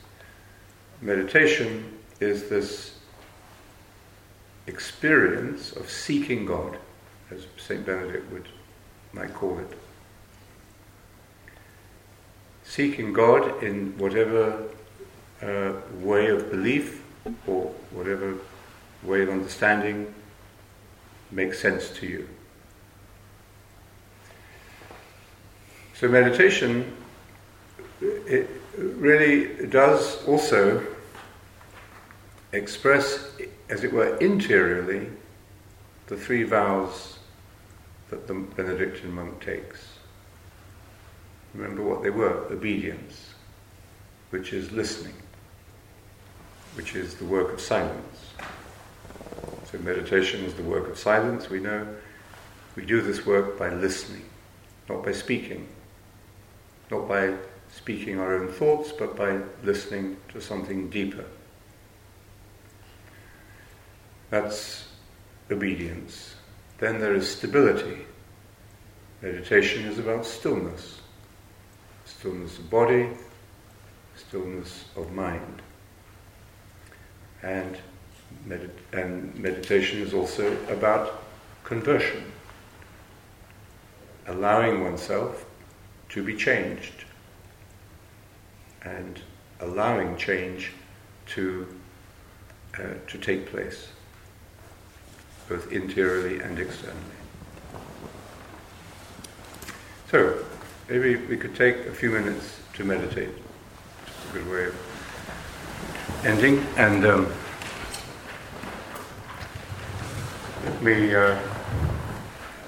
Meditation 1.01 1.97
is 2.19 2.49
this 2.49 2.97
experience 4.67 5.71
of 5.71 5.89
seeking 5.89 6.45
God, 6.45 6.77
as 7.31 7.47
St. 7.55 7.85
Benedict 7.85 8.29
would 8.33 8.49
might 9.13 9.33
call 9.33 9.59
it 9.59 9.77
seeking 12.65 13.13
God 13.13 13.63
in 13.63 13.97
whatever 13.97 14.63
uh, 15.41 15.73
way 15.99 16.27
of 16.27 16.49
belief 16.49 17.03
or 17.45 17.71
whatever 17.91 18.35
way 19.05 19.21
of 19.21 19.29
understanding 19.29 20.13
makes 21.31 21.59
sense 21.59 21.89
to 21.91 22.05
you. 22.05 22.27
So 25.95 26.07
meditation 26.07 26.95
it 28.01 28.49
really 28.77 29.67
does 29.67 30.23
also 30.25 30.85
express, 32.51 33.31
as 33.69 33.83
it 33.83 33.91
were, 33.91 34.17
interiorly 34.17 35.07
the 36.07 36.17
three 36.17 36.43
vows 36.43 37.17
that 38.09 38.27
the 38.27 38.33
Benedictine 38.33 39.11
monk 39.11 39.43
takes. 39.43 39.79
Remember 41.53 41.83
what 41.83 42.03
they 42.03 42.09
were 42.09 42.45
obedience, 42.51 43.33
which 44.31 44.53
is 44.53 44.71
listening, 44.71 45.15
which 46.75 46.95
is 46.95 47.15
the 47.15 47.25
work 47.25 47.53
of 47.53 47.61
silence. 47.61 48.12
So, 49.71 49.77
meditation 49.79 50.43
is 50.45 50.53
the 50.53 50.63
work 50.63 50.87
of 50.87 50.97
silence, 50.97 51.49
we 51.49 51.59
know. 51.59 51.87
We 52.75 52.85
do 52.85 53.01
this 53.01 53.25
work 53.25 53.57
by 53.57 53.69
listening, 53.69 54.25
not 54.89 55.03
by 55.03 55.11
speaking, 55.11 55.67
not 56.89 57.07
by 57.07 57.35
speaking 57.71 58.19
our 58.19 58.35
own 58.35 58.47
thoughts, 58.47 58.91
but 58.91 59.15
by 59.15 59.39
listening 59.63 60.17
to 60.29 60.41
something 60.41 60.89
deeper. 60.89 61.25
That's 64.29 64.87
obedience. 65.51 66.35
Then 66.79 66.99
there 66.99 67.13
is 67.13 67.29
stability. 67.29 68.05
Meditation 69.21 69.85
is 69.85 69.99
about 69.99 70.25
stillness 70.25 70.99
stillness 72.05 72.57
of 72.57 72.69
body, 72.69 73.09
stillness 74.15 74.85
of 74.95 75.11
mind. 75.11 75.61
And, 77.41 77.77
med- 78.45 78.71
and 78.91 79.35
meditation 79.35 79.99
is 80.01 80.13
also 80.13 80.55
about 80.67 81.23
conversion, 81.63 82.31
allowing 84.27 84.83
oneself 84.83 85.45
to 86.09 86.23
be 86.23 86.35
changed 86.35 87.05
and 88.83 89.21
allowing 89.61 90.17
change 90.17 90.71
to, 91.25 91.67
uh, 92.75 92.83
to 93.07 93.17
take 93.17 93.45
place, 93.45 93.87
both 95.47 95.71
interiorly 95.71 96.39
and 96.39 96.59
externally. 96.59 96.99
So, 100.11 100.43
Maybe 100.89 101.15
we 101.15 101.37
could 101.37 101.55
take 101.55 101.77
a 101.85 101.93
few 101.93 102.11
minutes 102.11 102.59
to 102.73 102.83
meditate. 102.83 103.29
It's 103.29 104.29
a 104.29 104.33
good 104.33 104.51
way 104.51 104.65
of 104.65 106.25
ending. 106.25 106.59
And 106.75 107.05
um, 107.05 107.33
me, 110.81 111.15
uh, 111.15 111.39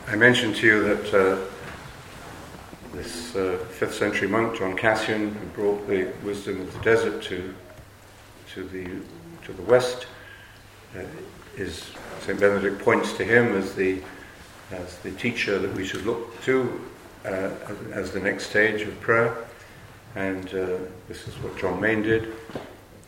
I 0.08 0.16
mentioned 0.16 0.56
to 0.58 0.66
you 0.66 0.84
that 0.84 1.14
uh, 1.14 1.38
this 2.94 3.36
uh, 3.36 3.58
fifth 3.72 3.96
century 3.96 4.28
monk, 4.28 4.58
John 4.58 4.76
Cassian, 4.76 5.34
who 5.34 5.46
brought 5.48 5.88
the 5.88 6.12
wisdom 6.24 6.62
of 6.62 6.74
the 6.74 6.80
desert 6.80 7.24
to, 7.24 7.54
to, 8.54 8.64
the, 8.64 8.86
to 9.46 9.54
the 9.54 9.62
west, 9.64 10.08
uh, 10.98 11.02
is 11.58 11.90
St. 12.22 12.40
Benedict 12.40 12.80
points 12.80 13.14
to 13.14 13.24
him 13.24 13.56
as 13.56 13.76
the, 13.76 14.02
as 14.72 14.98
the 15.00 15.12
teacher 15.12 15.60
that 15.60 15.74
we 15.74 15.86
should 15.86 16.06
look 16.06 16.42
to 16.44 16.82
uh, 17.26 17.52
as 17.92 18.12
the 18.12 18.20
next 18.20 18.50
stage 18.50 18.82
of 18.82 19.00
prayer. 19.02 19.36
And 20.16 20.48
uh, 20.50 20.78
this 21.08 21.28
is 21.28 21.34
what 21.36 21.58
John 21.58 21.80
Main 21.82 22.02
did. 22.02 22.34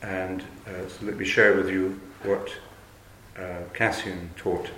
And 0.01 0.41
uh, 0.67 0.87
so 0.87 1.05
let 1.05 1.17
me 1.17 1.25
share 1.25 1.55
with 1.55 1.69
you 1.69 1.99
what 2.23 2.51
Cassian 3.73 4.31
taught 4.35 4.69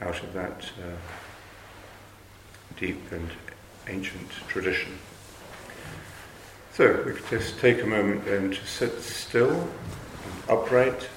out 0.00 0.22
of 0.22 0.32
that 0.34 0.70
uh, 0.78 0.96
deep 2.76 3.10
and 3.12 3.30
ancient 3.88 4.30
tradition. 4.48 4.98
So 6.72 7.02
we 7.06 7.12
could 7.12 7.28
just 7.30 7.58
take 7.60 7.82
a 7.82 7.86
moment 7.86 8.24
then 8.24 8.50
to 8.50 8.66
sit 8.66 9.00
still, 9.00 9.68
upright, 10.48 11.08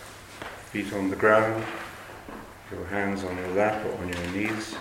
feet 0.71 0.93
on 0.93 1.09
the 1.09 1.15
ground, 1.15 1.63
your 2.71 2.85
hands 2.85 3.23
on 3.23 3.35
your 3.37 3.49
lap 3.49 3.83
or 3.85 3.93
on 3.97 4.09
your 4.09 4.27
knees. 4.27 4.75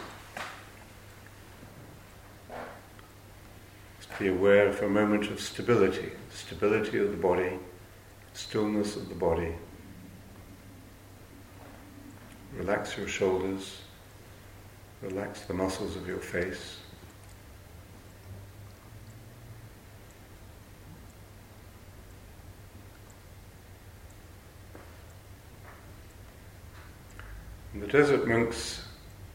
Just 3.99 4.19
be 4.19 4.29
aware 4.29 4.73
for 4.73 4.85
a 4.85 4.91
moment 4.91 5.31
of 5.31 5.41
stability, 5.41 6.13
stability 6.31 6.99
of 6.99 7.11
the 7.11 7.17
body, 7.17 7.59
stillness 8.35 8.97
of 8.97 9.09
the 9.09 9.15
body. 9.15 9.55
Relax 12.57 12.97
your 12.97 13.07
shoulders, 13.07 13.83
relax 15.03 15.43
the 15.43 15.55
muscles 15.55 15.95
of 15.95 16.09
your 16.09 16.19
face. 16.19 16.79
The 27.75 27.87
desert 27.87 28.27
monks 28.27 28.83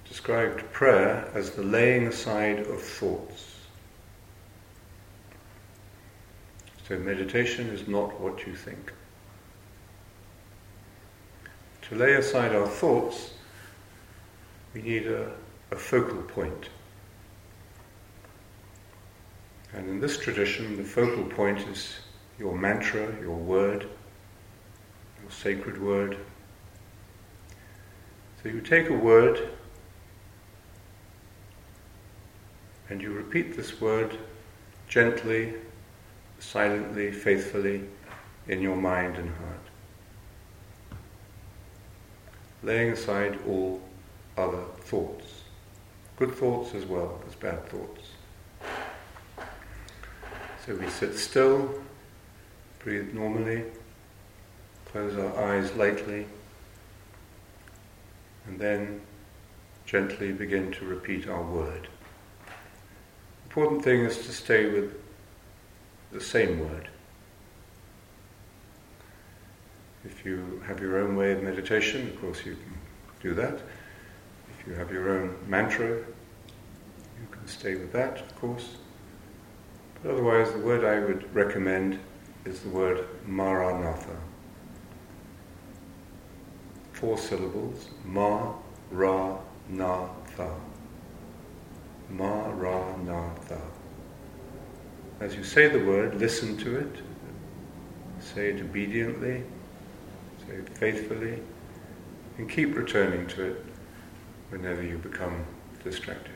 described 0.09 0.63
prayer 0.74 1.30
as 1.36 1.51
the 1.51 1.61
laying 1.61 2.07
aside 2.07 2.59
of 2.61 2.82
thoughts. 2.82 3.55
So 6.88 6.97
meditation 6.97 7.67
is 7.69 7.88
not 7.88 8.19
what 8.19 8.47
you 8.47 8.55
think. 8.55 8.91
To 11.91 11.97
lay 11.97 12.13
aside 12.13 12.55
our 12.55 12.69
thoughts, 12.69 13.33
we 14.73 14.81
need 14.81 15.07
a, 15.07 15.29
a 15.71 15.75
focal 15.75 16.21
point. 16.21 16.69
And 19.73 19.89
in 19.89 19.99
this 19.99 20.17
tradition, 20.17 20.77
the 20.77 20.85
focal 20.85 21.25
point 21.25 21.59
is 21.67 21.95
your 22.39 22.57
mantra, 22.57 23.13
your 23.19 23.35
word, 23.35 23.89
your 25.21 25.31
sacred 25.31 25.81
word. 25.81 26.17
So 28.41 28.47
you 28.47 28.61
take 28.61 28.89
a 28.89 28.93
word 28.93 29.49
and 32.87 33.01
you 33.01 33.11
repeat 33.11 33.57
this 33.57 33.81
word 33.81 34.17
gently, 34.87 35.55
silently, 36.39 37.11
faithfully 37.11 37.83
in 38.47 38.61
your 38.61 38.77
mind 38.77 39.17
and 39.17 39.29
heart. 39.29 39.70
Laying 42.64 42.91
aside 42.91 43.39
all 43.47 43.82
other 44.38 44.64
thoughts, 44.82 45.43
good 46.18 46.34
thoughts 46.34 46.76
as 46.76 46.86
well 46.86 47.22
as 47.28 47.36
bad 47.36 47.68
thoughts. 47.68 48.01
So 50.66 50.76
we 50.76 50.88
sit 50.89 51.18
still, 51.18 51.82
breathe 52.80 53.14
normally, 53.14 53.64
close 54.86 55.18
our 55.18 55.43
eyes 55.43 55.74
lightly, 55.74 56.28
and 58.45 58.59
then 58.59 59.01
gently 59.86 60.32
begin 60.32 60.72
to 60.74 60.86
repeat 60.86 61.28
our 61.28 61.43
word. 61.43 61.88
Important 63.45 63.84
thing 63.84 64.01
is 64.01 64.18
to 64.26 64.32
stay 64.32 64.68
with 64.68 64.93
the 66.12 66.22
same 66.22 66.59
word. 66.59 66.89
If 70.04 70.26
you 70.26 70.62
have 70.66 70.80
your 70.80 70.99
own 70.99 71.16
way 71.16 71.32
of 71.32 71.43
meditation, 71.43 72.08
of 72.08 72.20
course 72.20 72.45
you 72.45 72.54
can 72.56 72.74
do 73.22 73.34
that. 73.36 73.62
If 74.60 74.68
you 74.68 74.74
have 74.74 74.91
your 74.91 75.10
own 75.10 75.36
mantra, 75.47 75.89
you 75.89 77.28
can 77.30 77.47
stay 77.47 77.76
with 77.76 77.91
that, 77.93 78.20
of 78.20 78.36
course. 78.36 78.78
But 80.02 80.12
otherwise, 80.12 80.52
the 80.52 80.60
word 80.60 80.84
I 80.84 80.99
would 80.99 81.34
recommend 81.36 81.99
is 82.45 82.62
the 82.62 82.70
word 82.70 83.06
Maranatha. 83.28 84.18
Four 86.93 87.18
syllables 87.18 87.89
Ma, 88.06 88.54
Ra, 88.91 89.38
Na, 89.70 90.10
Tha. 90.36 90.56
Ma, 92.10 92.49
Ra, 92.52 92.97
Na, 92.97 93.34
Tha. 93.47 93.62
As 95.20 95.36
you 95.36 95.43
say 95.43 95.68
the 95.68 95.84
word, 95.86 96.16
listen 96.16 96.58
to 96.58 96.78
it. 96.78 96.95
Say 98.20 98.49
it 98.49 98.62
obediently. 98.62 99.43
Faithfully. 100.76 101.41
And 102.38 102.49
keep 102.49 102.76
returning 102.76 103.28
to 103.28 103.43
it 103.52 103.66
whenever 104.49 104.82
you 104.82 104.97
become 104.97 105.45
distracted. 105.84 106.34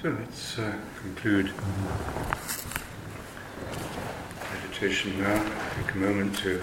So 0.00 0.10
let's 0.10 0.58
uh, 0.58 0.76
conclude 1.00 1.50
meditation 4.52 5.18
now. 5.20 5.42
Take 5.76 5.94
a 5.94 5.98
moment 5.98 6.36
to 6.38 6.62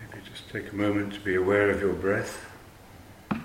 maybe 0.00 0.22
just 0.28 0.48
take 0.50 0.70
a 0.70 0.76
moment 0.76 1.14
to 1.14 1.20
be 1.20 1.36
aware 1.36 1.70
of 1.70 1.80
your 1.80 1.94
breath. 1.94 2.46
So 3.30 3.38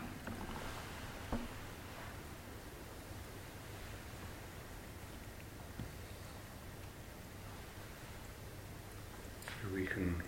we 9.74 9.86
can 9.86 10.22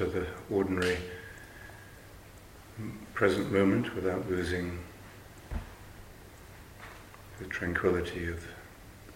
re-enter 0.00 0.20
the 0.20 0.54
ordinary 0.54 0.98
present 3.14 3.52
moment 3.52 3.94
without 3.94 4.28
losing 4.30 4.78
the 7.38 7.44
tranquility 7.46 8.26
of 8.26 8.46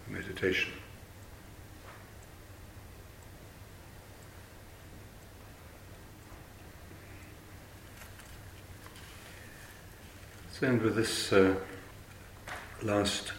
meditation. 0.07 0.71
Let's 10.47 10.63
end 10.63 10.81
with 10.81 10.95
this 10.95 11.33
uh, 11.33 11.55
last 12.81 13.33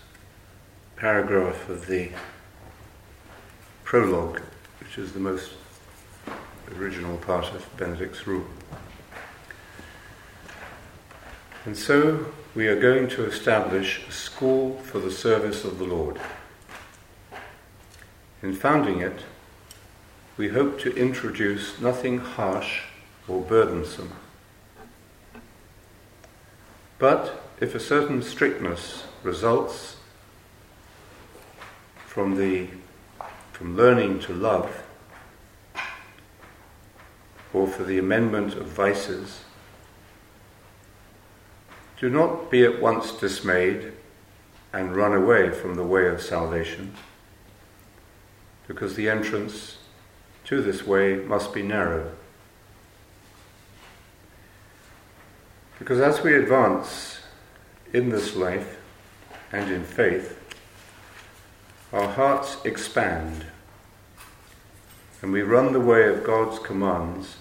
paragraph 0.97 1.69
of 1.69 1.87
the 1.87 2.11
prologue, 3.85 4.43
which 4.81 4.99
is 4.99 5.13
the 5.13 5.21
most 5.21 5.53
original 6.75 7.17
part 7.19 7.47
of 7.55 7.77
Benedict's 7.77 8.27
rule. 8.27 8.47
And 11.65 11.77
so 11.77 12.27
we 12.55 12.69
are 12.69 12.81
going 12.81 13.09
to 13.09 13.25
establish 13.25 14.07
a 14.09 14.13
school 14.13 14.79
for 14.79 14.99
the 14.99 15.11
service 15.11 15.65
of 15.65 15.79
the 15.79 15.85
Lord. 15.85 16.21
In 18.43 18.55
founding 18.55 19.01
it, 19.01 19.21
we 20.37 20.49
hope 20.49 20.79
to 20.81 20.95
introduce 20.95 21.81
nothing 21.81 22.19
harsh 22.19 22.83
or 23.27 23.41
burdensome. 23.41 24.13
But 26.99 27.43
if 27.61 27.75
a 27.75 27.81
certain 27.81 28.23
strictness 28.23 29.05
results 29.23 29.97
from 32.07 32.37
the 32.37 32.69
from 33.53 33.77
learning 33.77 34.21
to 34.21 34.35
love 34.35 34.86
or 37.57 37.67
for 37.67 37.85
the 37.85 37.99
amendment 37.99 38.53
of 38.53 38.67
vices, 38.67 39.41
do 41.99 42.11
not 42.11 42.51
be 42.51 42.63
at 42.63 42.83
once 42.83 43.13
dismayed 43.13 43.93
and 44.75 44.95
run 44.95 45.15
away 45.15 45.51
from 45.51 45.75
the 45.75 45.83
way 45.83 46.07
of 46.07 46.21
salvation, 46.21 46.93
because 48.69 48.95
the 48.95 49.09
entrance 49.09 49.79
to 50.45 50.61
this 50.61 50.87
way 50.87 51.17
must 51.17 51.55
be 51.55 51.63
narrow. 51.63 52.13
Because 55.79 55.99
as 55.99 56.23
we 56.23 56.35
advance 56.35 57.21
in 57.91 58.11
this 58.11 58.37
life 58.37 58.79
and 59.51 59.71
in 59.71 59.83
faith, 59.83 60.39
our 61.91 62.09
hearts 62.09 62.59
expand 62.67 63.47
and 65.23 65.33
we 65.33 65.41
run 65.41 65.73
the 65.73 65.81
way 65.81 66.07
of 66.07 66.23
God's 66.23 66.59
commands 66.59 67.37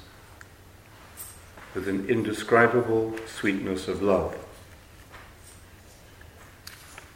with 1.75 1.89
an 1.89 2.07
indescribable 2.09 3.13
sweetness 3.27 3.89
of 3.89 4.01
love. 4.01 4.35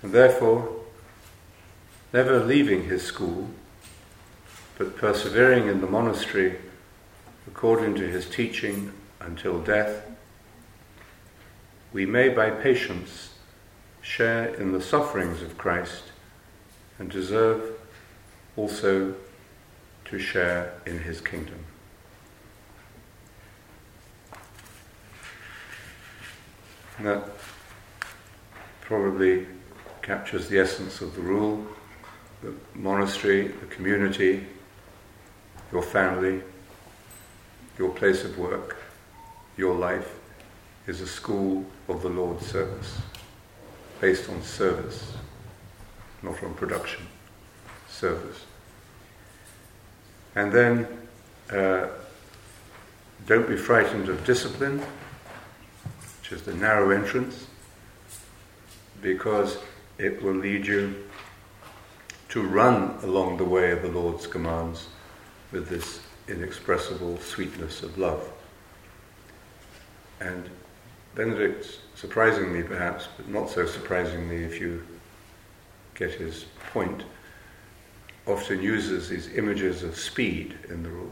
And 0.03 0.11
therefore, 0.11 0.75
never 2.13 2.43
leaving 2.43 2.83
his 2.83 3.03
school, 3.03 3.49
but 4.77 4.97
persevering 4.97 5.67
in 5.67 5.81
the 5.81 5.87
monastery 5.87 6.57
according 7.47 7.95
to 7.95 8.07
his 8.07 8.29
teaching 8.29 8.91
until 9.19 9.59
death, 9.61 10.05
we 11.91 12.05
may 12.05 12.29
by 12.29 12.49
patience 12.49 13.33
share 14.01 14.53
in 14.55 14.71
the 14.71 14.81
sufferings 14.81 15.41
of 15.41 15.57
Christ 15.57 16.03
and 16.99 17.09
deserve 17.09 17.79
also 18.55 19.15
to 20.05 20.19
share 20.19 20.73
in 20.85 20.99
his 20.99 21.21
kingdom. 21.21 21.65
And 26.99 27.07
that 27.07 27.23
probably 28.81 29.47
captures 30.03 30.47
the 30.47 30.59
essence 30.59 31.01
of 31.01 31.15
the 31.15 31.21
rule 31.21 31.65
the 32.41 32.53
monastery, 32.73 33.47
the 33.47 33.65
community, 33.65 34.45
your 35.71 35.83
family, 35.83 36.41
your 37.77 37.89
place 37.89 38.23
of 38.23 38.37
work, 38.37 38.77
your 39.57 39.75
life 39.75 40.15
is 40.87 41.01
a 41.01 41.07
school 41.07 41.65
of 41.87 42.01
the 42.01 42.09
Lord's 42.09 42.45
service, 42.45 42.97
based 43.99 44.29
on 44.29 44.41
service, 44.41 45.13
not 46.23 46.41
on 46.43 46.53
production, 46.53 47.05
service. 47.89 48.45
And 50.35 50.51
then 50.51 50.87
uh, 51.51 51.87
don't 53.27 53.47
be 53.47 53.57
frightened 53.57 54.07
of 54.07 54.25
discipline, 54.25 54.81
is 56.31 56.41
the 56.43 56.53
narrow 56.53 56.91
entrance, 56.91 57.47
because 59.01 59.57
it 59.97 60.21
will 60.21 60.33
lead 60.33 60.65
you 60.65 60.95
to 62.29 62.41
run 62.43 62.97
along 63.03 63.37
the 63.37 63.45
way 63.45 63.71
of 63.71 63.81
the 63.81 63.87
Lord's 63.89 64.27
commands 64.27 64.87
with 65.51 65.67
this 65.67 66.01
inexpressible 66.27 67.17
sweetness 67.19 67.81
of 67.81 67.97
love. 67.97 68.31
And 70.19 70.49
Benedict, 71.15 71.79
surprisingly 71.95 72.61
perhaps, 72.61 73.07
but 73.17 73.27
not 73.27 73.49
so 73.49 73.65
surprisingly 73.65 74.43
if 74.43 74.59
you 74.61 74.85
get 75.95 76.11
his 76.11 76.45
point, 76.71 77.03
often 78.27 78.61
uses 78.61 79.09
these 79.09 79.35
images 79.35 79.81
of 79.83 79.97
speed 79.97 80.55
in 80.69 80.83
the 80.83 80.89
rule. 80.89 81.11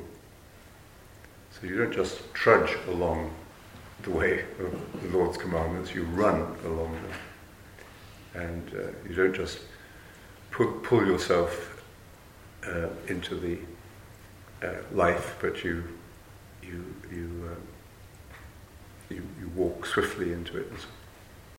So 1.52 1.66
you 1.68 1.78
don't 1.78 1.92
just 1.92 2.32
trudge 2.34 2.78
along 2.88 3.34
the 4.04 4.12
way 4.12 4.46
of 4.60 5.02
the 5.02 5.18
Lord's 5.18 5.38
commandments, 5.38 5.94
you 5.94 6.04
run 6.04 6.56
along 6.66 6.94
them. 6.94 7.12
And 8.34 8.74
uh, 8.74 9.08
you 9.08 9.16
don't 9.16 9.34
just 9.34 9.60
pull, 10.52 10.72
pull 10.84 11.06
yourself 11.06 11.84
uh, 12.66 12.88
into 13.08 13.36
the 13.36 13.58
uh, 14.68 14.76
life, 14.92 15.38
but 15.42 15.64
you 15.64 15.84
you 16.62 16.84
you, 17.12 17.50
uh, 17.52 19.14
you 19.14 19.24
you 19.40 19.50
walk 19.56 19.86
swiftly 19.86 20.34
into 20.34 20.58
it. 20.58 20.72